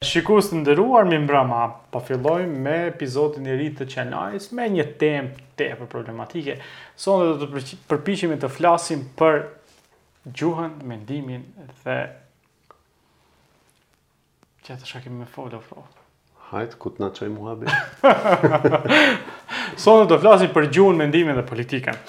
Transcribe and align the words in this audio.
Shikus 0.00 0.46
të 0.48 0.56
ndëruar, 0.62 1.02
mi 1.04 1.18
mbra 1.20 1.42
ma 1.44 1.64
pa 1.92 1.98
po 1.98 2.00
filloj 2.00 2.46
me 2.64 2.72
epizodin 2.90 3.44
e 3.44 3.52
rritë 3.58 3.82
të 3.82 3.86
qenajs, 3.94 4.46
me 4.56 4.64
një 4.72 4.86
tem 5.02 5.26
të 5.60 5.66
e 5.74 5.74
për 5.76 5.90
problematike. 5.92 6.54
Sonë 6.96 7.34
do 7.42 7.48
të 7.50 7.58
përpishimi 7.90 8.38
të 8.40 8.48
flasim 8.54 9.02
për 9.20 9.42
gjuhën, 10.40 10.70
mendimin 10.88 11.42
dhe... 11.82 11.96
Që 14.64 14.78
të 14.80 14.88
shakim 14.88 15.20
me 15.20 15.28
folë, 15.34 15.60
ofro? 15.60 15.84
Hajt, 16.48 16.78
ku 16.80 16.94
të 16.94 17.04
nga 17.04 17.12
qaj 17.20 17.28
mua 17.34 17.58
bërë? 17.60 19.12
do 19.84 20.08
të 20.14 20.20
flasim 20.24 20.56
për 20.56 20.70
gjuhën, 20.78 20.96
mendimin 21.04 21.36
dhe 21.36 21.44
politikën. 21.52 22.00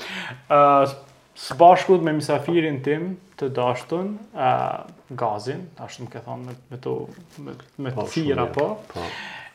Uh, 0.48 0.96
së 1.44 1.60
bashkut 1.60 2.08
me 2.08 2.16
misafirin 2.22 2.80
tim, 2.88 3.18
të 3.42 3.50
dashtun, 3.58 4.12
uh, 4.38 4.84
gazin, 5.18 5.64
ashtë 5.86 6.06
më 6.06 6.10
ke 6.14 6.22
thonë 6.28 6.48
me, 6.48 6.56
me 6.74 6.80
të, 6.86 6.94
me, 7.48 7.56
me 7.88 7.94
po. 7.94 8.04
Pa. 8.14 8.66
Po. 8.94 9.06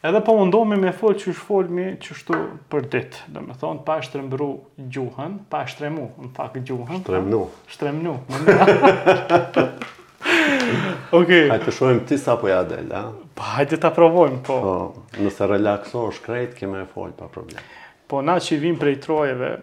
Edhe 0.08 0.20
po 0.26 0.34
mundohemi 0.38 0.76
me 0.82 0.90
folë 0.94 1.18
që 1.22 1.34
shfolëmi 1.38 1.86
që 2.04 2.16
shtu 2.18 2.40
për 2.72 2.88
ditë, 2.94 3.22
dhe 3.34 3.42
me 3.46 3.54
thonë, 3.58 3.84
pa 3.88 3.96
e 4.00 4.04
shtrembru 4.06 4.48
gjuhën, 4.94 5.36
pa 5.50 5.62
e 5.64 5.68
shtremu, 5.72 6.08
në 6.24 6.30
fakt 6.36 6.58
gjuhën. 6.68 7.00
Shtremnu. 7.04 7.42
Pa, 7.52 7.76
shtremnu. 7.76 8.16
Okej. 11.14 11.20
Okay. 11.20 11.44
Hajtë 11.52 11.62
të 11.68 11.76
shojmë 11.78 12.04
ti 12.10 12.18
sa 12.18 12.34
po 12.40 12.50
ja 12.50 12.60
del, 12.66 12.90
a? 12.94 13.04
Po, 13.38 13.46
hajtë 13.56 13.78
të 13.86 13.90
provojm, 13.96 14.40
po. 14.46 14.58
po. 14.66 15.06
Nëse 15.22 15.46
relaksohesh 15.52 16.20
krejt, 16.26 16.58
keme 16.58 16.82
e 16.82 16.90
pa 16.94 17.28
problem. 17.30 17.62
Po, 18.06 18.22
na 18.22 18.38
që 18.42 18.54
i 18.56 18.60
vim 18.62 18.78
prej 18.78 18.98
trojeve, 19.02 19.54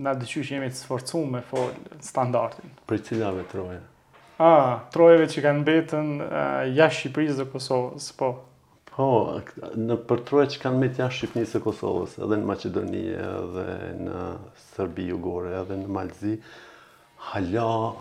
na 0.00 0.14
dëshuj 0.16 0.46
që 0.48 0.56
jemi 0.56 0.70
të 0.72 0.80
sforcu 0.80 1.20
me 1.28 1.40
folë 1.50 1.98
standartin. 2.04 2.72
Për 2.88 3.02
cilave 3.08 3.44
trojeve? 3.50 3.84
A, 4.40 4.50
trojeve 4.94 5.26
që 5.28 5.42
kanë 5.44 5.66
betën 5.68 6.12
jashtë 6.22 6.98
Shqipërisë 7.02 7.42
dhe 7.42 7.48
Kosovës, 7.52 8.06
po. 8.20 8.30
Po, 8.90 9.06
në 9.80 9.96
për 10.08 10.22
troje 10.30 10.50
që 10.54 10.62
kanë 10.64 10.80
betë 10.86 11.02
jashtë 11.04 11.18
Shqipërisë 11.20 11.58
dhe 11.58 11.62
Kosovës, 11.66 12.14
edhe 12.24 12.38
në 12.40 12.48
Macedonije, 12.48 13.26
edhe 13.34 13.66
në 14.06 14.22
Sërbi 14.70 15.06
Jugore, 15.10 15.52
edhe 15.60 15.76
në 15.82 15.92
Malzi, 15.98 16.38
hala 17.32 17.92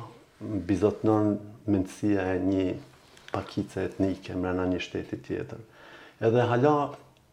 bizotënër 0.70 1.30
mëndësia 1.70 2.30
e 2.38 2.40
një 2.48 2.66
pakice 3.34 3.84
etnike 3.90 4.40
mërëna 4.40 4.70
një 4.72 4.80
shtetit 4.88 5.26
tjetër. 5.28 5.66
Edhe 6.30 6.48
hala 6.52 6.76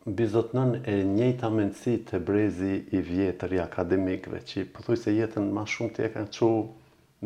Bizot 0.07 0.53
nën 0.55 0.79
e 0.87 0.95
njëta 1.03 1.49
mëndësi 1.51 1.97
të 2.07 2.19
brezi 2.23 2.77
i 2.95 3.01
vjetër 3.03 3.53
i 3.57 3.59
akademikve, 3.59 4.39
që 4.47 4.63
përthuj 4.77 4.95
po 4.95 5.01
se 5.03 5.11
jetën 5.17 5.47
ma 5.57 5.65
shumë 5.73 5.95
të 5.97 6.03
e 6.07 6.11
kanë 6.15 6.51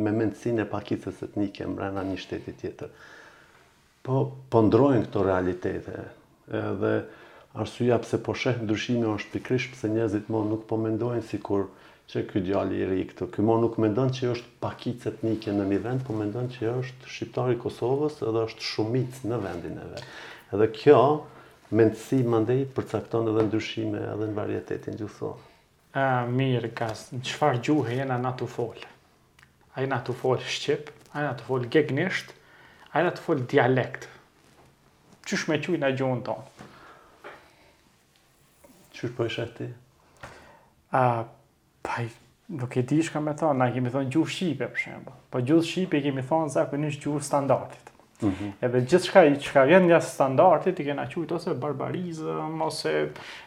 me 0.06 0.12
mëndësi 0.20 0.53
e 0.62 0.64
pakicës 0.70 1.19
e 1.27 1.27
të 1.34 1.42
një 1.42 1.50
kemë 1.59 1.91
një 2.11 2.14
shtetit 2.22 2.55
tjetër. 2.62 2.95
Po, 4.09 4.22
pëndrojnë 4.55 5.03
po 5.03 5.11
këto 5.11 5.25
realitete, 5.28 5.98
dhe 6.84 6.92
arsuja 7.67 7.98
pëse 8.05 8.19
po 8.31 8.34
shëhë 8.45 8.64
ndryshimi 8.64 9.11
është 9.12 9.33
pikrish 9.37 9.67
pëse 9.75 9.91
njëzit 9.98 10.31
mo 10.33 10.41
nuk 10.48 10.62
po 10.72 10.78
mendojnë 10.87 11.27
si 11.33 11.41
kur 11.50 11.67
që 12.12 12.22
kjo 12.33 12.42
djali 12.48 12.81
i 12.81 12.87
ri 12.94 13.03
këtu, 13.12 13.28
kjo 13.34 13.44
mo 13.50 13.59
nuk 13.67 13.77
mendojnë 13.84 14.15
që 14.22 14.31
është 14.37 14.56
pakicës 14.65 15.05
e 15.11 15.12
të 15.44 15.53
në 15.61 15.69
një 15.75 15.83
vend, 15.84 16.06
po 16.09 16.17
mendojnë 16.22 16.55
që 16.56 16.72
është 16.78 17.12
Shqiptari 17.19 17.61
Kosovës 17.67 18.22
edhe 18.31 18.47
është 18.48 18.67
shumic 18.72 19.20
në 19.34 19.42
vendin 19.44 19.77
e 19.84 19.87
vetë. 19.92 20.09
Edhe 20.56 20.70
kjo 20.81 21.03
mendësi 21.79 22.19
mandej 22.27 22.65
përcakton 22.75 23.31
edhe 23.31 23.45
ndryshime 23.47 24.01
edhe 24.13 24.27
në 24.29 24.35
varietetin 24.37 24.97
gjuhësor. 24.99 25.37
Ë 25.95 26.07
mirë, 26.31 26.71
kas 26.79 27.07
çfarë 27.27 27.61
gjuhë 27.67 27.95
jena 28.01 28.17
na 28.23 28.33
tu 28.39 28.47
fol? 28.51 28.79
Ai 29.79 29.87
na 29.91 30.01
tu 30.05 30.15
fol 30.19 30.41
shqip, 30.43 30.91
ai 31.15 31.27
na 31.29 31.33
tu 31.39 31.47
fol 31.47 31.67
gegnisht, 31.71 32.33
ai 32.95 33.05
na 33.07 33.12
tu 33.15 33.23
fol 33.27 33.45
dialekt. 33.53 34.09
Çish 35.27 35.47
me 35.51 35.61
qujt 35.62 35.83
na 35.83 35.93
gjuhën 35.95 36.25
tonë? 36.27 36.67
Çysh 38.97 39.15
po 39.17 39.29
është 39.31 39.47
ti? 39.59 39.71
A 40.99 41.23
paj 41.87 42.11
Nuk 42.51 42.75
e 42.75 42.83
di 42.83 42.97
shka 43.07 43.21
me 43.23 43.31
thonë, 43.39 43.55
na 43.61 43.69
kemi 43.71 43.93
thonë 43.94 44.11
gjuhë 44.11 44.33
shqipe 44.34 44.67
për 44.73 44.81
shembo. 44.83 45.12
Po 45.31 45.39
gjuhë 45.47 45.62
shqipe 45.69 46.00
kemi 46.03 46.25
thonë 46.27 46.50
zakonisht 46.56 47.05
gjuhë 47.05 47.23
standartit. 47.23 47.90
-hmm. 48.20 48.56
Edhe 48.64 48.81
gjithë 48.84 49.08
shka, 49.08 49.22
shka 49.42 49.62
vjen 49.69 49.86
nga 49.88 50.00
standartit, 50.04 50.81
i 50.82 50.86
kena 50.88 51.04
qujtë 51.10 51.36
ose 51.38 51.54
barbarizëm, 51.62 52.58
ose 52.66 52.92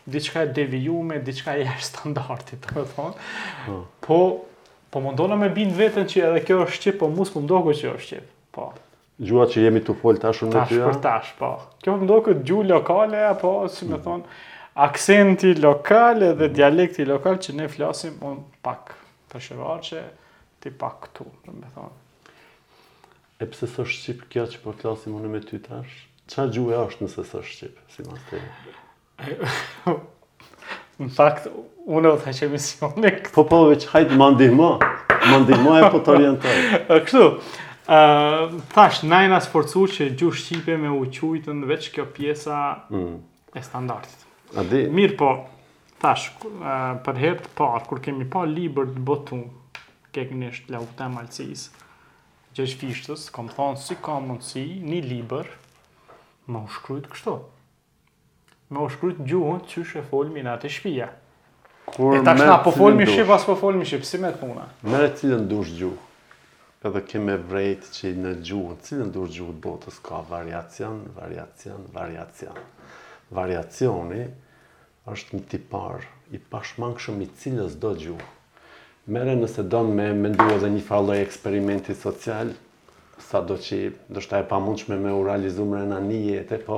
diçka 0.09 0.45
e 0.47 0.51
devijume, 0.55 1.19
diçka 1.25 1.55
e 1.61 1.67
jashtë 1.67 1.89
standartit, 1.91 2.63
të 2.65 2.79
më 2.79 2.85
thonë. 2.95 3.27
Mm. 3.67 3.83
Po, 4.07 4.21
po, 4.29 4.79
po 4.93 5.03
mundonë 5.07 5.39
me 5.43 5.51
bindë 5.59 5.77
vetën 5.79 6.09
që 6.13 6.23
edhe 6.29 6.43
kjo 6.47 6.61
është 6.67 6.85
qipë, 6.87 6.99
po 7.03 7.11
mu 7.15 7.25
s'pë 7.27 7.43
mdojko 7.47 7.75
që 7.81 7.91
është 7.95 8.09
qipë, 8.09 8.33
po. 8.57 8.67
Gjua 9.23 9.45
që 9.51 9.63
jemi 9.67 9.81
të 9.85 9.95
folë 10.01 10.21
tashën 10.25 10.49
në 10.51 10.65
tyja? 10.71 10.87
Tash 10.89 10.89
për 10.93 10.99
tash, 11.05 11.33
po. 11.41 11.51
Kjo 11.85 11.97
më 12.03 12.19
këtë 12.27 12.47
gjuhë 12.49 12.69
lokale, 12.73 13.21
apo, 13.29 13.53
si 13.69 13.85
më 13.89 13.97
mhm. 13.97 14.03
thonë, 14.07 14.51
aksenti 14.87 15.53
lokal 15.61 16.25
edhe 16.31 16.47
mm. 16.49 16.57
dialekti 16.59 17.05
lokal 17.09 17.37
që 17.43 17.57
ne 17.61 17.69
flasim, 17.69 18.17
unë 18.21 18.63
pak 18.65 18.95
të 19.33 19.45
që 19.89 20.01
ti 20.63 20.71
pak 20.79 20.99
këtu, 21.05 21.25
me 21.59 21.67
thonë. 21.75 21.99
E 23.41 23.47
pëse 23.49 23.67
së 23.73 23.83
Shqipë 23.89 24.27
kjo 24.33 24.43
që 24.51 24.59
po 24.63 24.71
klasim 24.77 25.15
unë 25.17 25.29
me 25.33 25.39
ty 25.41 25.57
tash? 25.65 25.93
Qa 26.29 26.45
gjuhë 26.53 26.75
e 26.75 26.79
ashtë 26.83 27.05
nëse 27.07 27.23
së 27.29 27.39
Shqipë, 27.47 27.85
si 27.93 28.05
te? 28.29 28.41
të 29.17 29.95
Në 31.01 31.07
fakt, 31.15 31.47
unë 31.89 32.11
o 32.13 32.17
të 32.21 32.27
haqe 32.27 32.49
misioni 32.51 33.09
këtë. 33.17 33.33
Po 33.33 33.43
po 33.49 33.63
veç, 33.71 33.87
hajtë 33.89 34.17
më 34.19 34.27
ndihmo, 34.35 34.67
më 35.31 35.39
ndihmo 35.43 35.73
e 35.81 35.87
po 35.89 36.01
të 36.05 36.13
orientaj. 36.15 36.57
Këtu, 37.07 37.23
thash, 38.75 38.99
najna 39.09 39.39
së 39.41 39.51
forcu 39.55 39.87
që 39.95 40.11
gjuhë 40.21 40.41
Shqipe 40.43 40.77
me 40.83 40.91
uqujtën 40.99 41.65
veç 41.73 41.89
kjo 41.95 42.05
pjesa 42.13 42.59
mm. 42.93 43.15
e 43.57 43.65
standartit. 43.65 44.27
Adi. 44.61 44.83
Mirë 44.93 45.17
po, 45.17 45.31
thash, 46.03 46.29
për 47.07 47.23
herë 47.25 47.41
të 47.47 47.55
parë, 47.57 47.83
kur 47.89 48.05
kemi 48.05 48.29
pa 48.35 48.45
liber 48.45 48.93
të 48.93 49.07
botu, 49.09 49.41
tek 50.13 50.37
njështë 50.37 50.75
la 50.77 50.83
u 50.85 50.87
të 50.93 51.09
Gjesh 52.53 52.77
fishtës, 52.77 53.25
kom 53.33 53.47
thonë 53.49 53.79
si 53.81 53.95
ka 54.05 54.19
mundësi 54.21 54.61
një 54.85 54.99
libër 55.09 55.47
më 56.53 56.59
u 56.59 56.69
shkrujt 56.69 57.07
kështu. 57.09 57.31
Më 58.69 58.83
u 58.83 58.89
shkrujt 58.93 59.23
gjuhën 59.29 59.63
që 59.71 59.85
shë 59.91 60.03
folmi 60.11 60.43
në 60.45 60.51
atë 60.53 60.69
shpia. 60.75 61.07
Kur 61.95 62.19
e 62.19 62.19
ta 62.27 62.35
shna, 62.37 62.59
po 62.65 62.73
folmi 62.75 63.07
shqip, 63.09 63.31
as 63.35 63.47
po 63.49 63.55
folmi 63.59 63.87
shqip, 63.89 64.05
si 64.07 64.21
me 64.21 64.29
të 64.35 64.41
puna? 64.43 64.67
Mere 64.93 65.09
cilën 65.17 65.47
dush 65.51 65.71
gjuhë 65.81 66.09
edhe 66.83 67.01
keme 67.09 67.37
vrejt 67.49 67.85
që 67.95 68.09
në 68.21 68.31
gjuhën, 68.45 68.79
cilën 68.85 69.09
dush 69.15 69.33
gjuhët 69.39 69.59
botës 69.65 69.97
ka 70.05 70.17
variacion, 70.29 70.97
variacion, 71.17 71.85
variacion. 71.95 72.59
Variacioni 73.37 74.25
është 75.13 75.37
një 75.39 75.45
tipar 75.53 76.05
i 76.35 76.43
pashmangshëm 76.53 77.23
i 77.25 77.29
cilës 77.41 77.79
do 77.85 77.93
gjuhë. 78.05 78.31
Mere 79.07 79.33
nëse 79.35 79.63
do 79.67 79.81
me 79.83 80.05
mendu 80.15 80.45
edhe 80.53 80.69
një 80.77 80.81
falloj 80.87 81.19
eksperimenti 81.19 81.91
social, 81.91 82.53
sa 83.19 83.41
do 83.43 83.57
që 83.59 83.77
do 84.07 84.21
shta 84.23 84.39
e 84.39 84.45
pa 84.47 84.61
mundshme 84.63 84.95
me 84.95 85.11
u 85.11 85.25
realizu 85.27 85.65
mre 85.67 85.81
në 85.89 85.97
një 86.05 86.19
jetë, 86.29 86.59
po 86.63 86.77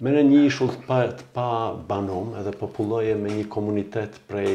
mere 0.00 0.22
një 0.24 0.38
ishull 0.46 0.70
të 0.72 0.86
pa, 0.86 1.00
të 1.18 1.26
pa 1.34 1.44
banum 1.92 2.30
edhe 2.40 2.54
populloje 2.56 3.12
me 3.20 3.34
një 3.34 3.44
komunitet 3.52 4.16
prej 4.32 4.54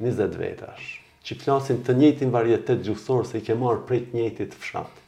20 0.00 0.38
vetash, 0.40 0.86
që 1.28 1.36
plasin 1.44 1.82
të 1.84 1.94
njëtin 1.98 2.32
varietet 2.32 2.32
varjetet 2.70 2.86
gjuhësorë 2.88 3.26
se 3.34 3.42
i 3.42 3.44
ke 3.50 3.56
marë 3.60 3.84
prej 3.90 3.98
të 4.06 4.16
njëtit 4.22 4.54
fshat. 4.62 5.02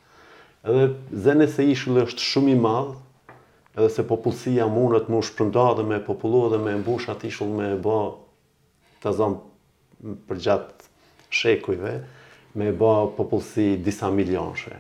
Edhe 0.69 0.91
zene 1.29 1.47
se 1.49 1.65
ishull 1.73 2.03
është 2.05 2.27
shumë 2.35 2.53
i 2.53 2.59
madhë, 2.67 2.93
edhe 3.79 3.89
se 3.97 4.05
popullësia 4.13 4.69
mundët 4.69 5.09
më 5.11 5.23
shpërnda 5.31 5.65
dhe 5.81 5.89
me 5.89 6.03
populluë 6.13 6.53
dhe 6.59 6.61
me 6.69 6.77
mbush 6.85 7.09
atë 7.17 7.31
ishull 7.33 7.57
me 7.63 7.73
e 7.79 7.81
bo 7.89 7.97
të 9.03 9.15
zonë 9.23 9.41
për 10.03 10.39
gjatë 10.43 10.89
shekujve, 11.41 11.93
me 12.59 12.67
e 12.69 12.75
bëa 12.77 13.05
popullësi 13.17 13.67
disa 13.87 14.11
milionëshe. 14.13 14.75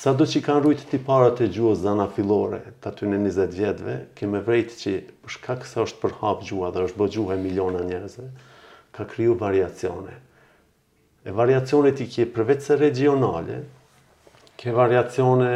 Sa 0.00 0.14
do 0.16 0.24
që 0.24 0.38
i 0.38 0.42
kanë 0.46 0.62
rujtë 0.64 0.86
ti 0.92 1.00
parët 1.04 1.42
e 1.44 1.48
gjuhës 1.52 1.82
zana 1.82 2.06
filore 2.14 2.60
të 2.80 2.92
aty 2.92 3.08
në 3.10 3.18
20 3.26 3.56
vjetëve, 3.58 3.96
keme 4.16 4.40
vrejtë 4.46 4.78
që 4.82 4.92
përshka 5.26 5.56
kësa 5.64 5.84
është 5.84 6.02
përhap 6.04 6.46
gjuha 6.46 6.70
dhe 6.76 6.84
është 6.86 7.00
bë 7.02 7.08
gjuha 7.16 7.36
e 7.36 7.42
miliona 7.42 7.82
njerëzve, 7.90 8.28
ka 8.96 9.04
kryu 9.10 9.34
variacione. 9.40 10.14
E 11.26 11.34
variacione 11.36 11.92
ti 11.92 12.06
kje 12.08 12.28
përvecë 12.32 12.64
se 12.70 12.78
regionale, 12.80 13.58
kje 14.56 14.72
variacione 14.78 15.52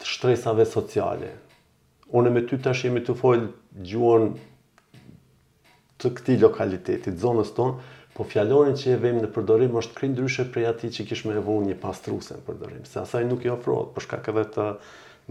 të 0.00 0.08
shtresave 0.08 0.64
sociale. 0.68 1.34
One 2.16 2.30
me 2.32 2.46
ty 2.48 2.56
tash 2.64 2.86
jemi 2.86 3.02
të 3.04 3.18
fojlë 3.20 3.50
gjuhën 3.92 4.30
të 6.02 6.10
këtij 6.18 6.36
lokaliteti, 6.42 7.10
të 7.14 7.22
zonës 7.22 7.52
tonë, 7.56 7.90
po 8.16 8.26
fjalorin 8.28 8.74
që 8.78 8.92
e 8.92 8.98
vëmë 9.02 9.22
në 9.24 9.28
përdorim 9.32 9.76
është 9.80 9.96
krim 9.96 10.12
ndryshe 10.16 10.44
prej 10.52 10.64
atij 10.68 10.90
që 10.98 11.06
kishme 11.08 11.36
vënë 11.46 11.70
një 11.70 11.76
pastruse 11.82 12.36
në 12.36 12.42
përdorim, 12.48 12.82
se 12.90 12.98
asaj 13.00 13.24
nuk 13.28 13.46
i 13.46 13.52
ofrohet 13.54 13.92
për 13.92 13.94
po 14.00 14.04
shkak 14.04 14.28
edhe 14.32 14.44
të 14.56 14.66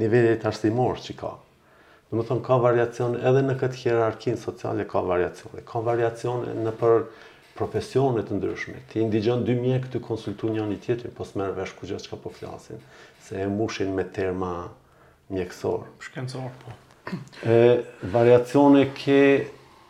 nivelit 0.01 0.45
arsimor 0.49 1.01
që 1.05 1.17
ka. 1.19 1.33
Do 2.11 2.19
të 2.19 2.27
thonë 2.31 2.45
ka 2.47 2.57
variacion 2.63 3.13
edhe 3.21 3.43
në 3.47 3.55
këtë 3.61 3.81
hierarkinë 3.83 4.39
sociale 4.41 4.87
ka 4.91 5.03
variacion. 5.07 5.53
Ka 5.69 5.81
variacione 5.85 6.55
në 6.65 6.73
për 6.81 6.97
profesione 7.59 8.25
të 8.27 8.35
ndryshme. 8.39 8.79
Ti 8.89 9.03
indigjon 9.05 9.45
dy 9.47 9.55
mjek 9.59 9.85
të 9.93 10.01
konsultu 10.07 10.49
njëri 10.55 10.79
tjetrin, 10.83 11.13
po 11.15 11.27
s'merr 11.27 11.53
vesh 11.59 11.75
që 11.83 12.03
ka 12.09 12.17
po 12.25 12.31
flasin, 12.33 12.81
se 13.23 13.37
e 13.43 13.47
mushin 13.51 13.93
me 13.95 14.07
terma 14.17 14.53
mjekësor, 15.31 15.85
shkencor 16.03 16.49
po. 16.63 16.75
E 17.49 17.83
variacione 18.13 18.87
ke 18.95 19.21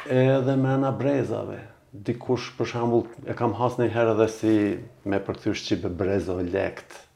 edhe 0.09 0.55
me 0.57 0.69
ana 0.73 0.91
brezave. 0.91 1.61
Dikush 1.91 2.53
për 2.55 2.69
shembull 2.71 3.27
e 3.27 3.35
kam 3.35 3.51
hasë 3.59 3.81
një 3.83 3.89
herë 3.91 4.11
edhe 4.15 4.27
si 4.31 4.51
me 5.11 5.19
përthysh 5.27 5.59
shqipe 5.65 5.89
brez 5.89 6.29
o 6.31 6.37
lekt. 6.41 7.07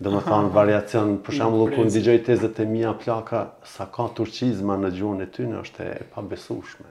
dhe 0.00 0.10
të 0.14 0.20
thanë 0.26 0.50
variacion 0.54 1.16
për 1.26 1.34
shembull 1.38 1.74
ku 1.74 1.84
ndigjoj 1.86 2.16
tezat 2.26 2.58
e 2.62 2.64
mia 2.70 2.92
plaka 3.02 3.40
sa 3.72 3.86
ka 3.94 4.06
turqizma 4.16 4.76
në 4.78 4.90
gjuhën 4.98 5.20
e 5.24 5.26
ty 5.34 5.46
në 5.46 5.58
është 5.64 5.86
e 5.92 5.96
pabesueshme. 6.14 6.90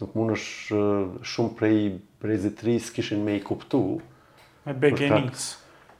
Nuk 0.00 0.14
mund 0.16 0.32
është 0.34 0.80
shumë 1.32 1.54
prej 1.58 1.78
brezitris 2.24 2.88
kishin 2.96 3.20
me 3.24 3.36
i 3.38 3.42
kuptu. 3.44 3.82
Me 4.66 4.74
begenic 4.84 5.38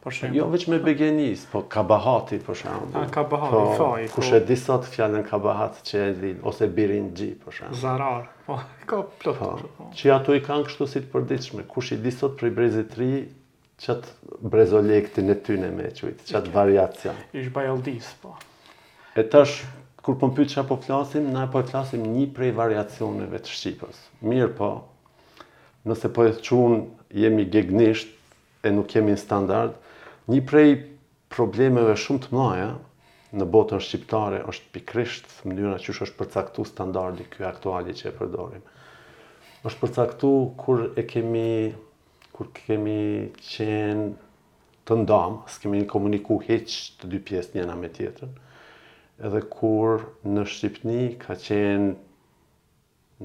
për 0.05 0.35
Jo 0.37 0.47
vetëm 0.53 0.75
me 0.75 0.79
begenis, 0.85 1.47
po 1.49 1.63
kabahati 1.73 2.37
për 2.45 2.59
shembull. 2.61 2.97
Ah, 3.01 3.07
kabahati, 3.11 3.53
po, 3.55 3.77
faji. 3.81 4.09
Kush 4.13 4.31
po. 4.31 4.37
e 4.37 4.41
di 4.51 4.57
sot 4.61 4.89
fjalën 4.91 5.23
kabahat 5.27 5.81
që 5.89 6.01
e 6.01 6.09
din 6.19 6.41
ose 6.51 6.67
birinxhi 6.77 7.31
për 7.45 7.57
shembull. 7.59 7.79
Zarar. 7.81 8.27
Po, 8.47 8.59
ka 8.91 9.01
plot. 9.23 9.39
Po, 9.39 9.71
po, 9.79 9.87
që 9.97 10.11
ato 10.19 10.37
i 10.37 10.43
kanë 10.45 10.69
kështu 10.69 10.89
si 10.95 11.01
të 11.05 11.09
përditshme. 11.15 11.65
Kush 11.73 11.95
i 11.97 12.01
di 12.05 12.13
sot 12.13 12.37
për 12.41 12.53
brezit 12.59 12.91
të 12.93 13.01
ri 13.01 13.11
çat 13.85 14.11
brezolektin 14.53 15.33
e 15.35 15.39
tyne 15.47 15.71
me 15.75 15.89
çuit, 15.97 16.21
çat 16.29 16.51
variacja. 16.55 17.15
Ish 17.41 17.49
bajoldis, 17.57 18.11
po. 18.23 18.35
E 19.17 19.25
tash 19.33 19.63
kur 20.05 20.19
po 20.21 20.29
mpyet 20.29 20.51
çapo 20.53 20.77
po 20.77 20.83
flasim, 20.85 21.31
na 21.33 21.47
po 21.51 21.63
flasim 21.65 22.05
një 22.13 22.27
prej 22.37 22.53
variacioneve 22.59 23.41
të 23.41 23.57
shqipës. 23.57 24.05
Mirë 24.29 24.51
po. 24.59 24.75
Nëse 25.89 26.11
po 26.17 26.29
e 26.29 26.37
thun 26.41 26.85
jemi 27.25 27.45
gegnisht 27.53 28.13
e 28.65 28.71
nuk 28.73 28.87
kemi 28.93 29.13
standard, 29.21 29.75
Një 30.33 30.41
prej 30.49 30.69
problemeve 31.37 31.93
shumë 32.01 32.21
të 32.25 32.31
mëdha 32.33 32.67
në 33.41 33.47
botën 33.57 33.83
shqiptare 33.87 34.39
është 34.53 34.71
pikrisht 34.77 35.27
mënyra 35.51 35.77
qysh 35.87 36.01
është 36.07 36.17
përcaktuar 36.21 36.69
standardi 36.71 37.27
ky 37.35 37.45
aktuali 37.49 37.93
që 37.99 38.07
e 38.09 38.13
përdorim. 38.21 38.63
Është 39.69 39.83
përcaktuar 39.83 40.47
kur 40.63 40.85
e 40.97 41.05
kemi 41.11 41.43
kur 42.39 42.49
kemi 42.61 42.97
qenë 43.51 44.07
të 44.89 44.99
ndam, 45.03 45.37
s'kemi 45.57 45.83
komunikuar 45.93 46.49
hiç 46.49 46.79
të 47.03 47.13
dy 47.13 47.21
pjesë 47.29 47.59
njëna 47.59 47.77
me 47.83 47.93
tjetrën. 47.99 48.33
Edhe 49.29 49.45
kur 49.59 50.09
në 50.33 50.47
Shqipni 50.55 51.01
ka 51.27 51.37
qenë 51.45 51.93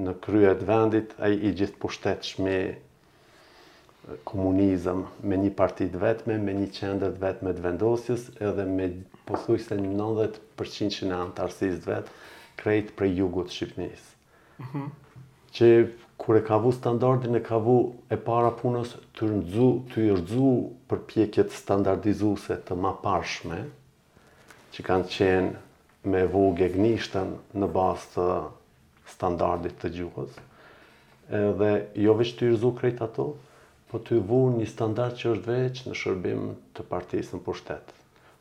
në 0.04 0.18
krye 0.28 0.52
të 0.60 0.68
vendit 0.74 1.16
ai 1.28 1.32
i 1.52 1.56
gjithë 1.62 1.80
pushtetshëm 1.86 2.52
komunizëm 4.24 5.04
me 5.30 5.38
një 5.38 5.52
partit 5.58 5.96
vetme, 6.00 6.38
me 6.42 6.54
një 6.56 6.68
qendër 6.80 7.14
të 7.16 7.22
vetme 7.24 7.54
të 7.58 7.64
vendosjes 7.66 8.24
edhe 8.50 8.66
me 8.70 8.88
posuj 9.30 9.60
se 9.66 9.78
90% 9.78 10.96
që 10.98 11.10
në 11.12 11.20
antarësisë 11.26 11.84
vet, 11.88 11.88
vetë 11.88 12.62
krejt 12.64 12.92
për 13.02 13.08
jugut 13.22 13.52
Shqipënis. 13.56 14.06
Mm 14.58 14.66
-hmm. 14.66 14.90
Që 15.58 15.70
kur 16.20 16.36
e 16.38 16.42
ka 16.48 16.58
vu 16.58 16.72
standardin 16.72 17.36
e 17.36 17.40
ka 17.42 17.58
vu 17.58 17.78
e 18.10 18.18
para 18.18 18.52
punës 18.62 18.96
të 19.16 19.30
rëndzu, 19.30 19.70
të 19.92 20.00
rëndzu 20.10 20.50
për 20.90 21.00
pjekjet 21.08 21.52
standardizuse 21.52 22.58
të 22.70 22.76
ma 22.76 22.92
pashme, 23.04 23.60
që 24.74 24.84
kanë 24.84 25.06
qenë 25.18 25.56
me 26.04 26.26
vogë 26.28 26.66
e 26.66 26.70
gnishtën 26.74 27.34
në 27.56 27.68
bas 27.68 28.08
të 28.16 28.26
standardit 29.06 29.76
të 29.82 29.90
gjuhës, 29.96 30.34
edhe 31.30 31.72
jo 31.96 32.14
veç 32.14 32.34
të 32.36 32.46
i 32.54 32.74
krejt 32.80 33.02
ato, 33.02 33.26
po 33.90 33.98
të 34.06 34.18
ju 34.20 34.40
një 34.56 34.68
standart 34.70 35.18
që 35.20 35.30
është 35.36 35.50
veç 35.54 35.80
në 35.88 35.96
shërbim 35.98 36.42
të 36.78 36.84
partisë 36.92 37.38
në 37.38 37.46
pushtet. 37.46 37.94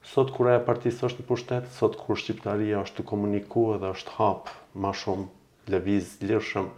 Sot 0.09 0.31
kur 0.35 0.51
e 0.53 0.59
partisë 0.67 1.07
është 1.09 1.23
në 1.25 1.29
pushtet, 1.29 1.69
sot 1.79 1.97
kur 2.03 2.19
Shqiptaria 2.21 2.83
është 2.85 2.99
të 3.01 3.07
komunikua 3.11 3.79
dhe 3.81 3.93
është 3.97 4.15
hapë 4.19 4.55
ma 4.85 4.93
shumë 5.03 5.73
leviz 5.75 6.11
lirëshëm 6.23 6.69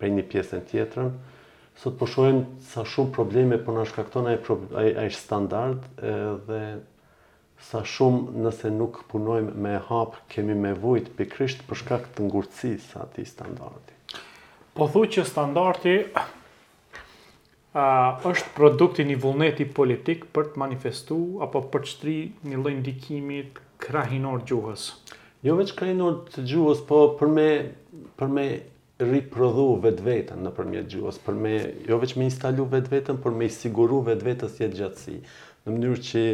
për 0.00 0.12
një 0.16 0.24
pjesën 0.32 0.64
tjetërën, 0.70 1.14
sot 1.82 1.94
përshuajnë 2.00 2.42
po 2.48 2.66
sa 2.72 2.84
shumë 2.92 3.14
probleme 3.16 3.58
për 3.66 3.78
në 3.78 3.84
shkaktona 3.92 4.34
e 4.34 4.42
ishtë 4.42 5.22
standart 5.22 5.84
dhe 6.50 6.60
sa 7.70 7.84
shumë 7.94 8.42
nëse 8.46 8.72
nuk 8.78 9.04
punojmë 9.12 9.54
me 9.66 9.76
hapë 9.88 10.22
kemi 10.34 10.58
me 10.66 10.74
vujtë 10.82 11.14
pikrisht 11.22 11.62
për 11.70 11.80
shkak 11.84 12.10
të 12.16 12.26
ngurëci 12.26 12.74
sa 12.90 13.06
ti 13.16 13.24
standarti. 13.24 13.94
Po 14.76 14.90
thuj 14.94 15.08
që 15.16 15.24
standarti 15.32 15.96
është 17.78 18.52
produkti 18.56 19.04
një 19.04 19.16
vullneti 19.20 19.66
politik 19.76 20.22
për 20.34 20.46
të 20.54 20.60
manifestu 20.62 21.18
apo 21.44 21.60
për 21.74 21.82
të 21.84 21.90
shtri 21.90 22.14
një 22.48 22.60
lojnë 22.62 22.82
dikimit 22.86 23.58
krahinor 23.84 24.44
gjuhës? 24.48 24.86
Jo 25.44 25.58
veç 25.58 25.74
krahinor 25.76 26.16
të 26.32 26.46
gjuhës, 26.48 26.80
po 26.88 27.02
për 27.20 27.28
me, 27.36 27.48
për 28.18 28.32
me 28.36 28.46
riprodhu 29.12 29.66
vetë 29.84 30.04
vetën 30.06 30.40
në 30.46 30.52
përmjet 30.56 30.88
gjuhës, 30.94 31.20
për 31.26 31.36
me, 31.38 31.52
jo 31.88 31.98
veç 32.00 32.14
me 32.16 32.24
instalu 32.30 32.64
vetë 32.72 32.92
vetën, 32.94 33.18
për 33.26 33.36
me 33.36 33.48
i 33.48 33.52
siguru 33.52 34.00
vetë 34.08 34.24
vetës 34.30 34.56
jetë 34.62 34.80
gjatësi, 34.80 35.16
në 35.66 35.74
mënyrë 35.76 36.00
që 36.08 36.24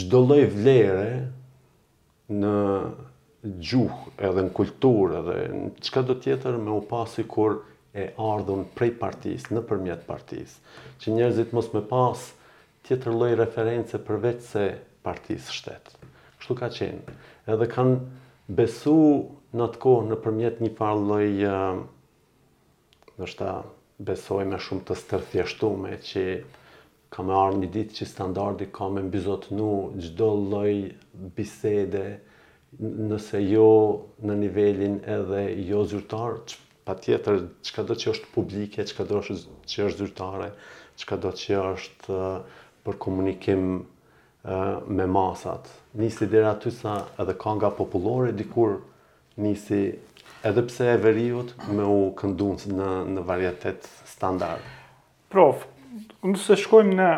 gjdo 0.00 0.24
loj 0.26 0.42
vlere 0.56 1.10
në 2.42 2.56
gjuhë 3.70 4.18
edhe 4.28 4.44
në 4.48 4.52
kulturë 4.56 5.16
edhe 5.22 5.38
në 5.54 5.70
qka 5.88 6.02
do 6.10 6.18
tjetër 6.24 6.58
me 6.66 6.74
u 6.74 6.80
pasi 6.90 7.24
kur 7.28 7.60
e 8.00 8.10
ardhun 8.18 8.64
prej 8.74 8.90
partisë, 8.98 9.52
në 9.54 9.60
përmjet 9.70 10.00
partisë, 10.06 10.80
që 11.02 11.12
njerëzit 11.16 11.52
mos 11.54 11.68
me 11.76 11.82
pas 11.90 12.24
tjetër 12.88 13.14
loj 13.20 13.36
reference 13.40 14.00
përveç 14.08 14.40
se 14.48 14.64
partisë 15.06 15.54
shtetë. 15.58 16.08
Kështu 16.40 16.56
ka 16.62 16.70
qenë. 16.78 17.14
Edhe 17.54 17.68
kanë 17.76 18.56
besu 18.60 18.96
në 19.54 19.68
atë 19.68 19.82
kohë 19.86 20.08
në 20.10 20.18
përmjet 20.26 20.60
një 20.66 20.72
farë 20.80 21.06
loj, 21.12 21.28
nështë 23.22 23.38
ta 23.44 23.52
besoj 24.10 24.42
me 24.50 24.58
shumë 24.66 24.86
të 24.90 24.96
stërthjeshtume, 25.04 25.94
që 26.08 26.26
ka 27.14 27.22
me 27.28 27.38
ardhë 27.44 27.62
një 27.62 27.70
ditë 27.78 27.98
që 28.00 28.10
standardi 28.16 28.68
ka 28.80 28.90
me 28.96 29.04
mbizot 29.06 29.46
nu 29.54 29.70
gjdo 30.02 30.32
loj 30.56 30.74
bisede, 31.38 32.04
nëse 33.12 33.38
jo 33.46 33.70
në 34.26 34.40
nivelin 34.42 34.98
edhe 35.20 35.44
jo 35.70 35.84
zyrtar, 35.94 36.40
pa 36.84 36.94
tjetër, 37.00 37.38
qka 37.64 37.84
do 37.88 37.94
që 37.96 38.10
është 38.12 38.30
publike, 38.34 38.84
qka 38.86 39.06
do 39.10 39.20
që 39.24 39.86
është 39.88 39.98
zyrtare, 40.02 40.50
qka 41.00 41.18
do 41.22 41.30
që 41.32 41.60
është 41.68 42.18
për 42.84 42.98
komunikim 43.00 43.64
me 44.92 45.06
masat. 45.08 45.70
Nisi 45.98 46.28
dhe 46.28 46.42
aty 46.50 46.72
sa 46.76 46.98
edhe 47.22 47.36
ka 47.40 47.54
nga 47.56 47.70
populore, 47.78 48.34
dikur 48.36 48.76
nisi 49.40 49.80
edhe 50.44 50.64
pse 50.68 50.90
e 50.92 50.96
veriut 51.00 51.54
me 51.72 51.86
u 51.88 52.04
këndunës 52.20 52.68
në 52.74 53.24
varjetet 53.30 53.88
standard. 54.12 54.60
Prof, 55.32 55.64
nëse 56.26 56.58
shkojmë 56.66 56.98
në 57.00 57.10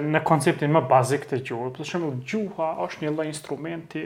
në 0.00 0.20
konceptin 0.24 0.70
më 0.72 0.80
bazik 0.88 1.24
të 1.28 1.40
gjurë, 1.48 1.72
për 1.76 1.88
shumë 1.88 2.08
gjuha 2.30 2.68
është 2.84 3.02
një 3.04 3.10
lloj 3.16 3.24
instrumenti 3.26 4.04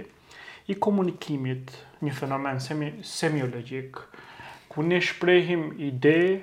i 0.73 0.77
komunikimit 0.83 1.69
një 2.03 2.15
fenomen 2.17 2.57
semiologik, 2.59 4.01
ku 4.69 4.83
ne 4.83 5.01
shprehim 5.01 5.73
ide, 5.79 6.41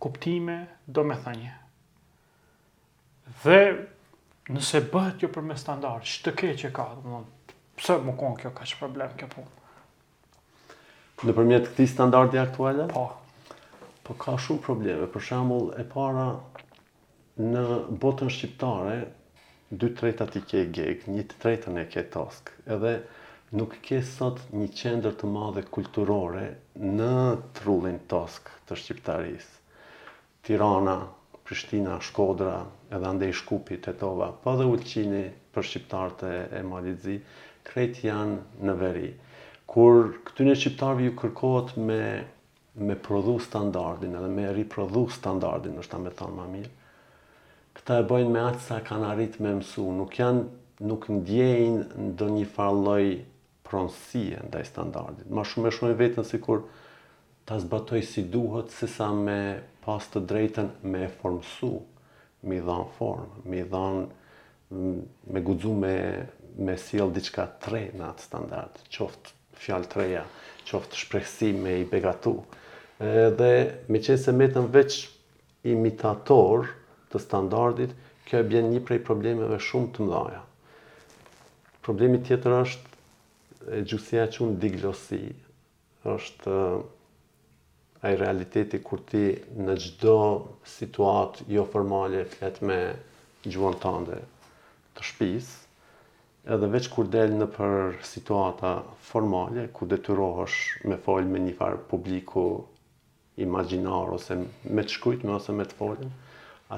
kuptime, 0.00 0.66
do 0.88 1.04
me 1.04 1.16
thënje. 1.24 1.52
Dhe 3.44 3.58
nëse 4.50 4.80
bëhet 4.92 5.22
jo 5.24 5.30
për 5.34 5.46
me 5.50 5.56
standart, 5.60 6.06
që 6.10 6.24
të 6.26 6.32
keqe 6.42 6.70
ka, 6.74 6.88
dhe 6.98 7.12
më 7.14 7.20
pëse 7.78 7.98
më 8.08 8.16
konë 8.22 8.38
kjo, 8.40 8.52
ka 8.58 8.66
që 8.72 8.80
problem 8.82 9.14
kjo 9.20 9.28
punë. 9.36 9.54
Në 11.28 11.34
përmjet 11.36 11.68
këti 11.72 11.84
standardi 11.92 12.40
aktuale? 12.40 12.86
Po. 12.94 13.06
Po 14.08 14.16
ka 14.18 14.38
shumë 14.40 14.64
probleme. 14.64 15.06
Për 15.14 15.24
shambull, 15.26 15.68
e 15.76 15.84
para, 15.92 16.30
në 17.40 17.64
botën 18.02 18.32
shqiptare, 18.32 18.96
dy 19.70 19.90
tretat 20.00 20.34
i 20.40 20.40
ke 20.50 20.64
geg, 20.76 21.04
një 21.12 21.26
të 21.30 21.38
tretën 21.44 21.76
e 21.82 21.84
ke 21.92 22.06
task. 22.14 22.48
Edhe, 22.74 22.96
nuk 23.58 23.72
ke 23.82 23.98
sot 24.06 24.38
një 24.54 24.68
qendër 24.78 25.16
të 25.18 25.28
madhe 25.30 25.62
kulturore 25.74 26.42
në 26.78 27.10
trullin 27.58 27.96
tosk 28.12 28.50
të 28.68 28.76
Shqiptarisë. 28.78 29.56
Tirana, 30.46 30.98
Prishtina, 31.44 31.96
Shkodra, 32.00 32.60
edhe 32.94 33.06
ande 33.08 33.28
i 33.28 33.34
Shkupi, 33.34 33.80
Tetova, 33.82 34.28
pa 34.44 34.54
dhe 34.60 34.68
Ullqini 34.70 35.24
për 35.54 35.66
Shqiptarët 35.66 36.22
e 36.58 36.62
Malizi, 36.70 37.16
krejt 37.66 38.04
janë 38.06 38.62
në 38.70 38.76
veri. 38.84 39.10
Kur 39.70 40.12
këtë 40.28 40.46
një 40.46 40.56
Shqiptarëvi 40.60 41.10
ju 41.10 41.16
kërkohet 41.24 41.74
me 41.88 42.00
me 42.80 42.94
prodhu 43.02 43.32
standardin 43.42 44.12
edhe 44.16 44.28
me 44.30 44.44
riprodhu 44.54 45.00
standardin, 45.12 45.74
është 45.82 45.90
ta 45.90 45.98
me 46.00 46.12
thonë 46.16 46.36
ma 46.36 46.44
mirë, 46.48 46.68
këta 47.76 47.96
e 48.00 48.04
bojnë 48.12 48.30
me 48.32 48.44
atësa 48.46 48.78
kanë 48.86 49.08
arrit 49.10 49.36
me 49.42 49.52
mësu, 49.58 49.88
nuk 49.98 50.14
janë, 50.20 50.44
nuk 50.86 51.08
ndjejnë 51.12 52.04
ndo 52.12 52.28
një 52.36 52.46
farloj 52.54 53.02
pronësie 53.70 54.40
ndaj 54.50 54.64
standardit. 54.68 55.28
Ma 55.30 55.44
shumë 55.46 55.70
e 55.70 55.76
shumë 55.76 55.92
e 55.94 55.98
vetën 56.00 56.26
si 56.26 56.40
kur 56.42 56.64
ta 57.46 57.58
zbatoj 57.62 58.02
si 58.06 58.24
duhet, 58.30 58.72
si 58.74 58.88
sa 58.90 59.10
me 59.14 59.36
pas 59.84 60.06
të 60.12 60.24
drejten 60.28 60.70
me 60.90 61.04
e 61.06 61.12
formësu, 61.20 61.70
mi 62.50 62.58
dhanë 62.66 62.88
formë, 62.98 63.44
mi 63.52 63.62
dhanë 63.70 64.02
me 65.34 65.42
gudzu 65.46 65.72
me, 65.82 65.94
me 66.62 66.76
siel 66.78 67.10
diqka 67.14 67.46
tre 67.62 67.86
në 67.94 68.04
atë 68.12 68.26
standard, 68.28 68.82
qoftë 68.94 69.38
fjalë 69.64 69.90
treja, 69.92 70.26
qoftë 70.70 70.98
shprehsi 71.04 71.52
me 71.58 71.78
i 71.82 71.86
begatu. 71.90 72.34
Dhe 73.00 73.52
me 73.90 74.02
qenë 74.02 74.20
se 74.20 74.34
metën 74.36 74.66
veç 74.74 75.02
imitator 75.70 76.66
të 77.10 77.22
standardit, 77.24 77.94
kjo 78.28 78.40
e 78.40 78.46
bjen 78.46 78.68
një 78.70 78.82
prej 78.86 79.00
problemeve 79.08 79.56
shumë 79.64 79.92
të 79.96 80.04
mdhaja. 80.06 80.44
Problemi 81.82 82.20
tjetër 82.22 82.54
është 82.62 82.89
e 83.68 83.82
gjusia 83.84 84.22
që 84.32 84.42
unë 84.46 84.58
diglosi, 84.62 85.18
është 86.10 86.52
ai 88.08 88.14
realiteti 88.20 88.80
kur 88.88 89.02
ti 89.10 89.20
në 89.66 89.74
gjdo 89.84 90.14
situatë 90.74 91.44
jo 91.54 91.66
formale 91.74 92.22
flet 92.32 92.60
me 92.70 92.78
gjuën 93.44 93.76
tënde 93.82 94.16
të 94.96 95.04
shpisë, 95.10 95.58
edhe 96.56 96.70
veç 96.76 96.88
kur 96.94 97.08
del 97.16 97.36
në 97.40 97.50
për 97.58 97.76
situata 98.14 98.72
formale, 99.10 99.66
ku 99.76 99.88
detyrohësh 99.92 100.56
me 100.88 100.96
folë 101.04 101.28
me 101.34 101.42
një 101.44 101.52
farë 101.60 101.82
publiku 101.92 102.46
imaginar, 103.46 104.16
ose 104.16 104.38
me 104.40 104.82
të 104.88 104.96
shkujt 104.96 105.26
me 105.28 105.36
ose 105.36 105.52
me 105.60 105.66
të 105.68 105.76
folin, 105.82 106.14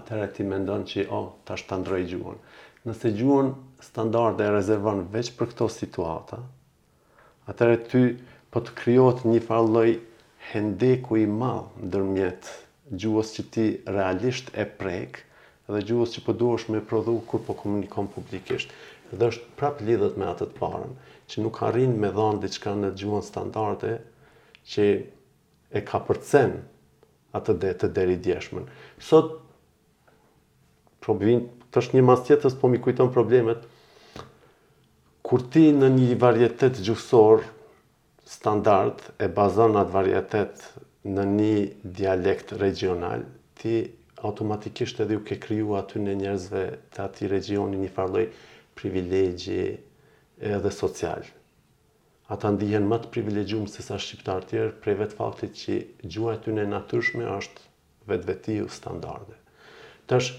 atëherë 0.00 0.32
ti 0.34 0.46
mendon 0.50 0.82
që, 0.92 1.06
o, 1.06 1.14
oh, 1.22 1.30
ta 1.46 1.54
shtë 1.58 1.70
të 1.74 1.78
ndrej 1.84 2.08
gjuën. 2.14 2.42
Nëse 2.88 3.12
gjuën 3.20 3.52
standarde 3.90 4.42
e 4.42 4.50
rezervan 4.58 5.04
veç 5.14 5.30
për 5.38 5.52
këto 5.52 5.68
situata, 5.76 6.40
atëre 7.50 7.76
ty 7.90 8.00
po 8.54 8.60
të 8.66 8.74
kryot 8.80 9.22
një 9.26 9.40
farloj 9.46 9.90
hendeku 10.52 11.16
i 11.22 11.26
malë 11.40 11.86
ndërmjet 11.88 12.50
gjuhës 13.02 13.32
që 13.36 13.44
ti 13.56 13.64
realisht 13.96 14.50
e 14.52 14.66
prek 14.82 15.18
dhe 15.72 15.82
gjuhës 15.88 16.14
që 16.16 16.24
po 16.26 16.34
duhesh 16.42 16.68
me 16.74 16.82
prodhu 16.90 17.14
kur 17.30 17.42
po 17.46 17.56
komunikon 17.62 18.10
publikisht. 18.16 18.68
Dhe 19.12 19.28
është 19.32 19.56
prap 19.60 19.80
lidhët 19.88 20.16
me 20.20 20.26
atët 20.28 20.54
parën, 20.58 20.92
që 21.30 21.42
nuk 21.44 21.58
arrin 21.68 21.94
me 22.02 22.10
dhanë 22.18 22.42
diçka 22.44 22.72
në 22.82 22.92
gjuhën 23.02 23.24
standarte 23.28 23.90
që 24.74 24.86
e 25.72 25.82
ka 25.90 26.00
përcen 26.08 26.56
atë 27.38 27.56
dhe 27.64 27.72
të 27.82 27.92
deri 27.98 28.16
djeshmen. 28.26 28.66
Sot, 29.10 29.36
probin, 31.04 31.44
të 31.72 31.82
është 31.82 31.96
një 31.98 32.04
mas 32.10 32.24
tjetës, 32.26 32.56
po 32.62 32.68
mi 32.72 32.80
kujton 32.86 33.12
problemet, 33.18 33.64
kur 35.32 35.46
ti 35.48 35.62
në 35.72 35.86
një 35.94 36.14
varietet 36.20 36.76
gjuhësor 36.84 37.40
standard 38.28 39.00
e 39.24 39.30
bazon 39.32 39.78
atë 39.80 39.94
varietet 39.94 40.64
në 41.08 41.22
një 41.30 41.54
dialekt 42.00 42.50
regional, 42.60 43.22
ti 43.56 43.78
automatikisht 44.28 45.00
edhe 45.00 45.16
u 45.16 45.22
ke 45.24 45.38
kriju 45.40 45.72
aty 45.78 46.02
në 46.04 46.16
njerëzve 46.22 46.64
të 46.92 47.00
ati 47.06 47.30
regioni 47.32 47.80
një 47.80 47.92
farloj 47.94 48.26
privilegji 48.76 49.64
edhe 50.52 50.74
social. 50.82 51.24
Ata 52.28 52.52
ndihen 52.58 52.84
më 52.92 53.00
të 53.06 53.12
privilegjumë 53.16 53.72
se 53.72 53.86
sa 53.88 53.96
shqiptar 53.96 54.44
tjerë 54.52 54.76
prej 54.84 54.98
vetë 55.00 55.16
faktit 55.22 55.56
që 55.62 55.78
gjua 56.12 56.36
e 56.36 56.42
ty 56.44 56.52
në 56.58 56.68
natyrshme 56.74 57.24
është 57.38 57.66
vetë 58.12 58.30
vetiu 58.34 58.68
standarde. 58.68 59.40
Tash, 60.12 60.34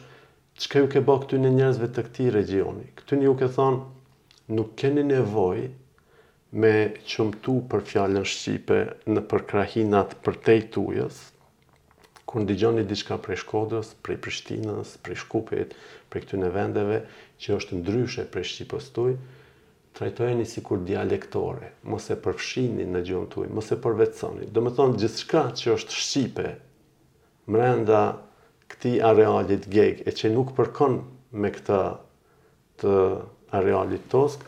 që 0.62 0.70
ka 0.70 0.86
ju 0.86 0.94
ke 0.94 1.02
bë 1.10 1.18
këty 1.26 1.42
në 1.42 1.56
njerëzve 1.58 1.90
të 1.98 2.08
këti 2.12 2.30
regioni? 2.38 2.86
Këty 3.02 3.22
një 3.24 3.34
u 3.34 3.38
ke 3.42 3.50
thonë, 3.58 3.86
nuk 4.50 4.76
keni 4.76 5.04
nevoj 5.06 5.70
me 6.60 6.74
qëmtu 7.10 7.54
për 7.72 7.84
fjallën 7.90 8.26
Shqipe 8.30 8.80
në 9.10 9.24
përkrahinat 9.32 10.18
për 10.26 10.38
te 10.48 10.56
i 10.60 10.66
tujës, 10.76 11.20
kur 12.28 12.44
në 12.44 12.48
digjoni 12.52 12.84
diçka 12.90 13.18
prej 13.24 13.40
Shkodës, 13.44 13.94
prej 14.04 14.18
Prishtinës, 14.26 14.96
prej 15.06 15.18
Shkupit, 15.24 15.74
prej 16.10 16.26
këtë 16.26 16.52
vendeve, 16.56 17.00
që 17.42 17.58
është 17.58 17.80
ndryshe 17.80 18.26
prej 18.34 18.48
Shqipës 18.52 18.88
tuj, 18.96 19.16
trajtojeni 19.98 20.46
si 20.50 20.62
kur 20.66 20.82
dialektore, 20.88 21.72
mos 21.94 22.08
e 22.14 22.18
përfshini 22.26 22.86
në 22.90 23.04
gjion 23.08 23.28
tuj, 23.34 23.48
mos 23.54 23.70
e 23.72 23.78
përvecani. 23.84 24.48
Do 24.56 24.64
me 24.66 24.72
thonë 24.74 24.98
gjithë 25.04 25.24
shka 25.24 25.44
që 25.60 25.76
është 25.76 26.00
Shqipe, 26.00 26.48
mrenda 27.54 28.02
këti 28.74 28.96
arealit 29.10 29.70
geg, 29.74 30.02
e 30.10 30.16
që 30.20 30.34
nuk 30.34 30.56
përkon 30.58 31.00
me 31.44 31.54
këta 31.54 31.82
të 32.82 32.96
arealit 33.54 34.02
tosk, 34.10 34.42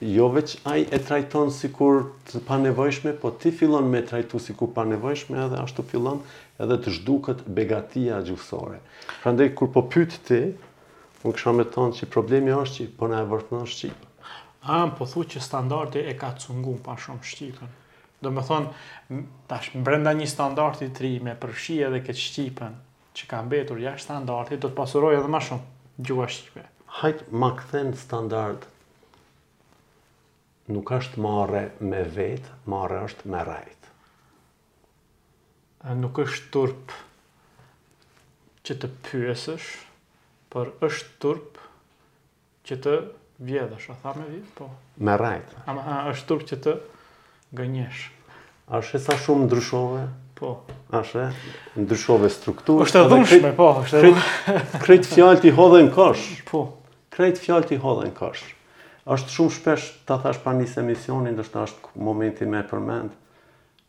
jo 0.00 0.28
veç 0.34 0.56
ai 0.68 0.86
e 0.92 0.98
trajton 1.02 1.48
sikur 1.52 2.02
të 2.30 2.40
panevojshme, 2.46 3.14
po 3.20 3.30
ti 3.40 3.50
fillon 3.54 3.88
me 3.90 4.02
trajtu 4.06 4.38
si 4.40 4.54
pa 4.56 4.68
panevojshme 4.80 5.38
edhe 5.46 5.58
ashtu 5.62 5.82
fillon 5.88 6.20
edhe 6.62 6.76
të 6.84 6.92
zhduket 7.00 7.40
begatia 7.56 8.18
gjuhësore. 8.28 8.78
Prandaj 9.22 9.50
kur 9.58 9.72
po 9.76 9.82
pyet 9.92 10.18
ti, 10.28 10.42
unë 11.26 11.34
kësha 11.34 11.54
me 11.58 11.66
tonë 11.74 11.96
që 11.98 12.10
problemi 12.12 12.54
është 12.54 12.76
që 12.84 12.90
po 13.00 13.08
na 13.10 13.22
e 13.24 13.30
vërtetnon 13.30 13.66
shqip. 13.72 14.04
A 14.76 14.82
po 14.98 15.06
thu 15.06 15.24
që 15.32 15.42
standardi 15.46 16.02
e 16.02 16.12
ka 16.18 16.32
cungum 16.42 16.78
pa 16.84 16.96
shumë 16.98 17.24
shqipën. 17.32 17.74
Do 18.24 18.32
të 18.34 18.44
thonë 18.48 19.22
tash 19.50 19.72
brenda 19.86 20.12
një 20.18 20.26
standardi 20.32 20.90
të 20.96 21.04
ri 21.04 21.12
me 21.26 21.36
përshia 21.42 21.88
edhe 21.90 22.02
këtë 22.06 22.22
shqipën 22.26 22.76
që 23.16 23.28
ka 23.30 23.42
mbetur 23.46 23.80
jashtë 23.82 24.08
standardit, 24.10 24.60
do 24.60 24.68
të 24.70 24.78
pasuroj 24.80 25.14
edhe 25.20 25.30
më 25.36 25.42
shumë 25.48 26.08
gjuha 26.08 26.28
hajtë 27.00 27.26
ma 27.36 27.50
këthen 27.56 27.90
standart, 28.00 28.64
nuk 30.72 30.90
është 30.98 31.20
marre 31.22 31.64
me 31.84 32.00
vetë, 32.16 32.54
marre 32.72 33.02
është 33.08 33.32
me 33.32 33.42
rajtë. 33.50 33.92
A 35.90 35.94
nuk 35.98 36.18
është 36.22 36.48
turpë 36.56 37.02
që 38.66 38.76
të 38.82 38.90
pyesësh, 39.06 39.68
për 40.50 40.72
është 40.88 41.12
turpë 41.24 41.64
që 42.66 42.78
të 42.86 42.94
vjedhësh, 43.48 43.88
a 43.94 43.98
tha 44.02 44.14
me 44.18 44.24
vjedhë, 44.32 44.52
po? 44.58 44.70
Me 45.06 45.14
rajtë. 45.20 45.60
A, 45.70 45.76
a 45.76 45.98
është 46.14 46.30
turpë 46.32 46.50
që 46.52 46.58
të 46.64 46.74
gënjesh? 47.60 48.06
A 48.74 48.80
është 48.80 49.02
sa 49.04 49.18
shumë 49.22 49.46
ndryshove? 49.46 50.06
Po. 50.36 50.50
A 50.92 51.04
është 51.04 51.22
e 51.22 51.28
ndryshove 51.84 52.32
strukturës? 52.32 52.96
është 52.96 53.46
e 53.52 53.54
po. 53.56 53.68
Kretë 54.82 55.12
fjallë 55.12 55.44
t'i 55.44 55.54
hodhe 55.56 55.84
në 55.86 55.94
kosh. 55.94 56.26
Po 56.50 56.64
krejt 57.16 57.40
fjallë 57.40 57.70
t'i 57.70 57.78
hodhen 57.80 58.12
kërsh. 58.16 58.50
Ashtë 59.08 59.32
shumë 59.32 59.54
shpesh 59.54 59.84
të 60.08 60.16
thash 60.24 60.40
pa 60.44 60.52
njëse 60.58 60.82
misionin, 60.84 61.36
dhe 61.38 61.44
shtë 61.46 61.62
ashtë 61.62 62.04
momenti 62.08 62.48
me 62.50 62.60
përmend, 62.68 63.14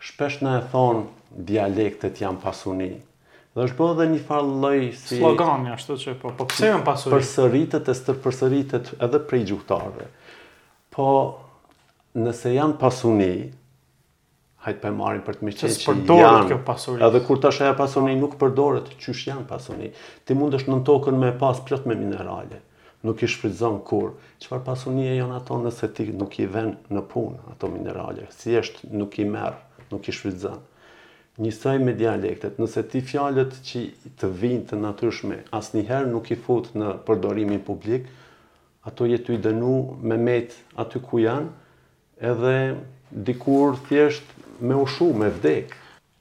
shpesh 0.10 0.40
në 0.46 0.56
e 0.62 0.64
thonë 0.72 1.44
dialektet 1.52 2.22
janë 2.24 2.40
pasuni. 2.44 2.90
Dhe 3.58 3.66
është 3.66 3.78
bëhë 3.82 3.96
dhe 4.00 4.06
një 4.14 4.22
farë 4.30 4.52
loj 4.64 4.78
si... 5.02 5.18
Slogani, 5.20 5.72
ashtë 5.74 5.92
të 5.92 6.00
që 6.04 6.16
po, 6.22 6.32
po 6.38 6.48
përse 6.54 6.70
janë 6.70 6.86
pasuni? 6.88 7.16
Përsëritet 7.16 7.92
e 7.94 7.98
të 8.08 8.16
përsëritet 8.26 8.92
edhe 9.08 9.22
prej 9.32 9.42
gjuhtarve. 9.52 10.06
Po, 10.94 11.08
nëse 12.22 12.54
janë 12.54 12.78
pasuni, 12.84 13.32
hajtë 14.68 14.84
për 14.86 14.96
marim 15.02 15.26
për 15.26 15.42
të 15.42 15.50
miqe 15.50 15.74
që, 15.74 15.98
që 16.06 16.20
janë, 16.22 16.60
edhe 17.10 17.24
kur 17.26 17.42
të 17.42 17.52
ashtë 17.52 17.72
aja 17.74 18.16
nuk 18.22 18.38
përdoret, 18.42 18.94
qësh 19.02 19.26
janë 19.32 19.50
pasoni, 19.50 19.92
ti 20.24 20.38
mund 20.38 20.56
është 20.62 20.76
në 20.76 20.80
tokën 20.92 21.18
me 21.26 21.34
pas 21.42 21.60
pëllot 21.66 21.90
me 21.92 21.98
minerale, 22.04 22.62
nuk 23.04 23.22
i 23.24 23.28
shfrytëzon 23.30 23.80
kur. 23.86 24.14
Çfarë 24.42 24.64
pasunie 24.66 25.12
janë 25.18 25.38
ato 25.40 25.58
nëse 25.62 25.90
ti 25.98 26.08
nuk 26.16 26.38
i 26.42 26.48
vën 26.50 26.72
në 26.94 27.04
punë 27.12 27.54
ato 27.54 27.70
minerale? 27.72 28.28
Si 28.36 28.56
është 28.58 28.90
nuk 28.94 29.20
i 29.24 29.28
merr, 29.30 29.58
nuk 29.92 30.08
i 30.12 30.16
shfrytëzon. 30.16 30.62
Njësaj 31.38 31.78
me 31.84 31.94
dialektet, 31.94 32.58
nëse 32.58 32.82
ti 32.90 33.04
fjalët 33.06 33.60
që 33.66 33.84
të 34.18 34.30
vinë 34.42 34.64
të 34.72 34.80
natyrshme 34.82 35.44
asnjëherë 35.54 36.10
nuk 36.10 36.32
i 36.34 36.38
fut 36.48 36.72
në 36.74 36.96
përdorimin 37.06 37.62
publik, 37.66 38.08
ato 38.88 39.06
jetu 39.06 39.36
i 39.36 39.42
dënu 39.44 39.76
me 40.02 40.18
met 40.18 40.56
aty 40.82 41.02
ku 41.04 41.22
janë, 41.22 41.52
edhe 42.18 42.56
dikur 43.28 43.78
thjesht 43.86 44.26
me 44.60 44.74
ushu, 44.82 45.12
me 45.14 45.30
vdek. 45.36 45.76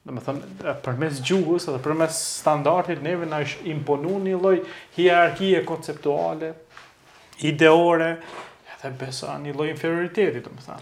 Dhe 0.07 0.13
më 0.19 0.23
thëmë, 0.27 0.75
përmes 0.85 1.23
gjuhës 1.27 1.65
edhe 1.73 1.81
përmes 1.87 2.21
standartit, 2.43 3.01
neve 3.03 3.25
në 3.27 3.41
imponu 3.73 4.19
një 4.29 4.37
loj 4.39 4.61
hierarkie 4.99 5.65
konceptuale, 5.67 6.53
ideore, 7.45 8.17
edhe 8.81 8.93
besa 9.01 9.37
një 9.43 9.55
loj 9.57 9.73
inferioriteti, 9.75 10.41
të 10.43 10.53
më 10.55 10.65
tha. 10.65 10.77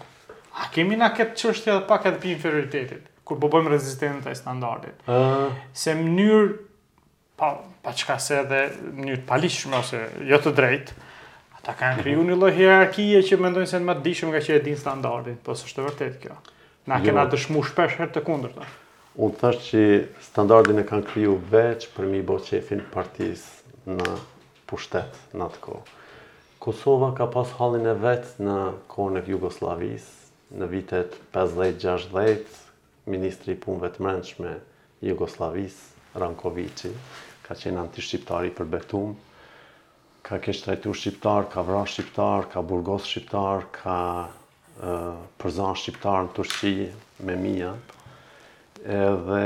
A 0.61 0.69
kemi 0.71 0.95
na 0.99 1.09
këtë 1.15 1.35
qështje 1.39 1.71
edhe 1.73 1.87
pak 1.89 2.05
edhe 2.07 2.21
për 2.23 2.31
inferioritetit, 2.35 3.09
kur 3.27 3.39
po 3.43 3.49
bëjmë 3.51 3.73
rezistentë 3.75 4.29
të 4.29 4.35
standardit. 4.39 5.01
Uh 5.07 5.51
Se 5.73 5.95
mënyrë, 5.99 6.53
pa, 7.41 7.49
pa 7.83 7.91
qëka 7.91 8.15
se 8.23 8.37
edhe 8.43 8.61
mënyrë 8.85 9.21
të 9.23 9.27
palishme, 9.33 9.79
ose 9.83 9.99
jo 10.31 10.39
të 10.45 10.53
drejtë, 10.61 10.95
ata 11.59 11.75
kanë 11.79 12.03
kriju 12.05 12.23
një 12.29 12.37
loj 12.39 12.53
hierarkije 12.59 13.23
që 13.27 13.41
mendojnë 13.43 13.71
se 13.73 13.79
në 13.81 13.85
më 13.89 13.95
të 13.99 14.05
dishëm 14.07 14.31
nga 14.31 14.43
që 14.47 14.55
e 14.59 14.63
din 14.69 14.79
standardit, 14.79 15.39
po 15.43 15.51
së 15.59 15.67
është 15.67 15.81
të 15.83 15.87
vërtet 15.89 16.17
kjo. 16.23 16.39
Na 16.85 17.01
jo. 17.01 17.05
kena 17.09 17.25
të 17.31 17.39
shmu 17.41 17.63
shpesh 17.65 17.99
herë 17.99 18.13
të 18.15 18.21
kundër 18.27 18.55
të. 18.59 18.69
Unë 19.25 19.39
thashtë 19.41 19.69
që 19.71 19.81
standardin 20.29 20.79
e 20.83 20.87
kanë 20.87 21.05
kriju 21.11 21.35
veç 21.51 21.89
për 21.95 22.07
mi 22.11 22.21
bo 22.27 22.35
qefin 22.47 22.81
në 23.85 24.15
pushtet 24.69 25.13
në 25.33 25.47
kohë. 25.63 26.03
Kosova 26.65 27.11
ka 27.13 27.27
pas 27.29 27.49
halin 27.59 27.85
e 27.85 27.91
vetë 28.01 28.45
në 28.45 28.53
kohën 28.89 29.19
e 29.19 29.21
Jugoslavis, 29.29 30.05
në 30.57 30.67
vitet 30.71 31.15
50-60, 31.35 32.47
Ministri 33.15 33.53
i 33.53 33.57
Punve 33.65 33.91
të 33.93 34.01
Mrençme 34.01 34.53
Jugoslavis, 35.05 35.75
Rankovici, 36.23 36.89
ka 37.45 37.53
qenë 37.59 37.83
anti-shqiptari 37.83 38.49
për 38.57 38.71
betum, 38.71 39.13
ka 40.25 40.39
kesh 40.47 40.63
shqiptar, 40.65 41.45
ka 41.53 41.61
vra 41.67 41.83
shqiptar, 41.93 42.47
ka 42.55 42.63
burgos 42.71 43.05
shqiptar, 43.11 43.67
ka 43.77 43.99
përzan 45.43 45.77
shqiptar 45.83 46.23
në 46.25 46.33
Turqi 46.39 46.73
me 47.29 47.35
mija. 47.45 47.75
Edhe 49.03 49.43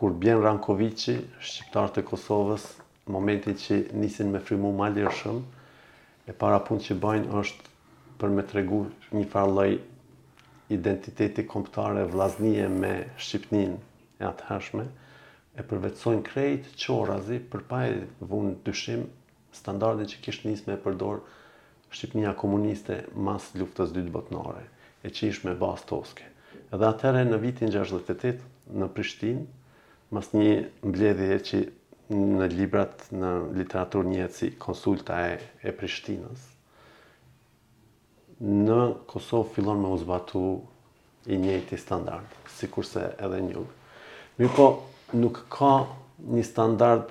kur 0.00 0.16
bjen 0.24 0.40
Rankovici, 0.48 1.18
shqiptar 1.50 1.92
të 1.98 2.04
Kosovës, 2.14 2.64
momentin 3.18 3.60
që 3.66 3.82
nisin 4.00 4.32
me 4.32 4.40
frimu 4.48 4.72
ma 4.80 4.88
lirëshëm, 4.96 5.44
e 6.28 6.32
para 6.32 6.58
punë 6.64 6.84
që 6.88 6.96
bajnë 7.04 7.38
është 7.40 7.72
për 8.20 8.32
me 8.36 8.44
tregu 8.48 8.78
një 9.18 9.24
farë 9.32 9.54
loj 9.58 9.74
identiteti 10.78 11.44
komptare 11.54 12.06
vlaznije 12.08 12.68
me 12.74 12.92
Shqipnin 13.20 13.74
e 14.20 14.24
atëhershme, 14.30 14.84
e 14.84 15.62
përvecojnë 15.70 16.24
krejt 16.28 16.70
qorazi 16.80 17.40
për 17.52 17.64
pa 17.70 17.82
e 17.90 17.98
vunë 18.30 18.54
dyshim 18.66 19.04
standardin 19.54 20.08
që 20.10 20.22
kishë 20.24 20.48
njës 20.48 20.64
me 20.66 20.78
e 20.78 20.82
përdor 20.86 21.20
Shqipnia 21.94 22.32
komuniste 22.40 23.02
mas 23.28 23.50
luftës 23.60 23.92
dytë 23.94 24.12
botnare, 24.16 24.64
e 25.04 25.12
që 25.14 25.28
ishë 25.30 25.50
me 25.50 25.58
toske. 25.88 26.24
Edhe 26.72 26.88
atëre 26.88 27.22
në 27.28 27.38
vitin 27.44 27.70
68 27.70 28.40
në 28.80 28.88
Prishtin, 28.96 29.44
mas 30.14 30.32
një 30.34 30.56
mbledhje 30.88 31.36
që 31.50 31.60
në 32.12 32.48
librat, 32.52 33.06
në 33.16 33.30
literaturë 33.60 34.08
njëhet 34.10 34.34
si 34.36 34.48
konsulta 34.60 35.16
e, 35.30 35.38
e 35.64 35.72
Prishtinës, 35.72 36.42
në 38.44 38.80
Kosovë 39.08 39.52
fillon 39.54 39.80
me 39.80 39.92
uzbatu 39.96 40.42
i 41.32 41.38
njëti 41.40 41.78
standard, 41.80 42.26
si 42.52 42.68
kurse 42.68 43.06
edhe 43.24 43.38
një. 43.40 43.62
Mi 44.42 44.48
po, 44.56 44.66
nuk 45.16 45.38
ka 45.54 45.70
një 46.20 46.44
standard, 46.44 47.08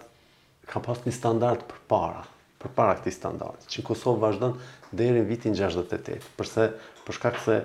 ka 0.69 0.83
pas 0.85 1.01
një 1.07 1.15
standard 1.15 1.63
për 1.71 1.79
para, 1.89 2.21
për 2.61 2.73
para 2.77 2.93
këti 2.99 3.15
standard, 3.15 3.65
që 3.65 3.81
në 3.81 3.87
Kosovë 3.89 4.21
vazhdojnë 4.27 4.67
dhe 4.93 5.09
erin 5.09 5.25
vitin 5.27 5.57
68, 5.57 6.21
përse, 6.37 6.69
përshka 7.07 7.33
këse 7.39 7.57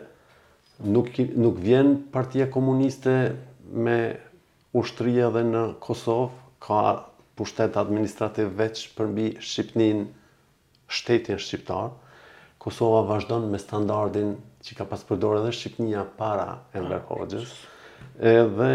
nuk, 0.94 1.12
nuk 1.36 1.60
vjen 1.60 1.92
partia 2.14 2.48
komuniste 2.50 3.18
me 3.84 4.00
ushtria 4.78 5.28
dhe 5.34 5.44
në 5.50 5.64
Kosovë, 5.84 6.32
ka 6.64 6.80
pushtet 7.38 7.76
administrativ 7.78 8.48
veç 8.58 8.80
mbi 8.98 9.26
Shqipnin, 9.48 10.00
shtetin 10.96 11.38
shqiptar, 11.44 11.90
Kosova 12.64 13.02
vazhdon 13.12 13.44
me 13.52 13.58
standardin 13.64 14.32
që 14.66 14.76
ka 14.80 14.86
pas 14.90 15.04
përdor 15.08 15.36
edhe 15.40 15.52
Shqipnia 15.58 16.02
para 16.18 16.48
Enver 16.80 16.98
ah, 16.98 17.04
Hoxhës. 17.12 17.52
Edhe 18.18 18.72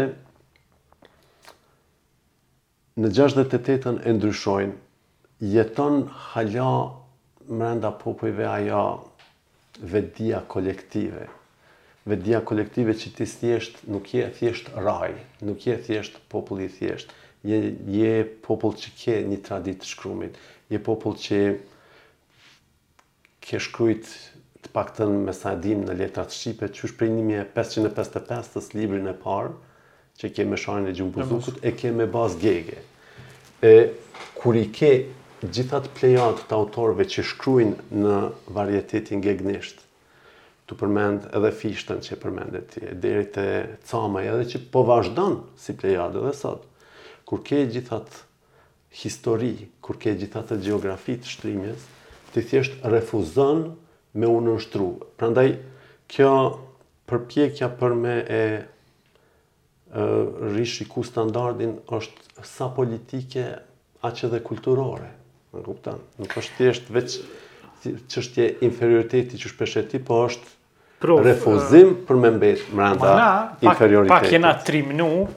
në 3.02 3.10
68-ën 3.18 4.00
e 4.08 4.14
ndryshojnë, 4.16 4.76
jeton 5.58 6.00
hala 6.28 6.72
mrenda 7.52 7.90
popujve 8.00 8.46
aja 8.54 8.80
vedia 9.92 10.40
kolektive. 10.54 11.26
Vedia 12.08 12.40
kolektive 12.48 12.94
që 13.02 13.12
ti 13.18 13.28
thjesht 13.40 13.84
nuk 13.92 14.08
je 14.16 14.30
thjesht 14.40 14.70
raj, 14.88 15.12
nuk 15.48 15.66
je 15.68 15.76
thjesht 15.86 16.16
popull 16.32 16.64
i 16.66 16.70
thjeshtë 16.78 17.20
je, 17.44 17.58
je 17.90 18.24
popull 18.46 18.76
që 18.78 18.92
ke 18.98 19.14
një 19.28 19.38
tradit 19.46 19.82
të 19.82 19.88
shkrumit, 19.92 20.38
je 20.72 20.80
popull 20.82 21.16
që 21.20 21.40
ke 23.44 23.60
shkrujt 23.60 24.08
të 24.64 24.72
pak 24.72 24.94
të 24.96 25.08
në 25.10 25.18
mesajdim 25.26 25.82
në 25.84 25.98
letrat 25.98 26.32
Shqipe, 26.32 26.70
që 26.72 26.86
është 26.88 26.98
prej 27.02 27.10
1555 27.12 28.54
të 28.54 28.64
librin 28.80 29.10
e 29.12 29.16
parë, 29.26 29.50
që 30.20 30.30
ke 30.32 30.46
me 30.48 30.56
sharën 30.60 30.88
e 30.88 30.94
gjumbuzukut, 30.96 31.60
e 31.68 31.74
ke 31.76 31.92
me 31.92 32.06
bazë 32.14 32.40
gege. 32.46 32.78
E, 33.68 33.74
kur 34.38 34.56
i 34.56 34.64
ke 34.72 34.90
gjithat 35.44 35.90
plejat 35.98 36.46
të 36.48 36.56
autorve 36.56 37.04
që 37.12 37.24
shkrujnë 37.32 37.88
në 38.04 38.16
varjetetin 38.56 39.20
gjegnisht, 39.26 39.82
të 40.64 40.78
përmend 40.80 41.26
edhe 41.36 41.50
fishtën 41.52 42.00
që 42.00 42.16
përmendet 42.22 42.70
ti, 42.72 42.86
deri 43.04 43.26
te 43.34 43.44
camaja 43.90 44.38
edhe 44.38 44.46
që 44.54 44.62
po 44.72 44.86
vazhdon 44.88 45.42
si 45.60 45.74
plejadë 45.76 46.22
edhe 46.22 46.32
sot 46.38 46.70
kur 47.34 47.42
ke 47.42 47.64
gjithat 47.66 48.06
histori, 48.94 49.66
kur 49.82 49.98
ke 49.98 50.12
gjithat 50.14 50.52
e 50.54 50.58
geografi 50.62 51.16
të 51.18 51.26
shtrimjes, 51.32 51.80
të 52.30 52.42
thjesht 52.46 52.84
refuzon 52.94 53.64
me 54.14 54.28
unë 54.30 54.54
nështru. 54.54 54.86
Prandaj, 55.18 55.50
kjo 56.14 56.30
përpjekja 57.10 57.66
për 57.80 57.96
me 58.04 58.14
e, 58.22 58.38
e 58.38 60.06
rishi 60.54 60.86
ku 60.86 61.02
standardin 61.04 61.74
është 61.98 62.46
sa 62.54 62.70
politike, 62.70 63.48
a 64.06 64.10
që 64.14 64.30
dhe 64.36 64.42
kulturore. 64.46 65.10
Në 65.56 65.64
kuptan, 65.66 65.98
nuk 66.22 66.38
është 66.38 66.58
thjesht 66.60 66.92
veç 66.94 67.18
qështje 68.14 68.46
inferioriteti 68.68 69.42
që 69.42 69.50
shpeshe 69.56 69.82
ti, 69.90 69.98
po 70.06 70.22
është 70.30 70.54
refuzim 71.22 71.90
për 72.08 72.16
me 72.20 72.30
mbet 72.36 72.62
mranda 72.76 73.10
inferioritetit. 73.60 74.14
Pak, 74.14 74.24
pak 74.24 74.32
jena 74.32 74.54
tri 74.64 74.80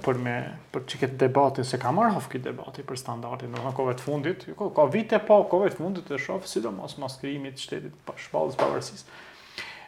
për 0.05 0.19
me 0.23 0.35
për 0.71 0.83
që 0.89 0.99
këtë 1.01 1.17
debatin, 1.21 1.67
se 1.67 1.79
ka 1.81 1.91
marrë 1.93 2.13
hofë 2.15 2.31
këtë 2.35 2.51
debatin 2.51 2.87
për 2.87 2.99
standartin, 3.01 3.51
në 3.55 3.71
kove 3.75 3.95
të 3.99 4.03
fundit, 4.05 4.45
ka 4.77 4.85
vite 4.93 5.19
po, 5.27 5.41
kove 5.51 5.69
të 5.73 5.77
fundit 5.81 6.09
dhe 6.11 6.19
shofë, 6.19 6.47
sidom 6.51 6.77
mos 6.81 7.17
krimit, 7.21 7.59
shtetit, 7.59 7.95
pa, 8.07 8.15
shpallës, 8.19 8.57
pavarësis. 8.59 9.07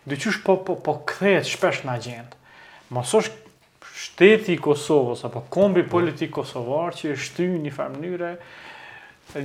Dhe 0.07 0.17
qësh 0.19 0.41
po, 0.45 0.57
po, 0.65 0.75
po 0.85 0.97
shpesh 1.05 1.85
në 1.87 1.93
agendë, 1.95 2.41
mos 2.95 3.13
është 3.15 3.45
shteti 3.99 4.55
i 4.57 4.61
Kosovës, 4.63 5.25
apo 5.27 5.43
kombi 5.51 5.83
politik 5.91 6.31
Kosovar, 6.37 6.95
që 6.95 7.13
e 7.13 7.15
shty 7.19 7.47
një 7.65 7.75
farë 7.75 8.33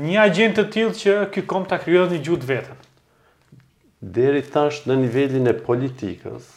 një 0.01 0.15
agent 0.17 0.57
të 0.57 0.63
tilë 0.73 0.95
që 0.97 1.15
këtë 1.35 1.47
kom 1.51 1.67
të 1.69 1.77
kryodhë 1.83 2.15
një 2.17 2.23
gjutë 2.25 2.47
vetën 2.49 2.79
deri 4.05 4.43
tash 4.49 4.83
në 4.89 4.99
nivelin 5.01 5.49
e 5.49 5.55
politikës, 5.65 6.49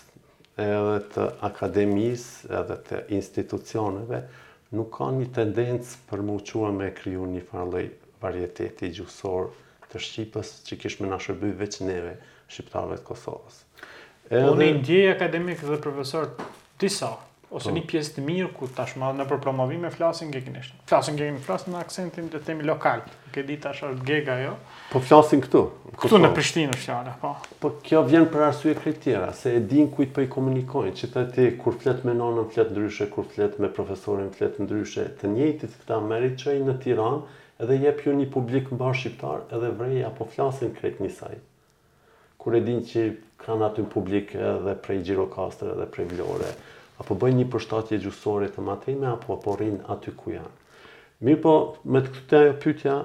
edhe 0.59 0.97
të 1.13 1.27
akademisë, 1.47 2.49
edhe 2.59 2.77
të 2.89 2.99
institucioneve, 3.17 4.23
nuk 4.75 4.89
ka 4.97 5.07
një 5.15 5.29
tendencë 5.37 6.01
për 6.09 6.25
më 6.27 6.35
uqua 6.41 6.73
me 6.75 6.89
kryu 6.97 7.27
një 7.31 7.43
farloj 7.51 7.85
varieteti 8.23 8.89
gjusor 8.97 9.51
të 9.91 10.01
Shqipës 10.03 10.51
që 10.67 10.79
kishme 10.81 11.07
në 11.07 11.21
shërby 11.23 11.53
veç 11.61 11.79
neve, 11.87 12.17
Shqiptarëve 12.51 12.99
të 12.99 13.07
Kosovës. 13.07 13.61
Po, 13.63 13.87
edhe... 14.27 14.49
Unë 14.51 14.67
i 14.67 14.75
ndjej 14.81 15.05
akademik 15.13 15.63
dhe 15.67 15.79
profesor 15.83 16.27
disa, 16.81 17.13
ose 17.51 17.69
po. 17.69 17.75
një 17.77 17.83
pjesë 17.87 18.15
të 18.17 18.23
mirë 18.25 18.49
ku 18.57 18.67
tashmë 18.75 19.09
në 19.15 19.25
për 19.29 19.39
promovim 19.43 19.85
e 19.87 19.91
flasin 19.93 20.31
gjegnisht. 20.33 20.73
Flasin 20.89 21.15
gjegnisht, 21.19 21.45
flasin 21.47 21.73
me 21.73 21.79
aksentin 21.79 22.27
të 22.33 22.41
themi 22.47 22.65
lokal. 22.67 23.03
Nuk 23.27 23.39
e 23.41 23.45
di 23.47 23.55
tash 23.63 23.85
është 23.87 24.05
gega 24.09 24.35
jo. 24.41 24.53
Po 24.91 24.99
flasin 25.03 25.41
këtu. 25.45 25.61
Këtu, 26.01 26.19
në 26.23 26.33
Prishtinë 26.35 26.75
është 26.75 26.83
fjala, 26.87 27.13
po. 27.21 27.31
Po 27.63 27.71
kjo 27.87 28.01
vjen 28.11 28.27
për 28.33 28.47
arsye 28.49 28.75
kritere, 28.81 29.31
se 29.37 29.53
e 29.55 29.61
din 29.69 29.87
kujt 29.95 30.11
po 30.15 30.25
i 30.25 30.29
komunikojnë, 30.33 30.95
që 30.99 31.11
të 31.37 31.47
kur 31.63 31.79
flet 31.81 32.03
me 32.07 32.15
nonën, 32.19 32.51
flet 32.53 32.71
ndryshe, 32.75 33.07
kur 33.15 33.27
flet 33.33 33.59
me 33.63 33.71
profesorin, 33.79 34.31
flet 34.35 34.59
ndryshe. 34.63 35.07
Të 35.21 35.31
njëjtit 35.35 35.79
këta 35.83 36.01
merrit 36.11 36.35
çojnë 36.43 36.67
në 36.71 36.77
Tiranë 36.83 37.67
dhe 37.67 37.79
jep 37.87 38.03
ju 38.05 38.13
një 38.13 38.27
publik 38.33 38.67
mbar 38.75 38.93
shqiptar, 38.95 39.47
edhe 39.57 39.71
vrej 39.79 40.03
apo 40.05 40.27
flasin 40.35 40.75
krejt 40.77 40.99
me 41.01 41.09
saj. 41.09 41.39
Kur 42.37 42.53
e 42.53 42.59
din 42.61 42.83
që 42.85 43.07
kanë 43.41 43.65
aty 43.65 43.85
publik 43.93 44.35
edhe 44.37 44.75
prej 44.85 44.99
Gjirokastër 45.07 45.73
edhe 45.73 45.87
prej 45.95 46.05
Vlorës 46.11 46.57
apo 46.97 47.15
bëjnë 47.21 47.39
një 47.41 47.45
përshtatje 47.53 47.97
gjusore 48.03 48.47
të 48.53 48.63
matrime, 48.67 49.07
apo 49.11 49.35
apo 49.37 49.55
aty 49.95 50.11
ku 50.21 50.33
janë. 50.35 50.55
Mirë 51.27 51.41
po, 51.43 51.53
me 51.93 52.01
të 52.05 52.13
këtë 52.15 52.39
ajo 52.39 52.55
pytja, 52.63 52.95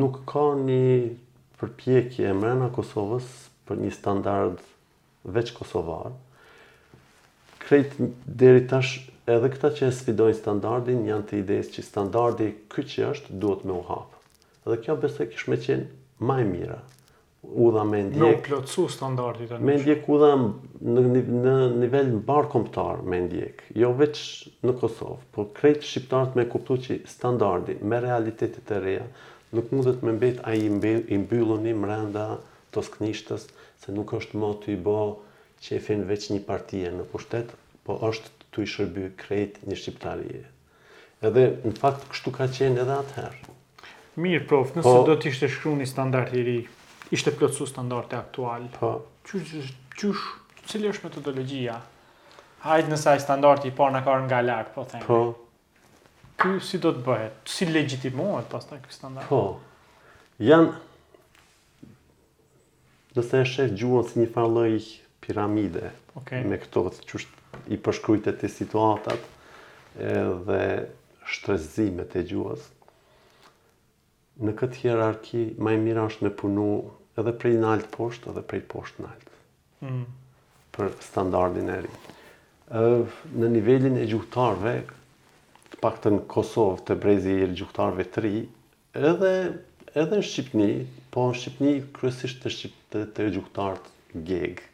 nuk 0.00 0.22
ka 0.32 0.46
një 0.62 1.16
përpjekje 1.60 2.28
e 2.30 2.34
mrena 2.40 2.68
Kosovës 2.76 3.28
për 3.68 3.80
një 3.84 3.92
standard 4.00 4.60
veç 5.36 5.52
Kosovar. 5.56 6.12
Krejt 7.64 7.96
deri 8.42 8.62
tash 8.70 8.94
edhe 9.28 9.48
këta 9.54 9.72
që 9.76 9.88
e 9.88 9.96
sfidojnë 9.98 10.36
standardin, 10.38 11.02
janë 11.08 11.28
të 11.30 11.40
idejës 11.42 11.72
që 11.74 11.86
standardi 11.90 12.50
këtë 12.72 12.92
që 12.94 13.08
është 13.12 13.40
duhet 13.42 13.64
me 13.68 13.76
u 13.80 13.82
hapë. 13.88 14.22
Dhe 14.68 14.78
kjo 14.84 14.98
besoj 15.04 15.28
kishme 15.32 15.56
qenë 15.66 16.28
maj 16.28 16.42
mira, 16.48 16.80
udha 17.42 17.84
me 17.84 18.02
ndjek. 18.08 18.20
Nuk 18.20 18.42
plotësu 18.48 18.86
standardit 18.92 19.50
e 19.52 19.56
nëshë. 19.58 19.66
Me 19.68 19.74
ndjek 19.78 20.08
udha 20.10 20.30
në, 20.34 20.44
në 20.88 21.54
nivel 21.82 22.08
në 22.14 22.20
barë 22.26 22.88
me 23.12 23.20
ndjek, 23.26 23.62
jo 23.78 23.92
veç 24.00 24.20
në 24.66 24.74
Kosovë, 24.80 25.20
por 25.36 25.50
krejtë 25.58 25.86
shqiptarët 25.90 26.36
me 26.38 26.46
kuptu 26.50 26.78
që 26.86 26.96
standardi 27.12 27.78
me 27.92 28.00
realitetet 28.04 28.70
e 28.70 28.80
reja, 28.84 29.06
nuk 29.54 29.70
mundet 29.72 30.02
me 30.04 30.12
mbet 30.16 30.40
a 30.44 30.54
i 30.58 30.66
mbyllun 31.18 31.66
i 31.70 31.74
mrenda 31.84 32.26
të 32.74 32.84
sknishtës, 32.90 33.48
se 33.84 33.94
nuk 33.94 34.12
është 34.18 34.38
më 34.42 34.50
të 34.64 34.74
i 34.74 34.80
bo 34.88 34.98
që 35.62 35.76
e 35.78 35.82
finë 35.88 36.08
veç 36.10 36.30
një 36.34 36.42
partije 36.48 36.90
në 36.98 37.06
pushtet, 37.12 37.54
po 37.86 37.96
është 38.10 38.34
të 38.54 38.64
i 38.66 38.70
shërby 38.74 39.06
krejt 39.22 39.62
një 39.66 39.78
shqiptarije. 39.80 40.42
Edhe 41.26 41.46
në 41.66 41.72
fakt 41.78 42.04
kështu 42.12 42.32
ka 42.36 42.46
qenë 42.56 42.82
edhe 42.84 42.98
atëherë. 43.02 43.54
Mirë 44.22 44.44
prof, 44.50 44.74
nëse 44.76 44.82
po, 44.84 45.00
do 45.06 45.14
t'ishte 45.22 45.46
shkru 45.50 45.72
një 45.78 45.86
standart 45.86 46.32
i 46.38 46.42
ri, 46.46 46.56
ishte 47.10 47.32
plotësu 47.32 47.66
standarte 47.68 48.16
aktual. 48.18 48.66
Po. 48.78 48.92
Qysh, 49.28 49.70
qysh, 49.96 50.24
cili 50.68 50.90
është 50.92 51.08
metodologjia? 51.08 51.78
Hajtë 52.64 52.90
nësa 52.92 53.14
i 53.16 53.22
standarte 53.22 53.68
i 53.70 53.74
parë 53.76 53.96
në 53.98 54.02
karë 54.06 54.26
nga 54.28 54.42
lakë, 54.44 54.74
po 54.74 54.86
themi. 54.90 55.06
Po. 55.06 55.20
Ky 56.38 56.58
si 56.62 56.78
do 56.82 56.92
të 56.94 57.02
bëhet? 57.06 57.40
Si 57.50 57.66
legjitimohet 57.66 58.50
pas 58.52 58.66
ta 58.66 58.78
kështë 58.82 58.96
standarte? 58.98 59.28
Po. 59.30 60.12
Jan, 60.46 60.68
nëse 63.16 63.40
e 63.42 63.48
shetë 63.54 63.78
gjua 63.80 64.04
si 64.06 64.20
një 64.20 64.28
farloj 64.36 64.68
piramide, 65.24 65.90
me 66.46 66.60
këto 66.62 66.84
të 66.94 67.08
qysh 67.10 67.26
i 67.74 67.78
përshkrujtë 67.82 68.36
të 68.42 68.50
situatat, 68.54 69.26
dhe 69.98 70.60
shtrezimet 71.28 72.14
e 72.14 72.22
gjuhës, 72.30 72.68
në 74.46 74.52
këtë 74.58 74.78
hierarki 74.84 75.40
më 75.66 75.72
e 75.74 75.78
mira 75.84 76.04
është 76.06 76.24
me 76.28 76.30
punu 76.40 76.64
edhe 77.18 77.32
prej 77.42 77.56
nalt 77.62 77.88
poshtë 77.94 78.30
edhe 78.32 78.42
prej 78.50 78.60
poshtë 78.70 79.04
nalt. 79.06 79.32
Ëh. 79.82 79.88
Mm. 79.88 80.06
Për 80.78 80.92
standardin 81.02 81.70
e 81.74 81.78
ri. 81.86 81.90
Ëh, 82.78 83.16
në 83.34 83.48
nivelin 83.56 83.96
e 83.98 84.04
gjuhëtarëve, 84.12 84.74
të 85.72 85.80
paktën 85.82 86.18
në 86.20 86.26
Kosovë 86.30 86.84
të 86.86 86.96
brezi 87.02 87.34
i 87.42 87.48
gjuhëtarëve 87.60 88.06
të 88.14 88.24
ri, 88.26 88.34
edhe 89.10 89.34
edhe 89.98 90.18
në 90.20 90.26
Shqipni, 90.28 90.68
po 91.10 91.24
në 91.30 91.38
Shqipni, 91.40 91.72
kryesisht 91.96 92.42
të 92.44 92.52
shqip 92.54 92.76
të, 92.92 93.06
të 93.16 93.30
gjuhëtarët 93.38 94.64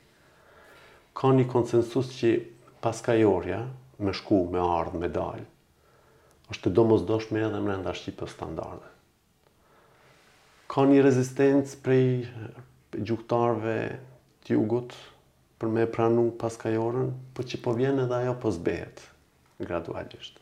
Ka 1.15 1.29
një 1.31 1.45
konsensus 1.47 2.09
që 2.19 2.31
paska 2.83 3.13
ka 3.13 3.13
jorja, 3.21 3.61
me 4.03 4.13
shku, 4.19 4.41
me 4.51 4.59
ardhë, 4.67 4.99
me 4.99 5.09
dalë, 5.15 5.45
është 6.51 6.71
të 6.73 6.75
do 6.81 6.99
doshme 7.13 7.41
edhe 7.47 7.61
mërënda 7.63 7.95
Shqipës 8.01 8.35
standarde 8.35 8.91
ka 10.73 10.85
një 10.89 11.03
rezistencë 11.05 11.81
prej 11.85 12.05
eh, 12.25 12.31
gjuktarve 13.01 13.75
të 14.45 14.55
jugut 14.57 14.95
për 15.61 15.73
me 15.73 15.87
pranu 15.91 16.29
pas 16.41 16.57
ka 16.61 16.71
për 16.71 17.03
po 17.37 17.43
që 17.51 17.61
po 17.65 17.75
vjen 17.79 18.01
edhe 18.05 18.23
ajo 18.23 18.37
po 18.43 18.53
zbehet 18.53 19.03
gradualisht. 19.65 20.41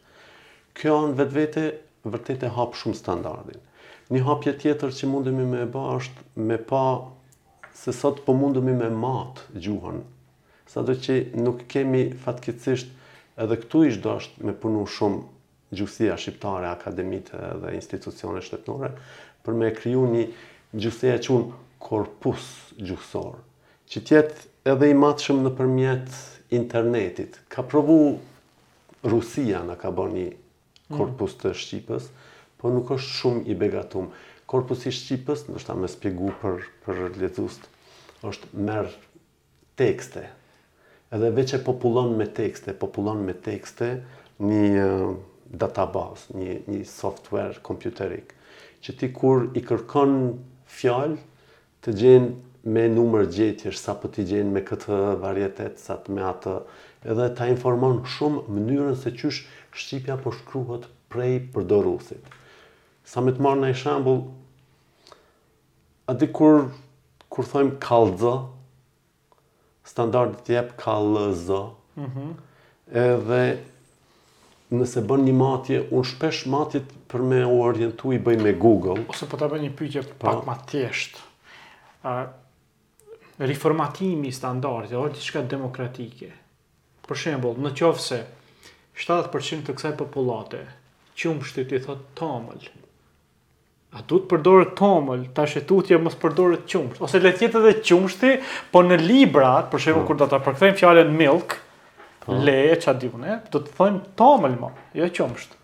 Kjo 0.73 0.95
në 1.11 1.17
vetë 1.21 1.35
vete 1.39 1.65
vërtet 2.11 2.43
e 2.43 2.51
hapë 2.57 2.79
shumë 2.81 2.99
standardin. 2.99 3.61
Një 4.13 4.23
hapje 4.27 4.55
tjetër 4.61 4.95
që 4.97 5.09
mundemi 5.11 5.45
me 5.47 5.65
ba 5.71 5.85
është 5.99 6.41
me 6.51 6.57
pa 6.69 6.83
se 7.83 7.93
sot 7.95 8.25
po 8.27 8.35
mundemi 8.37 8.73
me 8.77 8.89
matë 8.91 9.61
gjuhën. 9.67 10.01
Sa 10.69 10.83
do 10.85 10.97
që 10.99 11.19
nuk 11.45 11.63
kemi 11.71 12.07
fatkecisht 12.25 12.91
edhe 13.45 13.61
këtu 13.63 13.85
ishtë 13.91 14.03
do 14.09 14.17
është 14.19 14.49
me 14.49 14.57
punu 14.65 14.83
shumë 14.97 15.23
gjuhësia 15.79 16.17
shqiptare, 16.21 16.67
akademitë 16.73 17.45
dhe 17.63 17.73
institucione 17.79 18.43
shtetnore, 18.45 18.91
për 19.47 19.55
me 19.61 19.69
kriju 19.75 20.03
një 20.11 20.25
gjuhësia 20.75 21.15
e 21.19 21.23
qunë 21.27 21.63
korpus 21.87 22.45
gjuhësor, 22.89 23.39
që 23.91 24.03
tjetë 24.09 24.45
edhe 24.73 24.91
i 24.93 24.99
matëshëm 24.99 25.41
në 25.47 25.53
përmjet 25.61 26.19
internetit. 26.59 27.39
Ka 27.55 27.65
provu 27.73 27.97
Rusia 29.13 29.63
në 29.67 29.77
ka 29.83 29.91
bërë 29.99 30.13
një 30.17 30.27
mhm. 30.27 31.01
korpus 31.01 31.35
të 31.43 31.55
Shqipës, 31.63 32.09
po 32.61 32.71
nuk 32.77 32.93
është 32.97 33.17
shumë 33.19 33.49
i 33.51 33.57
begatum. 33.63 34.13
Korpus 34.53 34.87
i 34.87 34.93
Shqipës, 34.95 35.47
nështë 35.51 35.71
ta 35.73 35.77
me 35.83 35.89
spjegu 35.91 36.31
për, 36.43 36.63
për 36.85 37.01
rëllëzust, 37.01 37.65
është 38.23 38.55
merë 38.69 38.93
tekste, 39.81 40.27
edhe 41.17 41.31
veç 41.37 41.57
e 41.59 41.63
popullon 41.69 42.13
me 42.19 42.27
tekste, 42.37 42.75
popullon 42.83 43.25
me 43.29 43.35
tekste 43.49 43.89
një 44.45 44.69
eh, 44.79 45.07
databas, 45.65 46.29
një, 46.37 46.61
një 46.73 46.85
software 46.93 47.59
kompjuterikë 47.69 48.39
që 48.85 48.95
ti 48.99 49.09
kur 49.15 49.51
i 49.57 49.63
kërkon 49.65 50.15
fjalë 50.75 51.19
të 51.83 51.95
gjenë 52.01 52.73
me 52.73 52.85
numër 52.91 53.27
gjetjesh, 53.35 53.79
sa 53.83 53.95
po 53.99 54.11
ti 54.15 54.23
gjenë 54.29 54.53
me 54.55 54.63
këtë 54.67 54.99
varietet 55.23 55.81
sa 55.83 55.97
të 56.03 56.15
me 56.15 56.23
atë 56.29 56.57
edhe 57.13 57.29
ta 57.39 57.49
informon 57.51 58.03
shumë 58.17 58.45
mënyrën 58.55 58.99
se 59.01 59.11
çysh 59.19 59.41
shqipja 59.81 60.19
po 60.23 60.33
shkruhet 60.37 60.87
prej 61.11 61.41
përdorusit. 61.55 62.23
Sa 63.05 63.23
më 63.25 63.35
të 63.37 63.43
marr 63.47 63.61
në 63.65 63.73
shembull 63.79 64.21
atë 66.13 66.31
kur 66.37 66.63
kur 67.33 67.49
thojm 67.49 67.75
kallzo 67.83 68.35
standardi 69.89 70.57
jep 70.59 70.75
kallzo. 70.83 71.63
Mhm. 71.99 72.33
edhe 73.01 73.39
nëse 74.77 75.03
bën 75.09 75.25
një 75.27 75.33
matje, 75.37 75.81
unë 75.95 76.11
shpesh 76.15 76.45
matjet 76.53 76.93
për 77.13 77.25
me 77.29 77.41
u 77.45 77.59
orientu 77.67 78.13
i 78.17 78.21
bëj 78.25 78.39
me 78.43 78.53
Google. 78.61 79.03
Ose 79.13 79.29
po 79.29 79.39
të 79.41 79.49
bëj 79.53 79.63
një 79.67 79.73
pyqe 79.79 80.05
pak 80.05 80.15
po. 80.21 80.29
pak 80.29 80.45
ma 80.49 80.55
tjeshtë. 80.71 81.25
Uh, 82.03 82.23
reformatimi 83.49 84.33
standardit, 84.35 84.95
orë 84.99 85.15
diçka 85.17 85.43
demokratike. 85.51 86.31
Për 87.09 87.21
shembol, 87.25 87.59
në 87.65 87.75
qofë 87.79 88.07
se 88.07 88.21
70% 89.07 89.67
të 89.69 89.75
kësaj 89.79 89.97
populate, 89.99 90.65
që 91.19 91.35
më 91.37 91.51
shtë 91.51 91.83
thotë 91.87 92.13
tomëll, 92.23 92.71
A 93.93 93.99
du 94.09 94.17
të 94.23 94.25
përdore 94.31 94.67
tomëll, 94.73 95.27
ta 95.37 95.45
shetutje 95.45 95.99
mos 96.01 96.15
përdore 96.17 96.57
të 96.63 96.71
qumësht. 96.73 97.01
Ose 97.05 97.19
le 97.21 97.33
tjetë 97.37 97.59
edhe 97.61 97.73
qumështi, 97.91 98.31
po 98.73 98.81
në 98.87 98.97
librat, 99.03 99.67
për 99.75 99.83
shemë 99.85 99.97
po. 100.01 100.05
kur 100.09 100.21
da 100.23 100.29
ta 100.33 100.39
përkëthejmë 100.47 100.79
fjallën 100.81 101.11
milk, 101.19 101.59
Po. 102.25 102.33
le 102.35 102.57
e 102.71 102.75
qa 102.79 102.95
dihune, 102.95 103.41
do 103.51 103.59
të 103.67 103.73
thëjmë 103.77 104.01
tomë 104.21 104.51
më, 104.63 104.69
jo 104.99 105.07
që 105.17 105.25
mështë. 105.33 105.57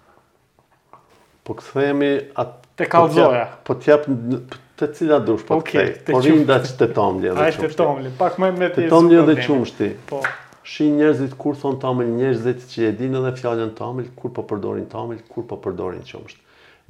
Po 1.47 1.55
këthejemi 1.61 2.09
atë... 2.43 2.67
Te 2.81 2.87
ka 2.91 3.03
Po 3.69 3.75
të 3.79 3.89
japë 3.93 4.09
të 4.79 4.89
cila 4.95 5.17
dush, 5.27 5.45
po 5.47 5.57
okay, 5.61 5.93
këthej. 5.97 6.15
Po 6.17 6.21
rinë 6.25 6.57
që 6.65 6.75
të 6.81 6.89
tomë 6.97 7.23
lëma 7.27 7.37
dhe 7.39 7.55
qumështi. 7.61 7.63
Ajë 7.63 7.71
të 7.71 7.79
tomë 7.83 8.13
pak 8.21 8.37
më 8.43 8.51
me 8.59 8.69
të 8.75 8.85
jesu 8.87 9.01
këtë 9.07 9.23
dhe 9.31 9.37
qumështi. 9.47 9.89
Po. 10.11 10.21
Shi 10.69 10.87
njerëzit 10.99 11.33
kur 11.41 11.55
thon 11.59 11.79
tamel, 11.83 12.11
njerëzit 12.19 12.67
që 12.73 12.85
e 12.89 12.91
dinë 13.01 13.23
edhe 13.23 13.33
fjalën 13.41 13.73
tamel, 13.79 14.11
kur 14.21 14.35
po 14.37 14.45
përdorin 14.51 14.87
tamel, 14.93 15.23
kur 15.33 15.47
po 15.51 15.57
përdorin 15.65 16.05
qumsht. 16.11 16.43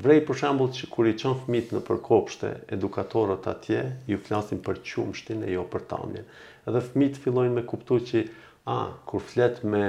Vrej 0.02 0.18
për 0.28 0.38
shembull 0.40 0.72
që 0.76 0.88
kur 0.92 1.07
i 1.11 1.14
çon 1.20 1.37
fëmit 1.44 1.70
në 1.74 1.81
përkopshte, 1.88 2.50
edukatorët 2.74 3.46
atje 3.52 3.81
ju 4.11 4.18
flasin 4.28 4.59
për 4.64 4.83
qumshtin 4.88 5.46
e 5.46 5.54
jo 5.54 5.62
për 5.72 5.85
tamelin. 5.92 6.26
Edhe 6.68 6.83
fëmit 6.90 7.16
fillojnë 7.22 7.54
me 7.61 7.64
kuptuar 7.70 8.02
që 8.11 8.24
A, 8.68 8.92
kur 9.09 9.22
flet 9.24 9.62
me 9.64 9.87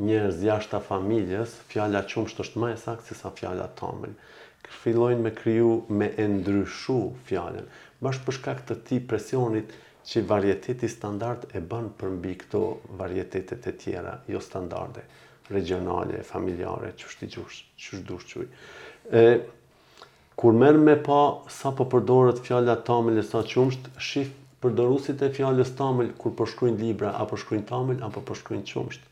njerëz 0.00 0.38
jashtë 0.48 0.72
të 0.76 0.82
familjes, 0.86 1.56
fjala 1.70 2.00
qumsht 2.08 2.38
është 2.44 2.62
më 2.62 2.70
e 2.72 2.76
saktë 2.84 3.08
se 3.10 3.16
sa 3.18 3.32
fjala 3.36 3.66
tomël. 3.80 4.14
Fillojnë 4.82 5.24
me 5.26 5.32
kriju 5.36 5.74
me 6.00 6.08
e 6.18 6.26
ndryshu 6.30 6.96
fjalën. 7.28 7.68
Bash 8.02 8.22
për 8.24 8.36
shkak 8.38 8.62
të 8.70 8.78
ti 8.88 9.00
presionit 9.12 9.74
që 10.08 10.22
varieteti 10.30 10.88
standard 10.94 11.44
e 11.52 11.62
bën 11.72 11.90
për 12.00 12.14
mbi 12.16 12.32
këto 12.44 12.62
varietetet 13.02 13.68
e 13.68 13.76
tjera, 13.84 14.16
jo 14.32 14.40
standarde 14.46 15.04
regionale, 15.52 16.24
familjare, 16.32 16.92
çështi 17.02 17.28
gjush, 17.36 17.60
çush 17.84 18.00
dush 18.08 18.26
çuj. 18.30 18.46
Ë 19.12 19.26
kur 20.40 20.52
merr 20.64 20.80
me 20.88 20.96
pa 21.10 21.20
sa 21.60 21.70
po 21.76 21.84
përdoret 21.92 22.40
fjala 22.48 22.80
tomël 22.88 23.20
e 23.20 23.24
sa 23.34 23.44
çumsh, 23.52 23.78
shif 24.08 24.32
përdorusit 24.66 25.20
e 25.22 25.26
fjallës 25.36 25.70
tamil 25.78 26.08
kur 26.20 26.32
përshkrujnë 26.38 26.78
libra, 26.82 27.10
apo 27.22 27.36
shkruajnë 27.40 27.66
tamil, 27.70 28.00
apo 28.06 28.22
përshkrujnë 28.30 28.66
qumsht. 28.70 29.04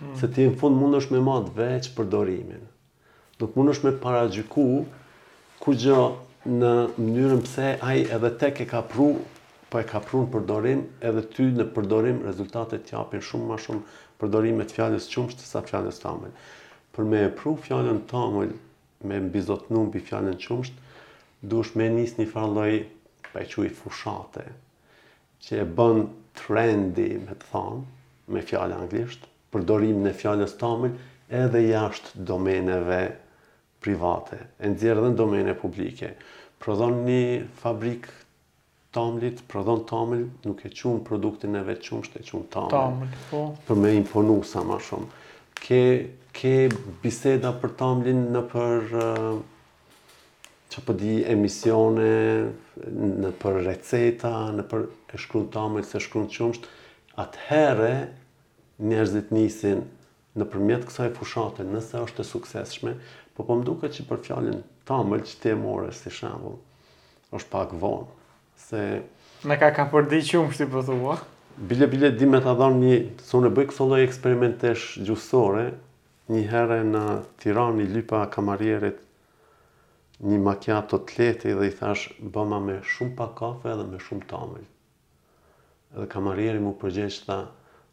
Mm. 0.00 0.14
Se 0.20 0.30
ti 0.36 0.46
në 0.48 0.54
fund 0.60 0.78
mund 0.80 0.98
është 1.00 1.16
me 1.18 1.22
matë 1.28 1.52
veç 1.58 1.88
përdorimin. 1.98 2.62
Nuk 3.42 3.58
mund 3.58 3.74
është 3.74 3.88
me 3.88 3.94
paragjyku 4.04 4.64
ku 5.64 5.76
gjë 5.84 6.00
në 6.54 6.72
mënyrën 7.04 7.44
pse 7.48 7.68
ai 7.90 8.00
edhe 8.16 8.30
tek 8.40 8.62
e 8.64 8.68
ka 8.72 8.80
pru, 8.94 9.10
po 9.70 9.82
e 9.82 9.86
ka 9.90 10.00
pru 10.06 10.22
në 10.24 10.32
përdorim, 10.34 10.82
edhe 11.10 11.26
ty 11.36 11.46
në 11.60 11.68
përdorim 11.76 12.22
rezultatet 12.28 12.86
t'japin 12.88 13.24
shumë 13.30 13.48
ma 13.52 13.60
shumë 13.66 13.84
përdorimet 14.22 14.72
fjallës 14.76 15.08
qumsht 15.12 15.44
sa 15.48 15.62
fjallës 15.66 16.00
tamil. 16.04 16.32
Për 16.94 17.08
me 17.10 17.24
e 17.28 17.30
pru 17.38 17.56
fjallën 17.66 18.02
tamil, 18.10 18.56
me 19.06 19.20
mbizotnu 19.28 19.86
fjalën 19.98 20.36
fjallën 20.46 20.82
duhet 21.52 21.74
me 21.76 21.88
njës 21.98 22.14
një 22.20 22.30
pa 23.34 23.42
e 23.42 23.48
quaj 23.50 23.70
fushate, 23.74 24.44
që 25.42 25.58
e 25.64 25.66
bën 25.74 26.04
trendi, 26.38 27.08
me 27.18 27.34
të 27.34 27.48
thonë, 27.50 27.80
me 28.34 28.42
fjalë 28.46 28.76
anglisht, 28.78 29.26
përdorim 29.52 30.04
në 30.06 30.12
fjallës 30.20 30.54
tamil, 30.60 30.94
edhe 31.40 31.64
jashtë 31.66 32.22
domeneve 32.30 33.02
private, 33.84 34.38
e 34.64 34.70
nëzirë 34.70 35.02
dhe 35.02 35.10
në 35.12 35.18
domene 35.18 35.54
publike. 35.64 36.12
Prodhon 36.62 37.02
një 37.08 37.20
fabrikë 37.60 38.14
tamlit, 38.96 39.42
prodhon 39.50 39.82
tamil, 39.90 40.24
nuk 40.46 40.62
e 40.64 40.70
qumë 40.78 41.02
produktin 41.08 41.58
e 41.58 41.64
vequmë, 41.66 42.06
shte 42.08 42.22
qumë 42.22 42.50
tamil. 42.54 43.12
po. 43.32 43.42
Për 43.68 43.80
me 43.84 43.90
imponu 43.98 44.38
sa 44.54 44.62
ma 44.64 44.78
shumë. 44.78 45.10
Ke, 45.64 45.80
ke 46.38 46.56
biseda 47.02 47.50
për 47.62 47.74
tamlin 47.82 48.22
në 48.36 48.46
për 48.54 48.94
që 50.72 50.80
për 50.80 50.86
po 50.88 50.94
di 51.00 51.16
emisione, 51.28 52.12
në 53.24 53.30
për 53.40 53.58
receta, 53.66 54.30
në 54.56 54.64
për 54.70 54.86
e 55.14 55.20
shkrun 55.20 55.48
të 55.52 55.60
amë, 55.64 55.82
se 55.86 56.00
shkrun 56.02 56.28
të 56.30 56.38
qumsht, 56.40 56.64
atëhere 57.20 57.90
njerëzit 58.90 59.30
nisin 59.36 59.84
në 60.34 60.48
përmjetë 60.50 60.88
kësaj 60.88 61.10
fushate, 61.18 61.66
nëse 61.68 62.00
është 62.06 62.24
e 62.24 62.28
sukseshme, 62.32 62.94
po 63.34 63.44
po 63.46 63.58
mduke 63.60 63.90
që 63.94 64.06
për 64.08 64.22
fjallin 64.26 64.62
të 64.86 64.96
amë, 64.96 65.20
që 65.28 65.36
ti 65.44 65.52
e 65.52 65.58
more, 65.60 65.92
si 65.94 66.10
shambull, 66.12 66.56
është 67.38 67.52
pak 67.52 67.76
vonë, 67.84 68.08
se... 68.68 68.82
Në 69.44 69.60
ka 69.60 69.68
ka 69.76 69.84
përdi 69.92 70.22
qumsht 70.32 70.64
i 70.64 70.68
përthua? 70.72 71.18
Po 71.54 71.68
bile, 71.70 71.86
bile, 71.86 72.08
di 72.18 72.26
me 72.26 72.40
të 72.42 72.50
adhonë 72.50 72.78
një, 72.82 72.96
së 73.28 73.42
e 73.46 73.50
bëjë 73.54 73.70
kësolloj 73.70 74.02
eksperimentesh 74.08 74.86
gjusore, 75.06 75.68
një 76.34 76.40
herë 76.50 76.78
në 76.88 77.02
Tirani, 77.38 77.84
Lypa, 77.94 78.24
Kamarierit, 78.32 78.98
një 80.22 80.36
makjat 80.42 80.84
të 80.92 80.98
tleti 81.10 81.54
dhe 81.58 81.66
i 81.68 81.72
thash 81.76 82.06
bëma 82.34 82.58
me 82.64 82.74
shumë 82.90 83.16
pak 83.20 83.32
kafe 83.40 83.72
dhe 83.80 83.86
me 83.92 83.98
shumë 84.08 84.28
tamëll. 84.32 84.64
Edhe 85.94 86.06
kamarieri 86.12 86.60
mu 86.62 86.72
përgjeqë 86.82 87.22
tha, 87.26 87.38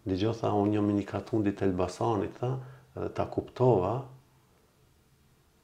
një 0.10 0.18
gjo 0.22 0.34
tha, 0.42 0.52
unë 0.64 0.78
jam 0.78 0.90
një 0.94 1.06
katundit 1.10 1.62
Elbasanit, 1.66 2.36
tha, 2.42 2.52
dhe 2.98 3.10
ta 3.20 3.26
kuptova, 3.34 3.94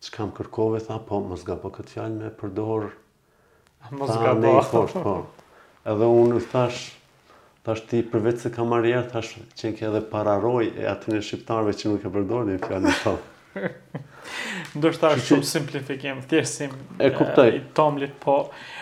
që 0.04 0.14
kam 0.16 0.34
kërkove, 0.38 0.82
tha, 0.90 0.98
po, 1.10 1.20
më 1.30 1.38
zgaba 1.44 1.74
këtë 1.78 1.94
fjallë 1.96 2.22
me 2.24 2.34
përdor, 2.42 2.88
më 3.98 4.12
tha, 4.16 4.34
ne 4.42 4.56
i 4.58 4.66
po, 4.74 4.86
po. 4.98 5.16
Edhe 5.94 6.10
unë 6.24 6.42
i 6.42 6.46
thash, 6.54 6.82
thash 7.66 7.86
ti 7.90 8.02
përvecë 8.14 8.46
se 8.48 8.54
kamarier, 8.58 9.06
thash, 9.14 9.36
qenë 9.60 9.78
ke 9.78 9.90
edhe 9.92 10.02
pararoj 10.14 10.72
e 10.74 10.90
atë 10.94 11.14
në 11.16 11.24
shqiptarve 11.30 11.78
që 11.80 11.94
nuk 11.94 12.06
e 12.10 12.14
përdor 12.18 12.48
një 12.50 12.60
fjallë 12.66 12.86
në 12.90 13.72
ndoshta 14.76 15.10
është 15.16 15.28
shumë 15.32 15.48
simplifikim, 15.48 16.20
thjesht 16.28 16.66
E 17.08 17.12
kuptoj. 17.16 17.48
I 17.60 17.62
tomlit 17.78 18.16
po. 18.24 18.38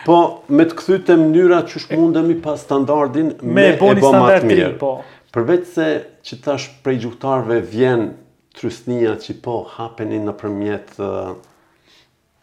Po 0.06 0.16
me 0.50 0.66
të 0.66 0.78
kthyt 0.80 1.04
te 1.10 1.16
mënyra 1.20 1.60
që 1.70 1.82
mundemi 1.94 2.38
pa 2.42 2.56
standardin 2.60 3.34
me 3.42 3.68
e 3.72 3.76
bëni 3.80 4.02
standardin 4.04 4.76
po. 4.80 4.96
Përveç 5.34 5.64
se 5.76 5.88
që 6.26 6.40
tash 6.44 6.68
prej 6.84 6.98
gjuhtarëve 7.04 7.60
vjen 7.70 8.08
trysnia 8.56 9.14
që 9.20 9.38
po 9.44 9.58
hapeni 9.76 10.20
në 10.24 10.34
përmjet 10.40 10.94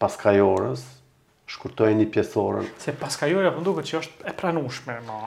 paskajorës, 0.02 0.82
shkurtojeni 1.54 2.06
pjesorën. 2.14 2.68
Se 2.82 2.94
paskajorëja 3.00 3.54
përndukët 3.56 3.88
po 3.88 3.90
që 3.94 4.04
është 4.04 4.28
e 4.32 4.36
pranushme, 4.38 5.00
no. 5.08 5.22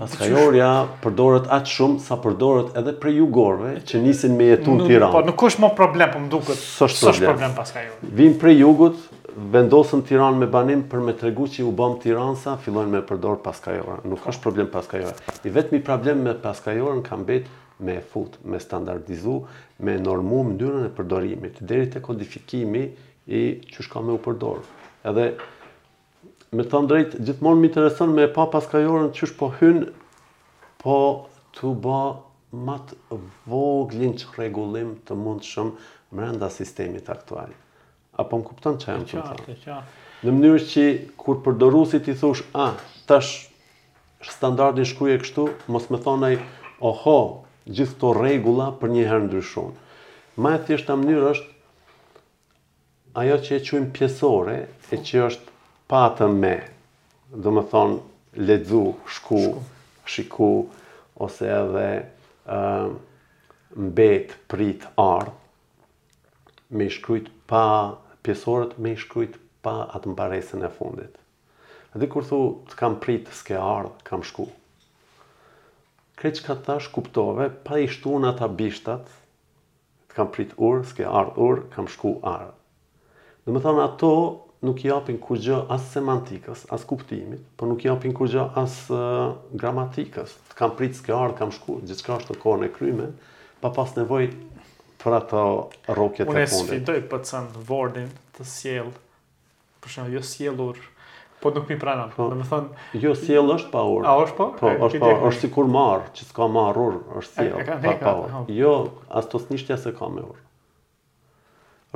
Paskajorja 0.00 0.68
përdoret 1.04 1.48
atë 1.52 1.68
shumë 1.70 1.98
sa 2.00 2.16
përdoret 2.20 2.76
edhe 2.80 2.94
për 3.00 3.10
jugorve 3.18 3.72
që 3.90 3.98
nisin 4.04 4.38
me 4.38 4.46
jetu 4.50 4.76
në 4.78 4.86
Tiranë. 4.88 5.12
Po, 5.12 5.20
nuk 5.26 5.44
është 5.48 5.62
më 5.66 5.70
problem, 5.78 6.12
po 6.14 6.22
më 6.22 6.30
duket. 6.34 6.62
S'është 6.62 7.08
problem, 7.08 7.26
problem 7.28 7.56
paskajorja. 7.58 8.12
Vinë 8.20 8.38
prej 8.40 8.54
jugut, 8.62 9.02
vendosën 9.56 10.04
Tiranë 10.08 10.40
me 10.44 10.48
banim 10.54 10.84
për 10.92 11.04
me 11.10 11.14
tregu 11.20 11.44
që 11.56 11.66
u 11.68 11.74
bëmë 11.82 12.00
Tiranësa, 12.06 12.54
fillojnë 12.64 12.92
me 12.96 13.02
përdor 13.12 13.36
paskajorja. 13.44 13.98
Nuk 14.14 14.24
është 14.32 14.46
problem 14.48 14.72
paskajorja. 14.72 15.38
I 15.50 15.54
vetëmi 15.60 15.82
problem 15.90 16.24
me 16.30 16.34
paskajorën 16.46 17.04
kam 17.10 17.28
betë 17.28 17.84
me 17.84 18.00
fut, 18.14 18.40
me 18.48 18.58
standardizu, 18.64 19.36
me 19.84 19.98
normu 20.00 20.40
mënyrën 20.48 20.88
e 20.88 20.94
përdorimit, 20.98 21.60
deri 21.68 21.88
të 21.92 22.00
kodifikimi 22.06 22.86
i 23.40 23.44
që 23.68 23.86
shka 23.90 24.00
me 24.06 24.16
u 24.16 24.20
përdorë. 24.22 24.66
Edhe 25.12 25.32
me 26.52 26.64
thënë 26.68 26.88
drejt, 26.90 27.12
gjithmonë 27.24 27.60
më 27.62 27.68
intereson 27.70 28.10
me 28.12 28.26
pa 28.32 28.44
paskajorën 28.52 29.10
që 29.16 29.26
është 29.28 29.38
po 29.40 29.48
hyn, 29.58 29.78
po 30.82 30.96
të 31.56 31.70
ba 31.84 32.00
matë 32.66 33.20
voglin 33.48 34.12
që 34.20 34.28
regullim 34.38 34.90
të 35.08 35.16
mundë 35.16 35.48
shumë 35.48 35.86
mrenda 36.18 36.50
sistemit 36.52 37.06
aktuali. 37.12 37.54
Apo 38.20 38.38
më 38.42 38.48
kupton 38.50 38.76
që 38.82 38.90
e 38.92 38.96
më 39.00 39.08
të 39.08 39.20
më 39.20 39.36
thënë? 39.46 39.78
Në 40.26 40.34
mënyrë 40.36 40.66
që 40.72 40.84
kur 41.18 41.40
dorusit 41.60 42.10
i 42.12 42.16
thush, 42.20 42.44
a, 42.52 42.68
tash 43.08 43.32
standardin 44.32 44.86
shkruje 44.86 45.22
kështu, 45.24 45.46
mos 45.72 45.88
me 45.90 45.98
thonë 46.04 46.28
ai, 46.28 46.36
oho, 46.90 47.16
gjithë 47.64 47.96
të 48.02 48.10
regula 48.18 48.68
për 48.82 48.92
një 48.98 49.06
herë 49.08 49.26
ndryshon. 49.30 49.72
Ma 50.36 50.54
e 50.58 50.60
thjeshtë 50.68 50.90
të 50.90 50.98
mënyrë 51.00 51.32
është, 51.32 51.48
ajo 53.22 53.40
që 53.48 53.56
e 53.58 53.62
quim 53.70 53.88
pjesore, 53.96 54.58
e 54.92 55.00
që 55.00 55.24
është 55.30 55.50
patëm 55.92 56.32
me, 56.40 56.54
do 57.36 57.50
më 57.52 57.66
thonë, 57.68 57.96
ledzu, 58.48 58.80
shku, 59.18 59.42
shiku, 60.08 60.52
ose 61.20 61.48
edhe 61.52 61.88
mbet, 63.76 64.32
prit, 64.48 64.86
ardh, 65.02 65.34
me 66.72 66.86
i 66.88 66.92
shkryt 66.94 67.28
pa 67.50 67.64
pjesorët, 68.24 68.78
me 68.80 68.94
i 68.96 68.96
shkryt 69.02 69.36
pa 69.64 69.76
atë 69.98 70.14
mbaresën 70.14 70.64
e 70.66 70.70
fundit. 70.78 71.18
Edhe 71.92 72.08
kur 72.08 72.24
thu, 72.24 72.40
të 72.70 72.78
kam 72.80 72.96
prit, 73.04 73.28
s'ke 73.36 73.58
ardh, 73.60 73.92
kam 74.08 74.24
shku. 74.24 74.46
Kreq 76.22 76.40
ka 76.46 76.56
të 76.56 76.66
thash 76.70 76.88
kuptove, 76.94 77.50
pa 77.66 77.76
i 77.82 77.90
shtu 77.92 78.14
në 78.22 78.30
ata 78.32 78.48
bishtat, 78.56 79.12
të 80.08 80.16
kam 80.16 80.32
prit 80.32 80.56
ur, 80.56 80.80
s'ke 80.88 81.04
ardh 81.20 81.36
ur, 81.48 81.66
kam 81.76 81.88
shku 81.92 82.14
ardh. 82.32 82.56
Dhe 83.44 83.52
më 83.52 83.60
thonë 83.64 83.84
ato, 83.84 84.12
nuk 84.62 84.80
i 84.82 84.88
japin 84.92 85.18
kur 85.24 85.40
gjë 85.42 85.56
as 85.74 85.86
semantikës, 85.92 86.62
as 86.72 86.84
kuptimit, 86.88 87.42
por 87.58 87.68
nuk 87.70 87.82
i 87.84 87.88
japin 87.88 88.14
kur 88.14 88.30
gjë 88.30 88.44
as 88.62 88.76
uh, 88.94 89.32
gramatikës. 89.58 90.36
Kam 90.58 90.76
pritë 90.78 91.00
s'ke 91.00 91.14
ardhë, 91.16 91.36
kam 91.40 91.52
shku, 91.56 91.80
gjithka 91.88 92.14
është 92.20 92.30
të 92.36 92.42
kone 92.44 92.68
kryme, 92.76 93.08
pa 93.64 93.72
pas 93.78 93.94
nevoj 93.98 94.28
për 95.02 95.16
ato 95.18 95.42
rokjet 95.98 96.28
e 96.28 96.28
fundit. 96.28 96.38
Unë 96.38 96.44
e 96.44 96.68
sfidoj 96.68 97.00
për 97.12 97.24
të 97.26 97.32
sanë 97.32 97.64
vordin 97.72 98.08
të 98.38 98.46
sjell, 98.54 98.92
për 99.82 99.96
shumë, 99.96 100.14
jo 100.14 100.22
sjellur, 100.30 100.78
po 101.42 101.50
nuk 101.56 101.66
mi 101.72 101.80
pranam, 101.82 102.12
po, 102.14 102.28
më 102.38 102.46
thonë... 102.52 102.86
Jo 103.02 103.16
sjell 103.18 103.50
është 103.56 103.72
pa 103.74 103.82
urë. 103.96 104.06
A, 104.06 104.14
është 104.28 104.36
pa? 104.38 104.46
Po? 104.60 104.62
po, 104.62 104.70
e, 104.70 104.78
është 104.86 105.02
pa, 105.02 105.10
është 105.32 105.48
si 105.48 105.52
kur 105.58 105.72
marë, 105.74 106.12
që 106.20 106.28
s'ka 106.30 106.46
marë 106.60 106.86
urë, 106.86 107.00
është 107.22 107.48
sjell, 107.50 107.76
pa 107.82 107.98
pa 108.04 108.16
urë. 108.22 108.46
Jo, 108.60 108.76
as 109.22 109.26
të 109.32 109.44
se 109.88 109.96
ka 109.98 110.14
me 110.14 110.22
urë 110.30 110.46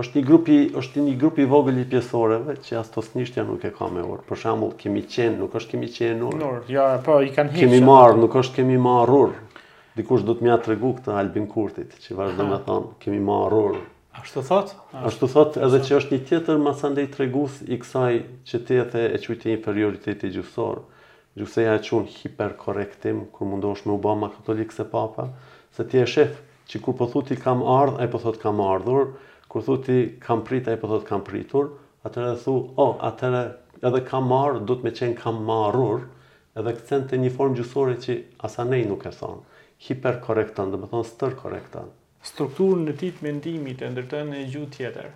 është 0.03 0.21
një 0.21 0.25
grupi, 0.29 0.57
është 0.79 1.03
një 1.05 1.13
grupi 1.21 1.45
vogël 1.49 1.79
i 1.81 1.87
pjesoreve 1.89 2.57
që 2.67 2.77
as 2.83 2.91
to 2.95 3.03
snishtja 3.05 3.45
nuk 3.49 3.63
e 3.65 3.71
ka 3.73 3.87
me 3.89 4.03
orë. 4.05 4.27
Për 4.29 4.41
shembull, 4.43 4.75
kemi 4.81 5.03
qen, 5.09 5.39
nuk 5.41 5.55
është 5.57 5.73
kemi 5.75 5.89
qen 5.95 6.21
orë. 6.29 6.41
Nor, 6.43 6.59
ja, 6.71 6.89
po, 7.07 7.17
i 7.25 7.31
kanë 7.33 7.55
hiqur. 7.55 7.65
Kemi 7.65 7.79
marr, 7.87 8.17
nuk 8.21 8.37
është 8.43 8.59
kemi 8.61 8.77
marrur. 8.85 9.33
Dikush 9.97 10.27
do 10.29 10.35
të 10.37 10.45
më 10.45 10.59
tregu 10.67 10.91
këtë 10.99 11.15
Albin 11.17 11.47
Kurtit, 11.49 11.95
që 12.05 12.17
vazhdo 12.19 12.45
të 12.53 12.59
thonë, 12.67 12.91
kemi 13.01 13.23
marrur. 13.31 13.79
Ashtu 14.21 14.43
thot? 14.49 14.75
Ashtu 15.09 15.29
thot, 15.33 15.57
edhe 15.67 15.81
që 15.89 15.95
është 16.03 16.17
një 16.19 16.27
tjetër 16.29 16.61
masandej 16.67 17.07
tregus 17.17 17.57
i 17.73 17.79
kësaj 17.81 18.13
ti 18.45 18.79
e 18.81 18.83
qytetit 18.91 19.47
inferioriteti 19.55 20.29
gjuhësor. 20.37 20.83
Gjuhësia 21.41 21.77
e 21.79 21.83
çon 21.85 22.05
hiperkorrektim 22.19 23.25
kur 23.37 23.49
mundosh 23.51 23.85
me 23.89 23.97
Obama 23.97 24.29
katolik 24.33 24.73
se 24.73 24.85
papa, 24.89 25.31
se 25.77 25.85
ti 25.85 26.01
je 26.01 26.07
shef, 26.13 26.39
që 26.69 26.81
kur 26.81 26.97
po, 26.97 27.05
po 27.05 27.11
thotë 27.15 27.35
ti 27.37 27.41
kam 27.43 27.65
ardhur, 27.79 28.01
ai 28.05 28.09
po 28.13 28.21
thotë 28.25 28.41
kam 28.45 28.63
ardhur 28.65 29.11
kur 29.53 29.63
thotë 29.67 29.85
ti 29.89 29.97
kam 30.27 30.41
prit 30.47 30.69
ai 30.71 30.79
po 30.85 30.89
thotë 30.91 31.09
kam 31.11 31.23
pritur 31.27 31.69
atëra 32.09 32.33
thu 32.45 32.55
o 32.55 32.85
oh, 32.87 32.95
atëra 33.11 33.43
edhe 33.91 34.01
kam 34.11 34.29
marr 34.33 34.59
duhet 34.69 34.81
të 34.83 34.87
më 34.89 34.93
çën 35.01 35.15
kam 35.21 35.41
marrur 35.51 36.03
edhe 36.63 36.73
kthen 36.79 37.07
te 37.13 37.21
një 37.25 37.31
formë 37.37 37.59
gjuhësore 37.61 37.97
që 38.07 38.17
asanej 38.49 38.87
nuk 38.91 39.07
e 39.11 39.13
thon 39.21 39.41
hiperkorrektan 39.89 40.75
do 40.75 40.83
të 40.83 40.89
thon 40.95 41.07
stër 41.13 41.37
korrektan 41.43 41.91
strukturën 42.31 42.91
e 42.93 42.97
tit 43.05 43.23
mendimit 43.27 43.85
e 43.87 43.93
ndërton 43.95 44.31
në 44.33 44.41
një 44.43 44.51
gjuhë 44.57 44.73
tjetër 44.79 45.15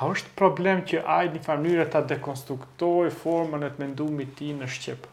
a 0.00 0.08
është 0.14 0.34
problem 0.40 0.82
që 0.90 1.04
ai 1.16 1.24
në 1.30 1.38
një 1.38 1.44
mënyrë 1.66 1.88
ta 1.94 2.02
dekonstruktoj 2.14 3.10
formën 3.22 3.68
e 3.68 3.72
të 3.76 3.84
mendimit 3.84 4.32
të 4.34 4.40
tij 4.42 4.52
në 4.62 4.70
shqip 4.76 5.10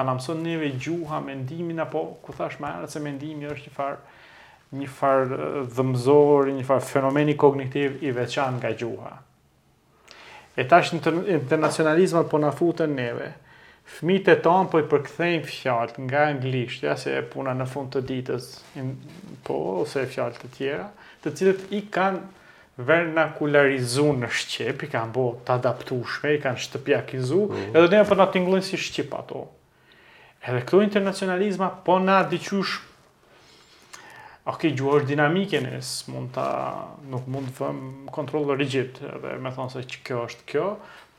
a 0.00 0.04
na 0.04 0.16
mëson 0.20 0.42
neve 0.48 0.72
gjuha 0.86 1.22
mendimin 1.30 1.84
apo 1.86 2.04
ku 2.24 2.34
thash 2.40 2.60
më 2.64 2.72
herët 2.76 2.92
se 2.92 3.00
mendimi 3.10 3.48
është 3.54 3.70
një 3.70 3.76
farë? 3.78 4.00
një 4.74 4.88
farë 4.90 5.50
dhëmëzor, 5.76 6.50
një 6.56 6.66
farë 6.66 6.86
fenomeni 6.90 7.36
kognitiv 7.38 8.00
i 8.06 8.10
veçan 8.16 8.56
nga 8.58 8.72
gjuha. 8.74 9.12
E 10.56 10.64
tash 10.64 10.94
internacionalizma 10.96 12.24
po 12.32 12.40
na 12.42 12.50
futën 12.56 12.90
neve. 12.96 13.34
Fëmijët 13.96 14.30
e 14.32 14.34
po 14.70 14.80
i 14.80 14.86
përkthejnë 14.90 15.44
fjalët 15.46 15.98
nga 16.08 16.24
anglishtja 16.32 16.96
se 16.98 17.12
e 17.14 17.22
puna 17.22 17.52
në 17.54 17.66
fund 17.70 17.92
të 17.94 18.00
ditës, 18.08 18.46
in, 18.80 18.96
po 19.46 19.54
ose 19.84 20.06
fjalë 20.10 20.40
të 20.40 20.50
tjera, 20.56 20.88
të 21.22 21.32
cilët 21.38 21.62
i 21.76 21.84
kanë 21.94 22.24
vernakularizuar 22.88 24.16
në 24.24 24.32
shqip, 24.36 24.82
i 24.82 24.90
kanë 24.90 25.14
bërë 25.14 25.38
të 25.46 25.54
adaptueshme, 25.60 26.34
i 26.34 26.42
kanë 26.42 26.64
shtëpiakizu, 26.66 27.44
mm. 27.46 27.78
edhe 27.78 27.86
ne 27.94 28.02
po 28.10 28.18
na 28.18 28.26
tingëllojnë 28.34 28.66
si 28.72 28.80
shqip 28.88 29.14
ato. 29.16 29.44
Edhe 30.42 30.64
këto 30.66 30.82
internacionalizma 30.84 31.70
po 31.86 32.00
na 32.02 32.18
diçush 32.28 32.80
Ok, 34.46 34.64
ju 34.78 34.86
është 34.94 35.08
dinamike 35.10 35.58
ne, 35.58 35.80
mund 36.14 36.28
ta 36.36 36.44
nuk 37.10 37.24
mund 37.26 37.48
të 37.50 37.64
vëm 37.64 37.78
kontroll 38.14 38.52
rigjid, 38.54 39.00
edhe 39.02 39.32
me 39.42 39.50
thon 39.56 39.72
se 39.72 39.80
që 39.90 40.04
kjo 40.06 40.20
është 40.28 40.44
kjo, 40.52 40.66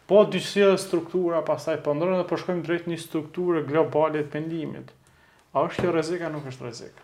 po 0.07 0.21
dy 0.31 0.39
struktura 0.79 1.41
pastaj 1.43 1.75
po 1.83 1.91
dhe 1.99 2.21
po 2.29 2.39
shkojmë 2.39 2.63
drejt 2.63 2.87
një 2.87 2.99
strukture 3.03 3.65
globale 3.67 4.21
të 4.23 4.31
pendimit. 4.37 4.93
A 5.51 5.65
është 5.67 5.83
kjo 5.83 5.91
rrezik 5.97 6.23
nuk 6.31 6.47
është 6.53 6.65
rrezik? 6.69 7.01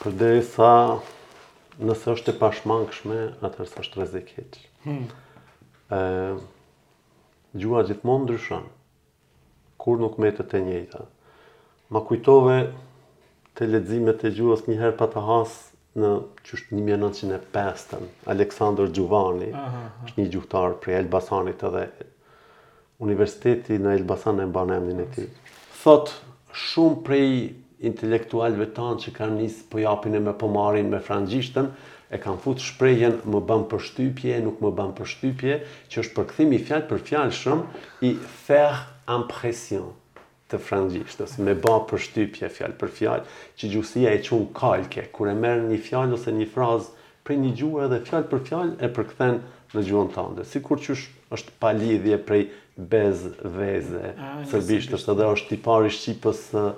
Përderisa 0.00 0.70
nëse 1.84 2.16
është 2.16 2.32
e 2.32 2.38
pashmangshme, 2.40 3.20
atëherë 3.44 3.84
është 3.84 4.00
rrezik 4.00 4.32
hiç. 4.38 4.58
Hmm. 4.86 5.04
Ë, 5.92 6.00
gjua 7.60 7.84
gjithmonë 7.90 8.24
ndryshon. 8.30 8.64
Kur 9.80 10.00
nuk 10.00 10.16
metet 10.24 10.56
e 10.56 10.64
njëjta. 10.64 11.04
Ma 11.92 12.00
kujtove 12.02 12.60
të 13.56 13.66
ledzime 13.72 14.12
të 14.20 14.30
gjuhës 14.36 14.62
njëherë 14.68 14.96
pa 15.00 15.06
të 15.12 15.20
hasë 15.26 15.76
në 16.02 16.08
qështë 16.46 16.76
1905-ën, 16.80 18.08
Aleksandr 18.34 18.90
Gjuvani, 18.96 19.48
që 20.08 20.16
një 20.18 20.26
gjuhëtarë 20.34 20.76
prej 20.84 20.96
Elbasanit 21.00 21.64
edhe 21.70 21.86
Universiteti 23.06 23.76
në 23.80 23.94
Elbasan 24.00 24.40
e 24.40 24.46
mbanë 24.50 24.76
emnin 24.80 25.00
e 25.04 25.08
ti. 25.14 25.24
Thot, 25.80 26.12
shumë 26.66 27.00
prej 27.08 27.30
intelektualve 27.90 28.68
tanë 28.76 29.00
që 29.04 29.14
kanë 29.16 29.36
njësë 29.40 29.64
po 29.72 29.80
japin 29.84 30.16
e 30.20 30.24
me 30.28 30.36
pëmarin 30.42 30.88
po 30.90 30.94
me 30.96 31.00
frangjishtën, 31.08 31.70
e 32.16 32.20
kanë 32.24 32.42
futë 32.44 32.64
shprejen 32.68 33.18
më 33.32 33.40
bëm 33.48 33.64
për 33.72 33.84
shtypje, 33.88 34.38
nuk 34.44 34.60
më 34.64 34.72
bëm 34.80 34.92
për 35.00 35.10
shtypje, 35.14 35.58
që 35.92 36.02
është 36.04 36.16
përkëthimi 36.20 36.60
fjallë 36.68 36.88
për 36.92 37.04
fjallë 37.08 37.36
shumë 37.40 37.84
i 38.10 38.16
ferë 38.44 38.84
impresion 39.18 39.90
të 40.50 40.58
frangjishtës, 40.62 41.36
me 41.42 41.54
ba 41.58 41.76
për 41.90 42.00
shtypje 42.02 42.50
fjallë 42.58 42.76
për 42.78 42.90
fjallë, 42.98 43.34
që 43.58 43.70
gjusia 43.72 44.12
e 44.14 44.20
qunë 44.22 44.48
kalke, 44.54 45.06
kur 45.14 45.30
e 45.30 45.34
merë 45.34 45.64
një 45.72 45.78
fjallë 45.88 46.16
ose 46.18 46.34
një 46.36 46.46
frazë 46.54 46.92
prej 47.26 47.38
një 47.42 47.52
gjuhë 47.58 47.82
edhe 47.88 47.98
fjallë 48.06 48.28
për 48.30 48.42
fjallë 48.48 48.76
e 48.86 48.90
këthen 48.96 49.40
në 49.74 49.82
gjuhën 49.88 50.12
të 50.14 50.26
ndër. 50.36 50.50
Si 50.52 50.62
kur 50.62 50.78
qysh 50.84 51.08
është 51.34 51.56
palidhje 51.62 52.18
prej 52.28 52.44
bez 52.92 53.24
veze 53.58 54.12
sërbishtës, 54.52 55.08
edhe 55.12 55.30
është 55.34 55.54
tipar 55.56 55.88
i 55.88 55.90
Shqipës 55.96 56.44
eh, 56.54 56.70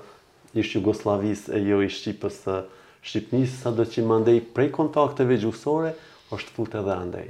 i 0.57 0.65
Jugoslavis 0.65 1.45
e 1.53 1.61
jo 1.69 1.83
i 1.85 1.91
Shqipës 1.93 2.41
eh, 2.49 2.63
Shqipnis 3.05 3.59
sa 3.61 3.75
do 3.77 3.85
që 3.85 4.07
mandej 4.09 4.41
prej 4.57 4.71
kontakteve 4.75 5.37
gjusore, 5.43 5.93
është 6.33 6.57
fut 6.57 6.75
edhe 6.81 6.93
andej. 7.03 7.29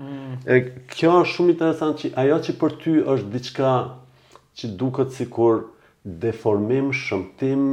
Mm. 0.00 0.38
E, 0.46 0.56
kjo 0.94 1.10
është 1.24 1.34
shumë 1.34 1.52
interesant 1.56 2.00
që 2.00 2.14
ajo 2.22 2.38
që 2.46 2.54
për 2.62 2.72
ty 2.82 2.94
është 3.12 3.34
diçka 3.34 3.74
që 4.58 4.70
duket 4.80 5.12
sikur 5.18 5.58
kur 5.58 5.68
deformim, 6.04 6.90
shëmtim, 6.94 7.66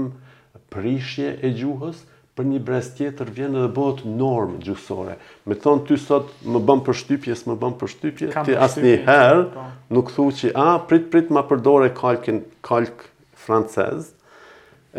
prishje 0.73 1.33
e 1.47 1.51
gjuhës, 1.55 2.01
për 2.37 2.45
një 2.51 2.59
brez 2.67 2.89
tjetër 2.93 3.31
vjen 3.33 3.55
edhe 3.57 3.69
bëhet 3.73 4.03
normë 4.19 4.59
gjuhësore. 4.67 5.15
Me 5.49 5.55
thonë, 5.57 5.87
ty 5.87 5.97
sot 6.01 6.29
më 6.45 6.61
bën 6.67 6.83
për 6.85 6.97
shtypje, 6.99 7.37
së 7.39 7.49
më 7.51 7.55
bën 7.63 7.73
për 7.81 7.91
shtypje, 7.95 8.29
ti 8.45 8.57
asë 8.65 8.91
herë, 9.07 9.47
po. 9.55 9.63
nuk 9.97 10.11
thu 10.13 10.27
që, 10.41 10.51
a, 10.53 10.67
prit, 10.89 11.07
prit, 11.13 11.31
ma 11.33 11.41
përdore 11.49 11.89
kalkin, 11.97 12.43
kalk 12.67 13.07
francez. 13.47 14.13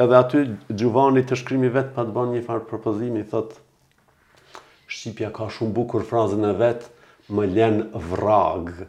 edhe 0.02 0.14
aty 0.14 0.40
gjuvani 0.78 1.24
të 1.26 1.36
shkrymi 1.40 1.68
vetë 1.74 1.94
pa 1.94 2.02
të 2.06 2.12
bënë 2.16 2.32
një 2.34 2.42
farë 2.50 2.66
përpozimi, 2.70 3.24
thotë, 3.32 3.64
Shqipja 4.88 5.28
ka 5.36 5.50
shumë 5.52 5.74
bukur 5.76 6.00
frazën 6.08 6.46
e 6.48 6.52
vetë, 6.56 6.86
më 7.36 7.44
lenë 7.54 7.98
vragë 8.08 8.86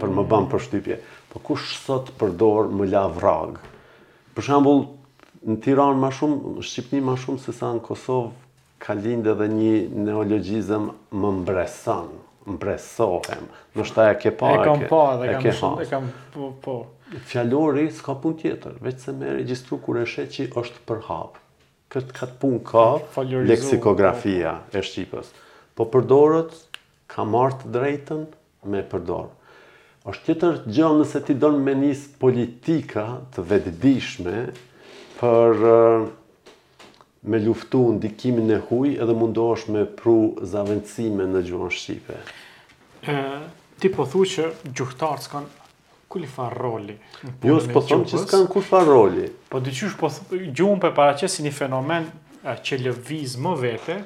për 0.00 0.12
më 0.18 0.24
banë 0.32 0.48
përshtypje. 0.52 0.96
Po 1.32 1.42
kush 1.48 1.74
sot 1.82 2.12
përdor 2.20 2.70
më 2.78 2.88
la 2.92 3.04
vrag? 3.16 3.58
Për 4.36 4.48
shambull, 4.48 4.84
në 5.48 5.58
Tiran 5.64 5.98
ma 6.02 6.10
shumë, 6.14 6.54
në 6.58 6.66
Shqipni 6.68 7.02
ma 7.08 7.16
shumë 7.20 7.42
se 7.44 7.54
sa 7.58 7.72
në 7.76 7.82
Kosovë, 7.88 8.30
ka 8.82 8.96
lindë 8.98 9.32
edhe 9.34 9.48
një 9.54 9.72
neologizëm 10.08 10.86
më 11.20 11.32
mbresan, 11.40 12.12
mbresohem. 12.54 13.48
Në 13.76 13.88
shta 13.90 14.06
e 14.12 14.14
ke 14.22 14.32
pa, 14.38 14.54
e 14.54 14.62
ke 14.66 14.92
pa, 14.92 15.02
e 15.26 15.34
kam 15.34 15.82
e 15.82 15.88
kam 15.90 16.08
pa, 16.10 16.22
po, 16.36 16.46
e 16.48 16.54
ke 16.54 16.54
pa. 16.54 16.54
Po. 16.68 16.78
Fjallori 17.30 17.86
s'ka 17.96 18.14
pun 18.22 18.34
tjetër, 18.38 18.74
veç 18.84 19.04
se 19.06 19.14
me 19.16 19.32
registru 19.38 19.80
e 20.00 20.04
shë 20.08 20.30
që 20.36 20.48
është 20.64 20.86
për 20.92 21.04
Këtë 21.88 22.12
ka 22.18 22.26
punë 22.36 22.58
pun 22.60 22.64
ka 22.68 23.22
leksikografia 23.48 24.50
e 24.76 24.82
Shqipës. 24.84 25.30
Po 25.72 25.86
përdorët, 25.88 26.52
ka 27.08 27.24
martë 27.24 27.70
drejtën 27.72 28.26
me 28.68 28.82
përdor 28.90 29.30
është 30.08 30.24
tjetër 30.30 30.58
gjë 30.72 30.88
nëse 31.02 31.20
ti 31.28 31.34
donë 31.36 31.58
me 31.64 31.74
njës 31.82 32.04
politika 32.22 33.04
të 33.34 33.44
vetëdishme 33.50 34.34
për 35.20 35.64
me 37.28 37.40
luftu 37.44 37.80
ndikimin 37.96 38.54
e 38.56 38.60
huj 38.70 38.94
edhe 38.94 39.16
mundosh 39.22 39.66
me 39.74 39.82
pru 39.98 40.14
zavendësime 40.52 41.26
në 41.32 41.42
gjuhën 41.50 41.74
Shqipe. 41.80 42.18
E, 43.10 43.16
ti 43.82 43.90
po 43.92 44.06
thu 44.08 44.22
që 44.36 44.46
gjuhëtarë 44.78 45.26
s'kan 45.26 45.48
kulifar 46.08 46.54
roli. 46.62 46.94
Jo, 47.44 47.58
po 47.74 47.82
thonë 47.84 48.08
që 48.08 48.22
s'kan 48.24 48.46
kulifar 48.54 48.86
roli. 48.88 49.26
Po 49.52 49.60
dy 49.60 49.74
qysh 49.76 49.98
po 50.00 50.08
thu, 50.14 50.40
gjuhën 50.56 50.80
për 50.86 50.94
para 50.96 51.28
si 51.28 51.44
një 51.44 51.52
fenomen 51.58 52.08
që 52.48 52.80
lëviz 52.86 53.34
më 53.44 53.54
vete, 53.60 53.98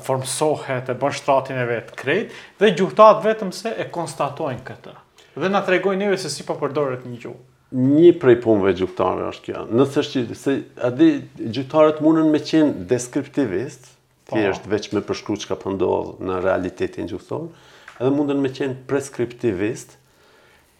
formsohet 0.00 0.88
e 0.88 0.94
bën 0.96 1.14
shtratin 1.18 1.58
e 1.60 1.64
vetë 1.74 1.96
krejt, 2.02 2.34
dhe 2.60 2.68
gjuhëtarët 2.80 3.24
vetëm 3.26 3.50
se 3.56 3.72
e 3.82 3.88
konstatojnë 3.92 4.64
këtë 4.68 4.96
dhe 5.36 5.48
na 5.48 5.60
tregoj 5.64 5.96
neve 5.96 6.18
se 6.18 6.30
si 6.30 6.42
po 6.46 6.56
përdoret 6.58 7.04
një 7.06 7.20
gjuhë. 7.24 7.44
Një 7.76 8.10
prej 8.22 8.36
punëve 8.42 8.72
gjuhëtarëve 8.80 9.28
është 9.30 9.44
kjo. 9.46 9.62
Nëse 9.78 10.02
është 10.02 10.34
se 10.38 10.54
a 10.82 10.88
di 10.90 11.10
gjuhëtarët 11.38 12.00
mundën 12.02 12.26
me 12.32 12.40
qen 12.42 12.72
deskriptivist, 12.90 13.92
po. 14.26 14.34
thjesht 14.34 14.66
veç 14.70 14.88
me 14.94 15.02
përshkruaj 15.06 15.44
çka 15.44 15.56
po 15.60 15.74
ndodh 15.76 16.16
në 16.26 16.40
realitetin 16.44 17.08
gjuhëtor, 17.12 17.44
edhe 18.00 18.12
mundën 18.16 18.42
me 18.42 18.50
qen 18.54 18.74
preskriptivist 18.90 19.96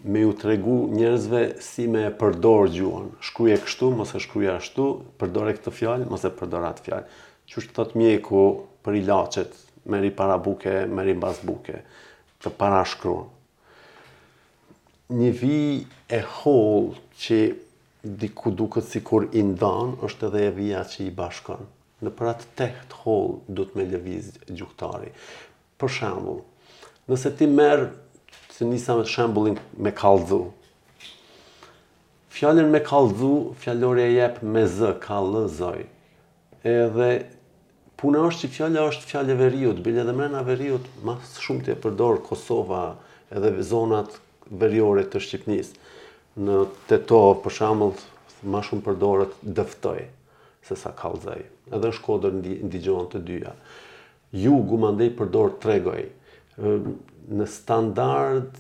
me 0.03 0.25
u 0.27 0.35
tregu 0.41 0.77
njerëzve 0.97 1.45
si 1.63 1.87
me 1.87 2.09
përdor 2.19 2.71
gjuhën. 2.75 3.11
Shkruaj 3.31 3.63
kështu, 3.67 3.93
mos 4.01 4.15
e 4.19 4.23
shkruaj 4.25 4.51
ashtu, 4.59 4.89
përdore 5.21 5.55
këtë 5.59 5.77
fjalë, 5.79 6.11
mos 6.11 6.27
e 6.27 6.33
përdor 6.41 6.67
atë 6.73 6.89
fjalë. 6.89 7.11
Qysh 7.51 7.71
thot 7.77 7.95
mjeku 7.99 8.45
për 8.87 8.97
ilaçet, 9.03 9.55
merri 9.91 10.11
para 10.15 10.37
buke, 10.43 10.87
merri 10.91 11.15
mbas 11.19 11.39
buke, 11.47 11.85
të 12.43 12.51
parashkruan 12.59 13.29
një 15.19 15.31
vi 15.43 15.57
e 16.11 16.21
hol 16.39 16.93
që 17.21 17.39
diku 18.23 18.53
duket 18.57 18.87
sikur 18.89 19.27
i 19.37 19.43
ndan 19.45 19.97
është 20.07 20.29
edhe 20.31 20.43
e 20.49 20.53
vija 20.55 20.85
që 20.93 21.07
i 21.09 21.15
bashkon. 21.17 21.65
Në 22.01 22.13
para 22.17 22.37
të 22.39 22.47
tek 22.57 22.77
të 22.93 23.01
hol 23.03 23.27
do 23.49 23.65
të 23.69 23.77
më 23.81 23.87
lëviz 23.91 24.29
gjuhtari. 24.55 25.11
Për 25.81 25.93
shembull, 25.99 26.39
nëse 27.11 27.33
ti 27.37 27.49
merr 27.51 27.89
se 28.55 28.69
nisam 28.69 29.03
me 29.03 29.11
shembullin 29.17 29.59
me 29.87 29.93
kaldhu, 30.03 30.43
Fjalën 32.31 32.69
me 32.73 32.79
kaldhu, 32.87 33.29
fjallore 33.59 34.05
e 34.07 34.13
jep 34.15 34.37
me 34.55 34.61
z 34.71 34.93
kallzoj. 35.03 35.81
Edhe 36.65 37.09
puna 37.99 38.21
është 38.29 38.47
që 38.47 38.51
fjala 38.55 38.85
është 38.87 39.23
e 39.35 39.37
veriut, 39.41 39.81
bile 39.83 40.01
edhe 40.05 40.15
mëna 40.15 40.45
veriut, 40.47 40.87
më 41.05 41.17
shumë 41.43 41.65
ti 41.67 41.73
e 41.75 41.77
përdor 41.83 42.21
Kosova 42.29 42.85
edhe 43.35 43.51
zonat 43.73 44.15
veriore 44.59 45.05
të 45.07 45.21
Shqipnisë. 45.25 45.91
Në 46.41 46.57
Teto, 46.91 47.23
për 47.45 47.57
shembull, 47.57 47.95
më 48.51 48.63
shumë 48.69 48.87
përdoret 48.87 49.37
dëftoj 49.59 50.01
se 50.67 50.77
sa 50.79 50.93
kallëzaj. 50.99 51.43
Edhe 51.71 51.91
në 51.91 51.97
Shkodër 51.99 52.37
ndigjohen 52.41 53.09
të 53.13 53.23
dyja. 53.29 53.53
Ju 54.39 54.55
gumandej 54.71 55.11
ndej 55.11 55.17
përdor 55.21 55.55
tregoj. 55.63 56.03
Në 56.61 57.47
standard 57.51 58.59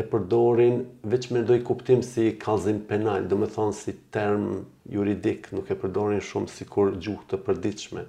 e 0.00 0.04
përdorin 0.06 0.84
veç 1.10 1.28
me 1.34 1.42
ndoj 1.42 1.60
kuptim 1.66 2.02
si 2.06 2.28
kalzim 2.44 2.82
penal, 2.86 3.24
do 3.26 3.36
me 3.40 3.48
thonë 3.50 3.74
si 3.74 3.96
term 4.14 4.44
juridik, 4.90 5.50
nuk 5.54 5.70
e 5.70 5.76
përdorin 5.82 6.22
shumë 6.22 6.52
si 6.54 6.64
kur 6.70 6.94
gjuhë 7.02 7.26
të 7.32 7.40
përdiqme. 7.48 8.06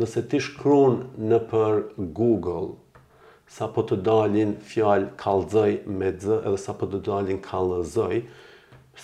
Nëse 0.00 0.24
ti 0.30 0.40
shkron 0.42 1.02
në 1.30 1.38
për 1.52 1.84
Google, 2.18 2.72
sa 3.50 3.68
po 3.68 3.82
të 3.86 3.96
dalin 4.06 4.54
fjalë 4.66 5.12
kallëzoj 5.20 5.70
me 6.00 6.10
z 6.20 6.38
edhe 6.40 6.56
sa 6.60 6.74
po 6.78 6.88
të 6.90 7.00
dalin 7.08 7.40
kallëzoj 7.44 8.22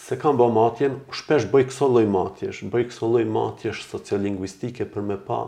se 0.02 0.16
kam 0.22 0.38
bë 0.38 0.46
matjen 0.56 0.98
shpesh 1.18 1.48
bëj 1.52 1.66
këso 1.70 1.88
lloj 1.90 2.06
matjesh 2.14 2.62
bëj 2.72 2.86
këso 2.90 3.08
lloj 3.12 3.24
matjesh 3.36 3.84
sociolingvistike 3.90 4.86
për 4.94 5.06
me 5.10 5.16
pa 5.28 5.42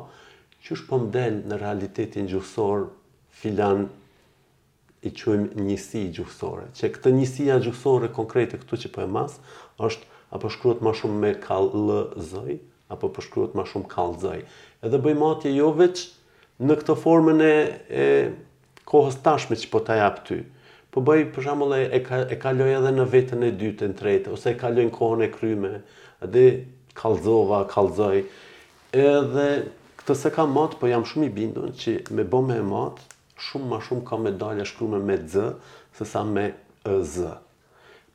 qysh 0.67 0.85
po 0.89 0.99
mdel 1.03 1.41
në 1.51 1.59
realitetin 1.63 2.29
gjuhësor 2.31 2.87
filan 3.43 3.87
i 5.03 5.11
qujmë 5.19 5.65
njësi 5.69 6.03
gjuhësore 6.19 6.69
që 6.79 6.93
këtë 6.97 7.15
njësia 7.17 7.57
gjuhësore 7.65 8.13
konkrete 8.19 8.61
këtu 8.63 8.79
që 8.85 8.93
po 8.95 9.07
e 9.07 9.11
mas 9.17 9.39
është 9.89 10.11
apo 10.37 10.51
shkruhet 10.55 10.85
më 10.87 10.95
shumë 11.01 11.19
me 11.25 11.33
kallëzoj 11.49 12.59
apo 12.93 13.09
po 13.17 13.25
shkruhet 13.25 13.57
më 13.59 13.67
shumë 13.73 13.91
kallëzoj 13.97 14.39
edhe 14.89 15.03
bëj 15.09 15.19
matje 15.23 15.55
jo 15.57 15.73
veç 15.81 16.05
në 16.63 16.81
këtë 16.83 16.99
formën 17.07 17.43
e, 17.43 17.53
e 17.89 18.09
kohës 18.91 19.17
tashme 19.23 19.57
që 19.57 19.71
po 19.73 19.81
ta 19.85 19.97
jap 20.01 20.23
ty. 20.29 20.43
Po 20.93 21.01
bëj 21.05 21.23
për 21.35 21.47
shembull 21.47 21.75
e 21.79 22.01
ka 22.05 22.19
e 22.31 22.37
kaloj 22.41 22.71
edhe 22.79 22.91
në 22.97 23.07
vetën 23.13 23.45
e 23.47 23.53
dytë, 23.61 23.91
në 23.93 23.99
tretë 24.01 24.33
ose 24.35 24.53
e 24.53 24.59
kaloj 24.61 24.85
në 24.89 24.95
kohën 24.95 25.25
e 25.27 25.31
kryme, 25.33 25.71
atë 26.25 26.43
kallzova, 26.99 27.63
kallzoj. 27.73 28.21
Edhe 28.93 29.47
këtë 30.03 30.17
se 30.25 30.33
kam 30.35 30.53
mot, 30.57 30.77
po 30.81 30.91
jam 30.91 31.07
shumë 31.09 31.29
i 31.31 31.35
bindur 31.39 31.73
që 31.81 31.97
me 32.13 32.27
bë 32.29 32.43
më 32.51 32.59
mot, 32.69 33.01
shumë 33.49 33.73
më 33.73 33.81
shumë 33.89 34.05
kam 34.11 34.25
medalje 34.29 34.67
shkruar 34.69 35.01
me 35.03 35.17
Z 35.27 35.47
se 35.97 36.07
sa 36.09 36.27
me 36.29 36.51
Z. 36.85 37.33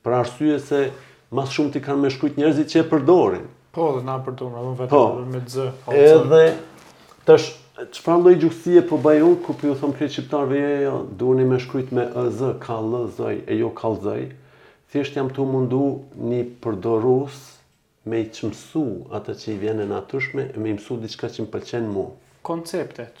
Për 0.04 0.18
arsye 0.20 0.60
se 0.62 0.84
më 1.34 1.48
shumë 1.50 1.74
ti 1.74 1.82
kanë 1.84 2.04
më 2.06 2.14
shkruajt 2.14 2.36
njerëzit 2.40 2.70
që 2.74 2.82
e 2.84 2.90
përdorin. 2.92 3.46
Po, 3.74 3.88
dhe 3.98 4.06
na 4.06 4.14
përdorim, 4.22 4.70
do 4.70 4.76
vetëm 4.78 4.94
po. 4.94 5.24
me 5.34 5.42
Z. 5.50 5.66
Edhe 5.92 6.46
tash 7.28 7.50
Qëpa 7.78 8.14
ndoj 8.18 8.32
gjuhësie 8.42 8.80
për 8.82 8.88
po 8.90 8.96
bëjë 9.02 9.20
unë, 9.24 9.36
ku 9.44 9.54
për 9.54 9.58
po 9.62 9.68
ju 9.68 9.74
thëmë 9.80 9.94
kretë 10.00 10.22
jo, 10.26 10.40
e 10.54 10.78
jo, 10.84 11.34
me 11.50 11.58
shkryt 11.64 11.92
me 11.94 12.06
ë 12.22 12.48
ka 12.64 12.78
e 13.54 13.58
jo 13.60 13.68
ka 13.80 13.90
lë 13.94 14.14
thjeshtë 14.92 15.20
jam 15.20 15.28
të 15.36 15.44
mundu 15.50 15.78
një 16.32 16.40
përdorus 16.64 17.36
me 18.10 18.22
i 18.22 18.26
qëmsu 18.34 18.82
atë 19.20 19.34
që 19.40 19.48
i 19.52 19.56
vjene 19.62 19.86
në 19.92 20.00
me 20.34 20.48
i 20.54 20.72
mësu 20.74 20.98
diçka 21.04 21.28
që 21.36 21.44
më 21.46 21.50
pëlqen 21.54 21.86
mu. 21.94 22.04
Konceptet, 22.50 23.14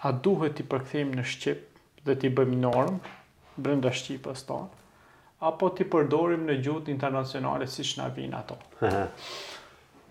a 0.00 0.12
duhet 0.26 0.56
t'i 0.56 0.62
përkthejmë 0.72 1.20
në 1.20 1.24
Shqipë 1.34 2.08
dhe 2.08 2.14
t'i 2.22 2.28
bëjmë 2.40 2.56
normë, 2.64 3.00
brenda 3.60 3.92
Shqipës 4.00 4.48
tonë, 4.48 4.70
apo 5.50 5.74
t'i 5.76 5.84
përdorim 5.92 6.48
në 6.48 6.56
gjutë 6.64 6.88
internacionale 6.96 7.68
si 7.68 7.84
shna 7.92 8.08
vinë 8.16 8.38
ato? 8.40 8.56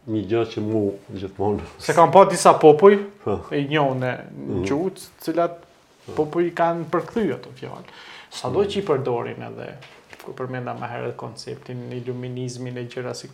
një 0.09 0.21
gjë 0.29 0.43
që 0.53 0.61
mu 0.65 0.79
gjithmonë. 1.13 1.65
Se 1.83 1.93
kam 1.95 2.11
pa 2.13 2.23
disa 2.29 2.53
popuj, 2.61 2.95
i 2.97 3.01
po. 3.23 3.35
njohë 3.51 3.97
në 4.01 4.09
mhm. 4.09 4.61
gjutë, 4.67 5.07
cilat 5.25 5.59
po. 6.07 6.15
popuj 6.23 6.47
i 6.49 6.53
kanë 6.57 6.87
përkëthy 6.93 7.27
ato 7.35 7.53
fjallë. 7.59 7.97
Sa 8.33 8.51
doj 8.53 8.65
mhm. 8.65 8.71
që 8.73 8.79
i 8.79 8.85
përdorin 8.89 9.45
edhe, 9.49 9.67
ku 10.23 10.33
përmenda 10.37 10.73
ma 10.77 10.89
herët 10.91 11.15
konceptin, 11.19 11.85
iluminizmin 11.99 12.75
e 12.77 12.81
në 12.85 12.93
gjëra 12.93 13.13
si 13.17 13.29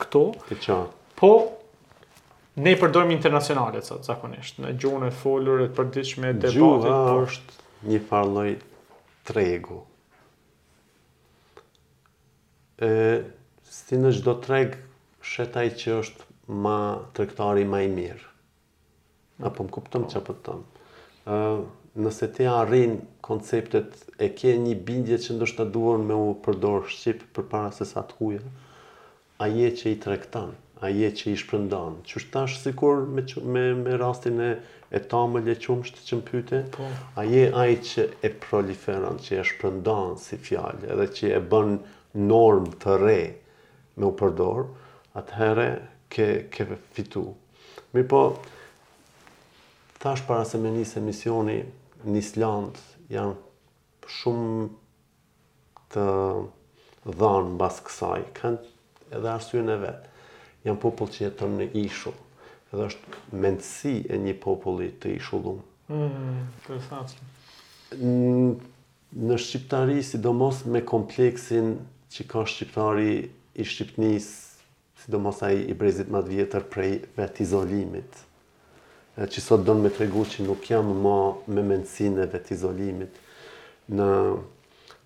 këto. 0.00 0.24
Të 0.50 0.78
Po, 1.14 1.28
ne 2.58 2.72
i 2.74 2.78
përdorim 2.78 3.12
internacionalet, 3.14 3.86
sa 3.86 4.00
të 4.00 4.08
zakonisht, 4.08 4.56
në 4.64 4.72
gjuhën 4.82 5.04
e 5.08 5.12
folur, 5.14 5.60
e 5.62 5.68
të 5.70 5.76
përdiqë 5.78 6.24
me 6.24 6.32
debatit. 6.32 7.10
është 7.24 7.90
një 7.92 8.00
farloj 8.08 8.48
tregu. 9.28 9.78
E, 12.82 12.88
si 13.70 14.00
në 14.00 14.10
gjdo 14.16 14.34
tregë, 14.42 14.83
shetaj 15.24 15.70
që 15.80 15.94
është 16.00 16.54
ma 16.64 16.76
trektari 17.18 17.62
ma 17.74 17.80
i 17.84 17.88
mirë. 17.92 18.26
Apo 19.48 19.66
më 19.66 19.74
kuptëm 19.78 20.04
po. 20.06 20.10
që 20.14 20.22
për 20.26 20.36
tëmë. 20.48 21.68
nëse 22.04 22.26
ti 22.36 22.46
arrin 22.50 22.96
konceptet 23.28 24.00
e 24.18 24.28
ke 24.38 24.52
një 24.62 24.74
bindje 24.88 25.18
që 25.24 25.36
ndështë 25.36 25.58
të 25.60 25.66
duon 25.76 26.04
me 26.08 26.14
u 26.22 26.32
përdor 26.46 26.88
Shqipë 26.94 27.28
për 27.36 27.46
para 27.52 27.70
se 27.76 27.86
sa 27.90 28.02
të 28.10 28.16
huja, 28.18 28.40
a 29.42 29.46
je 29.58 29.68
që 29.80 29.92
i 29.92 29.98
trektan, 30.04 30.50
a 30.84 30.90
je 30.92 31.10
që 31.20 31.28
i 31.32 31.36
shpërndan. 31.42 31.96
Qështash 32.10 32.56
sikur 32.64 33.02
me, 33.16 33.24
me, 33.56 33.64
me 33.84 33.98
rastin 34.04 34.42
e 34.48 34.50
e 34.94 35.00
ta 35.12 35.22
më 35.30 35.40
lequmësht 35.46 36.02
që 36.08 36.18
më 36.20 36.26
pyte, 36.32 36.60
po. 36.76 36.90
a 37.18 37.24
je 37.30 37.46
aj 37.62 37.76
që 37.90 38.04
e 38.28 38.32
proliferan, 38.46 39.16
që 39.26 39.38
e 39.40 39.46
shpërndan 39.52 40.18
si 40.26 40.38
fjallë, 40.48 40.92
edhe 40.94 41.08
që 41.18 41.32
e 41.38 41.40
bën 41.54 41.76
norm 42.34 42.68
të 42.84 42.98
re 43.06 43.20
me 43.98 44.10
u 44.10 44.12
përdorë, 44.20 44.66
atëherë 45.14 45.64
ke 46.10 46.24
ke 46.52 46.66
fitu. 46.94 47.22
Mi 47.94 48.02
po 48.02 48.20
thash 50.02 50.24
para 50.26 50.44
se 50.44 50.58
me 50.58 50.70
nis 50.74 50.96
emisioni 50.98 51.60
në 52.04 52.16
Island 52.20 52.80
janë 53.14 54.10
shumë 54.18 54.66
të 55.94 56.08
dhënë 57.20 57.52
mbas 57.54 57.78
kësaj, 57.86 58.20
kanë 58.36 59.16
edhe 59.16 59.30
arsyen 59.36 59.70
e 59.70 59.78
vet. 59.86 60.10
Jan 60.64 60.78
popull 60.80 61.10
që 61.12 61.26
jeton 61.26 61.54
në 61.60 61.70
ishull. 61.84 62.18
Edhe 62.72 62.88
është 62.90 63.38
mendsi 63.44 63.94
e 64.10 64.18
një 64.18 64.34
populli 64.42 64.90
të 65.00 65.12
ishullum. 65.20 65.60
Mm, 65.88 66.46
interesant. 66.48 67.12
Në 69.24 69.36
shqiptari, 69.38 70.00
sidomos 70.08 70.64
me 70.74 70.80
kompleksin 70.88 71.76
që 72.10 72.26
ka 72.32 72.42
shqiptari 72.50 73.12
i 73.62 73.66
shqiptnisë 73.68 74.43
si 75.02 75.10
do 75.10 75.18
ai 75.40 75.64
i 75.68 75.74
brezit 75.76 76.08
më 76.14 76.20
të 76.24 76.28
vjetër 76.34 76.64
prej 76.72 76.92
vet 77.16 77.40
izolimit. 77.42 78.10
Edhe 79.16 79.28
që 79.34 79.40
sot 79.46 79.64
don 79.66 79.82
me 79.82 79.90
tregu 79.94 80.24
që 80.32 80.46
nuk 80.46 80.68
jam 80.70 80.86
më 80.86 81.16
me 81.56 81.62
mendsinë 81.70 82.22
e 82.22 82.26
vet 82.34 82.50
izolimit 82.54 83.18
në 83.98 84.08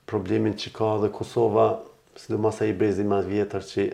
problemin 0.09 0.55
që 0.61 0.73
ka 0.79 0.91
edhe 0.99 1.11
Kosova, 1.19 1.67
si 2.17 2.33
do 2.33 2.41
ai 2.61 2.69
i 2.69 2.73
brezit 2.81 3.07
më 3.11 3.23
të 3.25 3.29
vjetër 3.33 3.63
që 3.73 3.89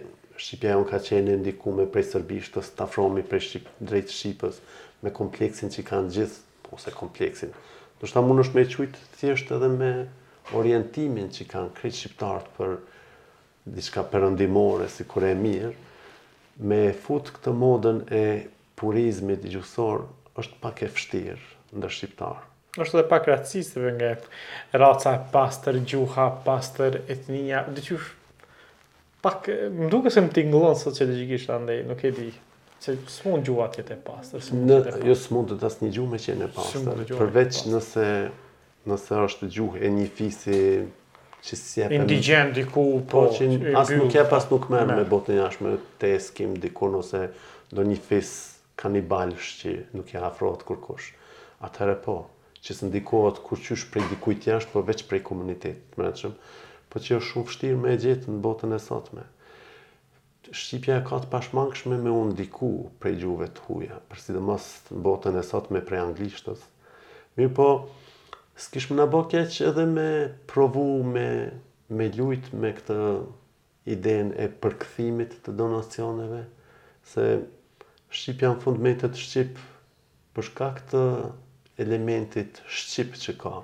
Shqipja 0.45 0.73
e 0.77 0.85
ka 0.91 0.99
qenë 1.07 1.31
e 1.33 1.37
ndiku 1.41 1.73
me 1.75 1.85
prej 1.95 2.09
Sërbishtës, 2.11 2.73
ta 2.77 2.85
afromi 2.89 3.23
prej 3.23 3.41
Shqip, 3.47 3.67
drejtë 3.91 4.13
Shqipës, 4.17 4.57
me 5.05 5.11
kompleksin 5.15 5.71
që 5.71 5.83
kanë 5.87 6.11
gjithë, 6.17 6.41
ose 6.75 6.91
kompleksin. 6.97 7.53
Nështë 8.01 8.17
ta 8.19 8.23
mund 8.27 8.43
është 8.43 8.59
me 8.59 8.65
qujtë, 8.73 9.05
thjeshtë 9.21 9.55
edhe 9.61 9.69
me 9.77 9.93
orientimin 10.59 11.31
që 11.37 11.47
kanë 11.55 11.71
krejtë 11.79 11.99
Shqiptartë 12.01 12.57
për 12.59 12.75
diçka 13.73 14.03
përëndimore, 14.13 14.89
si 14.93 15.07
kur 15.09 15.25
e 15.25 15.33
mirë, 15.39 15.71
me 16.69 16.81
fut 17.05 17.31
këtë 17.35 17.53
modën 17.57 18.03
e 18.13 18.23
purizmit 18.79 19.45
gjuhësor 19.49 20.03
është 20.41 20.59
pak 20.63 20.83
e 20.87 20.91
fështirë 20.93 21.77
ndër 21.81 21.95
shqiptarë. 21.99 22.43
është 22.83 22.97
dhe 22.99 23.03
pak 23.11 23.29
racistëve 23.31 23.91
nga 23.95 24.09
raca, 24.83 25.13
pastër, 25.35 25.77
gjuha, 25.87 26.25
pastër, 26.47 26.97
etnia, 27.15 27.61
dhe 27.75 27.85
qysh, 27.87 28.09
pak, 29.23 29.47
më 29.79 29.91
duke 29.93 30.11
se 30.11 30.21
më 30.25 30.33
tingëllon 30.39 30.75
sociologikisht 30.81 31.53
të 31.53 31.79
nuk 31.91 32.03
e 32.03 32.11
di, 32.17 32.27
se 32.83 32.97
smund 33.19 33.47
gjuha 33.47 33.69
të 33.73 33.81
jetë 33.81 33.95
e 33.95 34.01
pastër. 34.09 34.67
jo 35.11 35.15
smund 35.15 35.55
të 35.55 35.61
tas 35.63 35.79
një 35.83 35.93
gjuha 35.95 36.11
me 36.11 36.19
qenë 36.27 36.49
e 36.49 36.51
pastër, 36.59 37.05
përveç 37.15 37.63
nëse, 37.71 38.09
nëse 38.91 39.23
është 39.29 39.51
gjuha 39.57 39.77
e 39.87 39.95
një 39.99 40.11
fisi, 40.19 40.61
që 41.45 41.57
si 41.61 41.83
e 41.85 41.89
indigjen 41.99 42.53
diku 42.57 42.83
po, 43.05 43.23
po 43.27 43.27
që 43.37 43.75
as 43.77 43.91
nuk 43.99 44.15
e 44.17 44.23
pas 44.31 44.45
nuk 44.49 44.71
merë 44.73 44.95
me 44.97 45.05
botën 45.11 45.37
jashtë 45.43 45.73
te 46.01 46.13
eskim, 46.17 46.55
diku 46.63 46.89
ose 47.01 47.27
do 47.75 47.85
një 47.85 47.99
fis 48.07 48.31
kanibalsh 48.81 49.51
që 49.61 49.75
nuk 49.99 50.13
e 50.17 50.23
afrohet 50.31 50.65
kurkush 50.69 51.11
atëre 51.69 51.97
po 52.05 52.17
që 52.65 52.77
së 52.79 52.89
ndikohet 52.89 53.43
kur 53.45 53.61
qysh 53.61 53.87
prej 53.93 54.07
dikujt 54.15 54.47
jashtë 54.49 54.73
po 54.73 54.83
veç 54.89 55.03
prej 55.11 55.21
komunitet 55.29 55.83
të 55.93 56.01
mërëqëm 56.01 56.37
po 56.95 57.03
që 57.05 57.19
është 57.19 57.29
shumë 57.31 57.51
fështirë 57.51 57.81
me 57.83 57.93
e 57.93 58.01
gjithë 58.07 58.33
në 58.37 58.41
botën 58.47 58.77
e 58.79 58.83
sotme 58.87 59.29
Shqipja 60.45 60.99
ka 61.09 61.21
të 61.25 61.31
pashmangshme 61.33 61.97
me 62.05 62.13
unë 62.23 62.37
diku 62.41 62.71
prej 63.03 63.15
gjuve 63.23 63.47
të 63.57 63.69
huja 63.69 64.01
për 64.11 64.21
si 64.25 64.33
dhe 64.37 64.41
mos 64.49 64.67
në 64.93 65.03
botën 65.07 65.37
e 65.41 65.45
sotme 65.53 65.81
prej 65.89 66.03
anglishtës 66.07 66.65
mirë 67.39 67.53
po 67.61 67.69
s'kish 68.57 68.87
më 68.91 68.97
nabo 68.97 69.21
keq 69.31 69.55
edhe 69.69 69.85
me 69.97 70.09
provu 70.53 70.85
me, 71.15 71.27
me 71.99 72.07
lujt 72.17 72.53
me 72.63 72.71
këtë 72.79 72.99
idejnë 73.95 74.37
e 74.43 74.47
përkëthimit 74.63 75.35
të 75.47 75.55
donacioneve, 75.61 76.43
se 77.15 77.25
Shqipja 78.19 78.49
janë 78.51 78.63
fund 78.63 78.89
të 79.01 79.11
Shqip 79.23 79.57
përshka 80.39 80.69
këtë 80.77 81.01
elementit 81.87 82.61
Shqip 82.79 83.19
që 83.25 83.35
ka. 83.43 83.55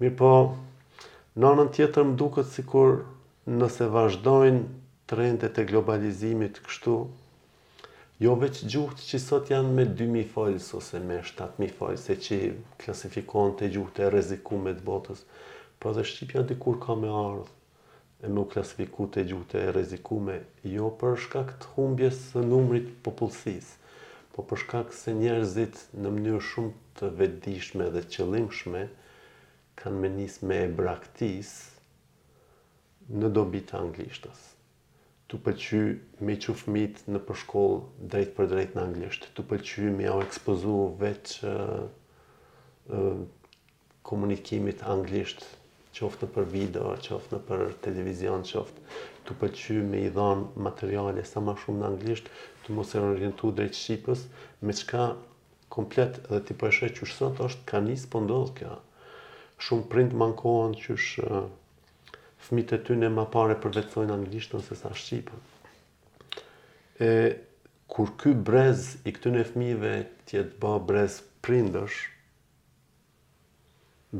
Mirë 0.00 0.16
po, 0.20 0.30
në 1.38 1.48
anën 1.50 1.72
tjetër 1.76 2.06
më 2.12 2.16
duket 2.22 2.52
si 2.54 2.62
kur 2.70 2.94
nëse 3.60 3.90
vazhdojnë 3.96 4.64
trendet 5.12 5.58
e 5.58 5.64
globalizimit 5.72 6.62
kështu, 6.68 6.94
Jo 8.22 8.34
veç 8.40 8.60
gjuhët 8.70 9.00
që 9.04 9.18
sot 9.22 9.48
janë 9.50 9.70
me 9.76 9.84
2.000 10.00 10.26
falës 10.32 10.66
ose 10.78 10.98
me 11.06 11.16
7.000 11.28 11.72
falës, 11.78 12.04
e 12.14 12.14
që 12.26 12.36
klasifikohen 12.84 13.54
të 13.58 13.70
gjuhët 13.74 13.98
e 14.06 14.10
rezikume 14.14 14.70
të 14.76 14.84
botës, 14.88 15.24
po 15.82 15.90
dhe 15.96 16.04
Shqipja 16.10 16.44
dikur 16.52 16.78
ka 16.84 16.94
me 17.00 17.10
ardhë 17.22 18.22
e 18.22 18.30
me 18.30 18.40
u 18.44 18.46
klasifiku 18.54 19.08
të 19.16 19.24
gjuhët 19.32 19.56
e 19.62 19.64
rezikume, 19.80 20.36
jo 20.76 20.92
për 21.02 21.18
shkak 21.26 21.50
të 21.64 21.72
humbjes 21.74 22.20
së 22.28 22.44
numrit 22.54 22.94
popullësis, 23.08 23.72
po 24.36 24.46
për 24.52 24.62
shkak 24.64 24.94
se 25.00 25.16
njerëzit 25.18 25.82
në 26.04 26.14
mënyrë 26.14 26.44
shumë 26.52 26.74
të 27.00 27.10
vedishme 27.22 27.90
dhe 27.96 28.04
qëllimshme, 28.14 28.86
kanë 29.82 30.04
menis 30.06 30.38
me 30.46 30.62
e 30.68 30.72
braktis 30.82 31.56
në 33.20 33.36
dobit 33.40 33.74
anglishtës 33.84 34.52
të 35.34 35.40
pëlqy 35.46 35.78
me 36.26 36.34
që 36.42 36.52
fëmit 36.58 36.98
në 37.10 37.20
përshkollë 37.28 37.78
drejt 38.12 38.28
për 38.36 38.48
drejt 38.52 38.74
në 38.78 38.82
anglisht, 38.86 39.24
të 39.36 39.42
pëlqy 39.52 39.88
me 39.96 40.04
au 40.12 40.20
ekspozu 40.24 40.74
veç 41.00 41.32
uh, 41.48 41.86
uh, 42.98 43.16
komunikimit 44.10 44.84
anglisht, 44.94 45.42
qoftë 45.98 46.28
në 46.28 46.34
për 46.36 46.46
video, 46.54 46.92
qoftë 47.08 47.34
në 47.34 47.40
për 47.50 47.64
televizion, 47.86 48.46
qoftë 48.46 48.94
të 49.26 49.36
pëlqy 49.42 49.78
me 49.90 50.04
i 50.06 50.12
dhanë 50.20 50.62
materiale 50.68 51.26
sa 51.32 51.42
ma 51.48 51.56
shumë 51.64 51.82
në 51.82 51.88
anglisht, 51.90 52.30
të 52.68 52.78
mos 52.78 52.94
e 52.94 53.02
orientu 53.08 53.50
drejt 53.58 53.80
Shqipës, 53.80 54.24
me 54.62 54.76
qka 54.84 55.08
komplet 55.74 56.22
dhe 56.30 56.42
ti 56.46 56.54
përshë 56.62 56.86
po 56.86 56.94
që 57.00 57.10
shësot 57.10 57.44
është 57.48 57.66
ka 57.72 57.82
njës 57.88 58.06
përndodhë 58.14 58.46
ndodhë 58.46 58.56
kjo. 58.62 58.80
Shumë 59.66 59.90
print 59.96 60.14
mankohen 60.24 60.74
që 60.84 60.96
shë 61.08 61.26
uh, 61.34 61.44
fëmijët 62.44 62.74
e 62.76 62.82
tyre 62.84 63.08
më 63.12 63.24
parë 63.32 63.54
përvetsojnë 63.62 64.12
anglishtën 64.14 64.62
se 64.66 64.76
sa 64.76 64.90
shqipën. 64.96 65.44
E 67.04 67.10
kur 67.90 68.10
ky 68.20 68.34
brez 68.48 68.90
i 69.08 69.12
këtyn 69.16 69.38
e 69.40 69.44
fëmijëve 69.48 69.92
të 70.26 70.36
jetë 70.38 70.60
bë 70.62 70.74
brez 70.88 71.18
prindësh, 71.44 71.96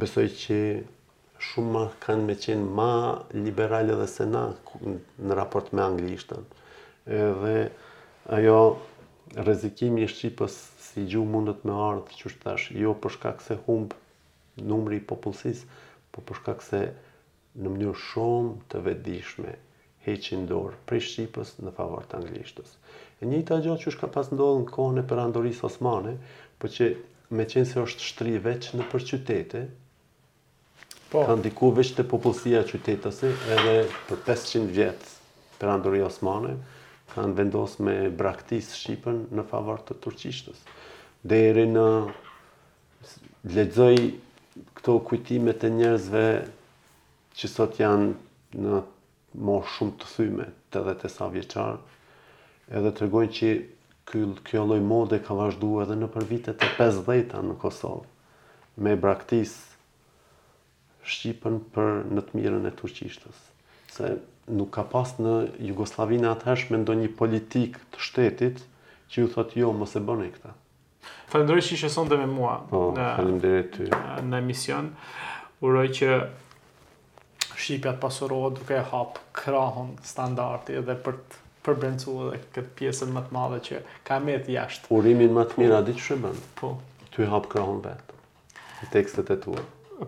besoj 0.00 0.24
që 0.40 0.58
shumë 1.50 1.72
më 1.76 1.84
kanë 2.06 2.26
me 2.28 2.36
qenë 2.46 2.72
ma 2.80 2.90
liberale 3.36 3.96
dhe 4.00 4.08
se 4.10 4.26
na 4.30 4.46
në 4.74 5.38
raport 5.38 5.72
me 5.76 5.84
anglishtën. 5.84 6.44
Edhe 7.04 7.56
ajo 8.38 8.58
rezikimi 9.44 10.04
i 10.06 10.08
Shqipës 10.10 10.54
si 10.84 11.04
gju 11.10 11.24
mundet 11.28 11.64
me 11.68 11.76
ardhë, 11.90 12.16
që 12.18 12.30
është 12.30 12.44
thash, 12.46 12.70
jo 12.80 12.96
përshka 13.02 13.34
këse 13.40 13.60
humbë 13.66 14.68
numri 14.70 15.00
i 15.02 15.06
popullësis, 15.12 15.64
por 16.14 16.24
përshka 16.30 16.54
këse 16.60 16.84
se 16.86 16.86
në 17.62 17.70
mënyrë 17.70 17.94
shumë 18.10 18.54
të 18.72 18.80
vedishme 18.88 19.52
heqin 20.06 20.44
dorë 20.50 20.76
prej 20.88 21.02
Shqipës 21.08 21.52
në 21.62 21.72
favor 21.76 22.06
të 22.10 22.18
anglishtës. 22.20 22.72
E 23.22 23.28
një 23.30 23.42
ta 23.50 23.60
gjatë 23.62 23.84
që 23.84 23.90
është 23.92 24.02
ka 24.02 24.10
pas 24.16 24.28
ndodhë 24.34 24.64
në 24.64 24.72
kohën 24.74 25.00
e 25.02 25.06
për 25.12 25.22
osmane, 25.68 26.16
për 26.58 26.70
po 26.70 26.74
që 26.76 26.88
me 27.38 27.46
qenë 27.54 27.70
se 27.72 27.80
është 27.84 28.06
shtri 28.10 28.34
veç 28.48 28.72
në 28.76 28.88
për 28.92 29.06
qytete, 29.10 29.60
po. 31.12 31.22
ka 31.24 31.36
ndiku 31.38 31.70
veç 31.78 31.94
të 31.96 32.06
popullësia 32.10 32.64
qytetëse 32.68 33.30
edhe 33.54 33.76
për 34.10 34.24
500 34.26 34.68
vjetë 34.74 35.12
për 35.60 36.00
osmane, 36.10 36.56
kanë 37.14 37.36
vendosë 37.38 37.82
me 37.86 37.96
braktis 38.18 38.72
Shqipën 38.80 39.22
në 39.38 39.46
favor 39.52 39.78
të 39.86 39.96
turqishtës. 40.02 40.58
Deri 41.24 41.68
në 41.70 41.88
ledzoj 43.54 43.94
këto 44.78 44.98
kujtimet 45.08 45.64
e 45.64 45.70
njerëzve 45.72 46.26
që 47.38 47.48
sot 47.50 47.78
janë 47.80 48.12
në 48.64 48.80
moshë 49.42 49.72
shumë 49.76 49.96
të 50.00 50.10
thyme, 50.16 50.46
të 50.70 50.82
dhe 50.88 50.94
të 51.02 51.10
sa 51.10 51.26
vjeqarë, 51.34 51.78
edhe 52.78 52.90
të 52.94 53.04
regojnë 53.04 53.34
që 53.38 53.50
kjo 54.46 54.62
loj 54.68 54.80
mode 54.84 55.18
ka 55.26 55.34
vazhdu 55.38 55.72
edhe 55.82 55.96
në 55.98 56.10
për 56.14 56.26
vitet 56.30 56.62
e 56.62 56.68
50-ta 56.78 57.40
në 57.48 57.56
Kosovë, 57.62 58.04
me 58.86 58.94
braktis 59.02 59.56
Shqipën 61.04 61.58
për 61.74 61.90
në 62.16 62.22
të 62.28 62.38
mirën 62.38 62.64
e 62.64 62.70
Turqishtës. 62.78 63.40
Se 63.92 64.14
nuk 64.58 64.70
ka 64.78 64.84
pas 64.94 65.10
në 65.22 65.34
Jugoslavina 65.66 66.30
atëhesh 66.36 66.70
me 66.72 66.78
ndonjë 66.80 67.10
politik 67.18 67.76
të 67.92 68.00
shtetit 68.06 68.62
që 69.12 69.22
ju 69.24 69.28
thotë 69.34 69.58
jo, 69.60 69.72
mos 69.76 69.92
e 69.98 70.00
bëne 70.06 70.30
këta. 70.34 70.54
Falemderit 71.30 71.66
që 71.68 71.76
ishe 71.76 71.90
sonde 71.92 72.16
me 72.20 72.24
mua 72.30 72.54
po, 72.70 72.86
në 72.96 74.38
emision. 74.40 74.88
Uroj 75.64 75.86
që 75.98 76.08
të 77.80 77.92
pasurohet 78.02 78.58
duke 78.58 78.80
hap 78.90 79.16
krahun 79.36 79.94
standardi 80.04 80.76
edhe 80.80 80.96
për 81.06 81.16
të 81.22 81.40
përbrencu 81.64 82.14
edhe 82.26 82.40
këtë 82.52 82.72
pjesën 82.78 83.12
më 83.16 83.22
të 83.26 83.34
madhe 83.38 83.60
që 83.68 83.78
ka 84.04 84.18
me 84.20 84.34
të 84.44 84.52
jashtë. 84.56 84.90
Urimin 84.92 85.32
më 85.36 85.46
të 85.48 85.62
mirë, 85.62 85.76
a 85.78 85.84
ditë 85.86 86.02
që 86.06 86.18
bëndë? 86.26 86.48
Po. 86.60 86.74
Ty 87.14 87.28
hap 87.32 87.46
krahun 87.50 87.78
vetë, 87.84 88.20
i 88.84 88.90
tekstet 88.92 89.30
e 89.32 89.38
tua. 89.40 89.62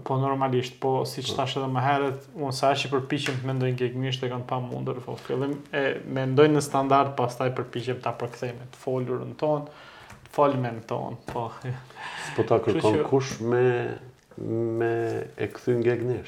Po 0.04 0.16
normalisht, 0.18 0.74
po 0.82 1.04
si 1.08 1.22
që 1.24 1.36
tash 1.38 1.54
edhe 1.60 1.68
më 1.72 1.82
herët, 1.84 2.26
unë 2.36 2.54
sa 2.58 2.72
i 2.74 2.90
përpishim 2.92 3.38
të 3.40 3.46
mendojnë 3.48 3.74
në 3.76 3.80
gjegmisht 3.80 4.26
e 4.26 4.30
kanë 4.32 4.48
pa 4.50 4.58
mundër, 4.64 4.98
po 5.04 5.14
fillim 5.28 5.54
e 5.78 5.84
mendojnë 6.16 6.58
në 6.58 6.64
standard, 6.66 7.14
pas 7.16 7.38
taj 7.38 7.52
përpishim 7.56 8.02
të 8.02 8.10
apërkthejme 8.10 8.66
të 8.74 8.82
folur 8.82 9.22
në 9.30 9.38
tonë, 9.40 9.78
të 10.26 10.34
folme 10.36 10.74
në 10.80 10.84
tonë, 10.90 11.22
po. 11.30 11.46
Po 12.36 12.48
ta 12.50 12.58
kërkon 12.66 13.00
kush 13.08 13.38
me, 13.46 13.62
me 14.36 14.90
e 15.38 15.48
këthy 15.54 15.78
në 15.80 16.18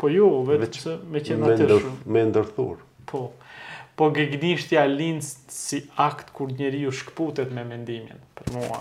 Po 0.00 0.08
jo, 0.08 0.28
vetë 0.48 0.60
Veç, 0.62 0.76
me 1.12 1.20
qenë 1.24 1.48
atërshu. 1.48 1.68
Me, 1.68 1.76
ndër, 1.76 1.88
me 2.14 2.22
ndërthur. 2.30 2.78
Po. 3.10 3.24
Po 3.98 4.06
gëgnishtja 4.16 4.86
linë 4.88 5.24
si 5.52 5.82
akt 6.00 6.30
kur 6.36 6.48
njeri 6.56 6.80
ju 6.86 6.92
shkëputet 7.02 7.52
me 7.52 7.66
mendimin. 7.68 8.22
Për 8.40 8.48
mua, 8.54 8.78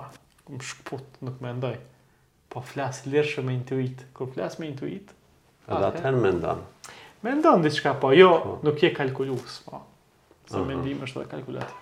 më 0.53 0.61
shkëput, 0.70 1.17
nuk 1.28 1.41
me 1.43 1.51
ndoj. 1.59 1.76
Po 2.49 2.63
flasë 2.63 3.11
lirëshë 3.11 3.43
me 3.49 3.57
intuit. 3.59 4.05
Kur 4.15 4.32
flasë 4.36 4.63
me 4.63 4.70
intuit, 4.72 5.11
Edhe 5.70 5.89
atëherë 5.91 6.24
me 6.24 6.32
ndonë. 6.39 6.95
Me 7.28 7.36
ndonë 7.41 7.67
dhe 7.67 7.76
qka, 7.76 7.97
po, 8.01 8.13
jo, 8.15 8.32
po. 8.45 8.55
nuk 8.65 8.80
je 8.82 8.89
kalkulus, 8.95 9.59
po. 9.67 9.84
Se 10.49 10.63
mendim 10.65 11.03
është 11.05 11.24
dhe 11.26 11.30
kalkulat. 11.36 11.76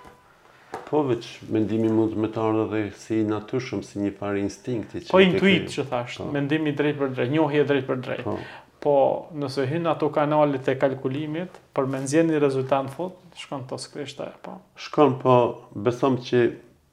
Po, 0.89 1.01
veç, 1.07 1.27
mendimi 1.51 1.91
mund 1.93 2.17
me 2.19 2.27
të 2.31 2.41
ardhe 2.49 2.65
dhe 2.73 2.81
si 2.99 3.21
natyshëm, 3.27 3.85
si 3.87 4.01
një 4.01 4.11
farë 4.17 4.41
instinkti. 4.47 5.05
Që 5.07 5.13
po, 5.13 5.21
intuit, 5.23 5.69
që 5.71 5.85
thashtë, 5.93 6.25
po. 6.25 6.33
mendimi 6.39 6.73
drejt 6.75 6.99
për 7.03 7.13
drejt, 7.15 7.31
njohje 7.37 7.63
drejt 7.69 7.87
për 7.91 8.01
drejt. 8.07 8.25
Po. 8.27 8.35
Po, 8.79 9.27
nëse 9.33 9.65
hyn 9.65 9.87
ato 9.89 10.09
kanalet 10.13 10.67
e 10.69 10.75
kalkulimit 10.77 11.55
për 11.77 11.87
me 11.89 12.01
nxjerrni 12.03 12.37
rezultat 12.43 12.85
në 12.85 12.91
fund, 12.93 13.15
shkon 13.43 13.63
to 13.71 13.79
skrishta 13.81 14.27
e 14.29 14.35
po. 14.45 14.57
Shkon 14.87 15.15
po, 15.23 15.33
besom 15.73 16.19
që 16.27 16.41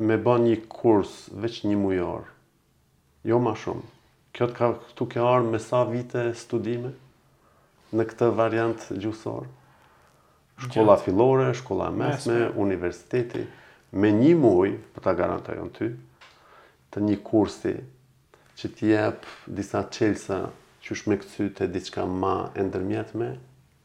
me 0.08 0.16
bën 0.24 0.46
një 0.46 0.54
kurs 0.76 1.12
veç 1.44 1.58
një 1.68 1.76
mujor. 1.82 2.24
Jo 3.28 3.40
më 3.44 3.52
shumë. 3.64 3.84
Kjo 4.34 4.48
të 4.50 4.56
ka 4.60 4.70
këtu 4.80 5.08
ke 5.12 5.20
ardhur 5.20 5.52
me 5.52 5.60
sa 5.60 5.82
vite 5.90 6.22
studime 6.40 6.94
në 7.94 8.08
këtë 8.10 8.30
variant 8.40 8.88
gjuhësor. 9.04 9.44
Shkolla 10.64 10.96
fillore, 11.04 11.50
shkolla 11.60 11.90
mesme, 11.94 12.40
mesme, 12.40 12.50
universiteti 12.64 13.44
me 14.00 14.08
një 14.16 14.32
muj, 14.40 14.70
po 14.96 15.04
ta 15.04 15.12
garantojon 15.20 15.70
ty, 15.76 15.92
të 16.90 17.04
një 17.06 17.20
kursi 17.30 17.76
që 18.58 18.68
t'i 18.72 18.92
jep 18.96 19.26
disa 19.60 19.82
çelësa 19.94 20.40
që 20.84 20.92
është 20.94 21.08
me 21.10 21.16
këthy 21.20 21.44
të 21.56 21.66
diçka 21.74 22.02
ma 22.22 22.32
e 22.52 22.62
ndërmjetme, 22.66 23.28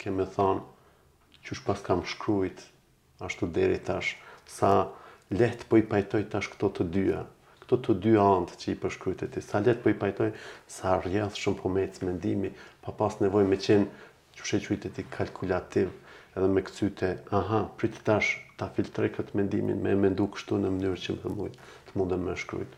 kemi 0.03 0.25
thonë 0.35 1.43
që 1.45 1.55
është 1.55 1.65
pas 1.69 1.83
kam 1.87 2.01
shkrujt, 2.13 2.65
ashtu 3.23 3.47
deri 3.55 3.77
tash, 3.87 4.09
sa 4.55 4.71
lehtë 5.39 5.69
po 5.71 5.79
i 5.79 5.85
pajtoj 5.93 6.25
tash 6.33 6.49
këto 6.51 6.71
të 6.79 6.87
dyja, 6.97 7.21
këto 7.63 7.79
të 7.85 7.95
dy 8.03 8.17
antë 8.23 8.59
që 8.59 8.69
i 8.73 8.75
përshkrujt 8.83 9.23
e 9.23 9.31
ti, 9.31 9.45
sa 9.47 9.61
lehtë 9.63 9.85
po 9.85 9.93
i 9.93 9.97
pajtoj, 10.03 10.29
sa 10.75 10.97
rjath 11.05 11.39
shumë 11.39 11.59
po 11.61 11.71
me 11.71 11.87
cë 11.93 12.09
mendimi, 12.09 12.51
pa 12.83 12.91
pas 12.99 13.15
nevoj 13.23 13.45
me 13.47 13.61
qenë 13.63 13.87
që 14.35 14.43
është 14.45 14.59
e 14.59 14.67
qujt 14.67 14.89
e 14.91 14.93
ti 14.99 15.07
kalkulativ, 15.15 15.95
edhe 16.35 16.51
me 16.51 16.65
këthy 16.67 17.15
aha, 17.39 17.63
prit 17.79 17.95
tash 18.07 18.35
ta 18.59 18.67
filtrej 18.75 19.13
këtë 19.15 19.39
mendimin, 19.39 19.79
me 19.87 19.95
mendu 19.95 20.27
kështu 20.35 20.59
në 20.65 20.75
mënyrë 20.75 21.03
që 21.05 21.15
më 21.39 21.51
të 21.87 21.95
mundën 21.95 22.23
me 22.27 22.35
shkrujt. 22.43 22.75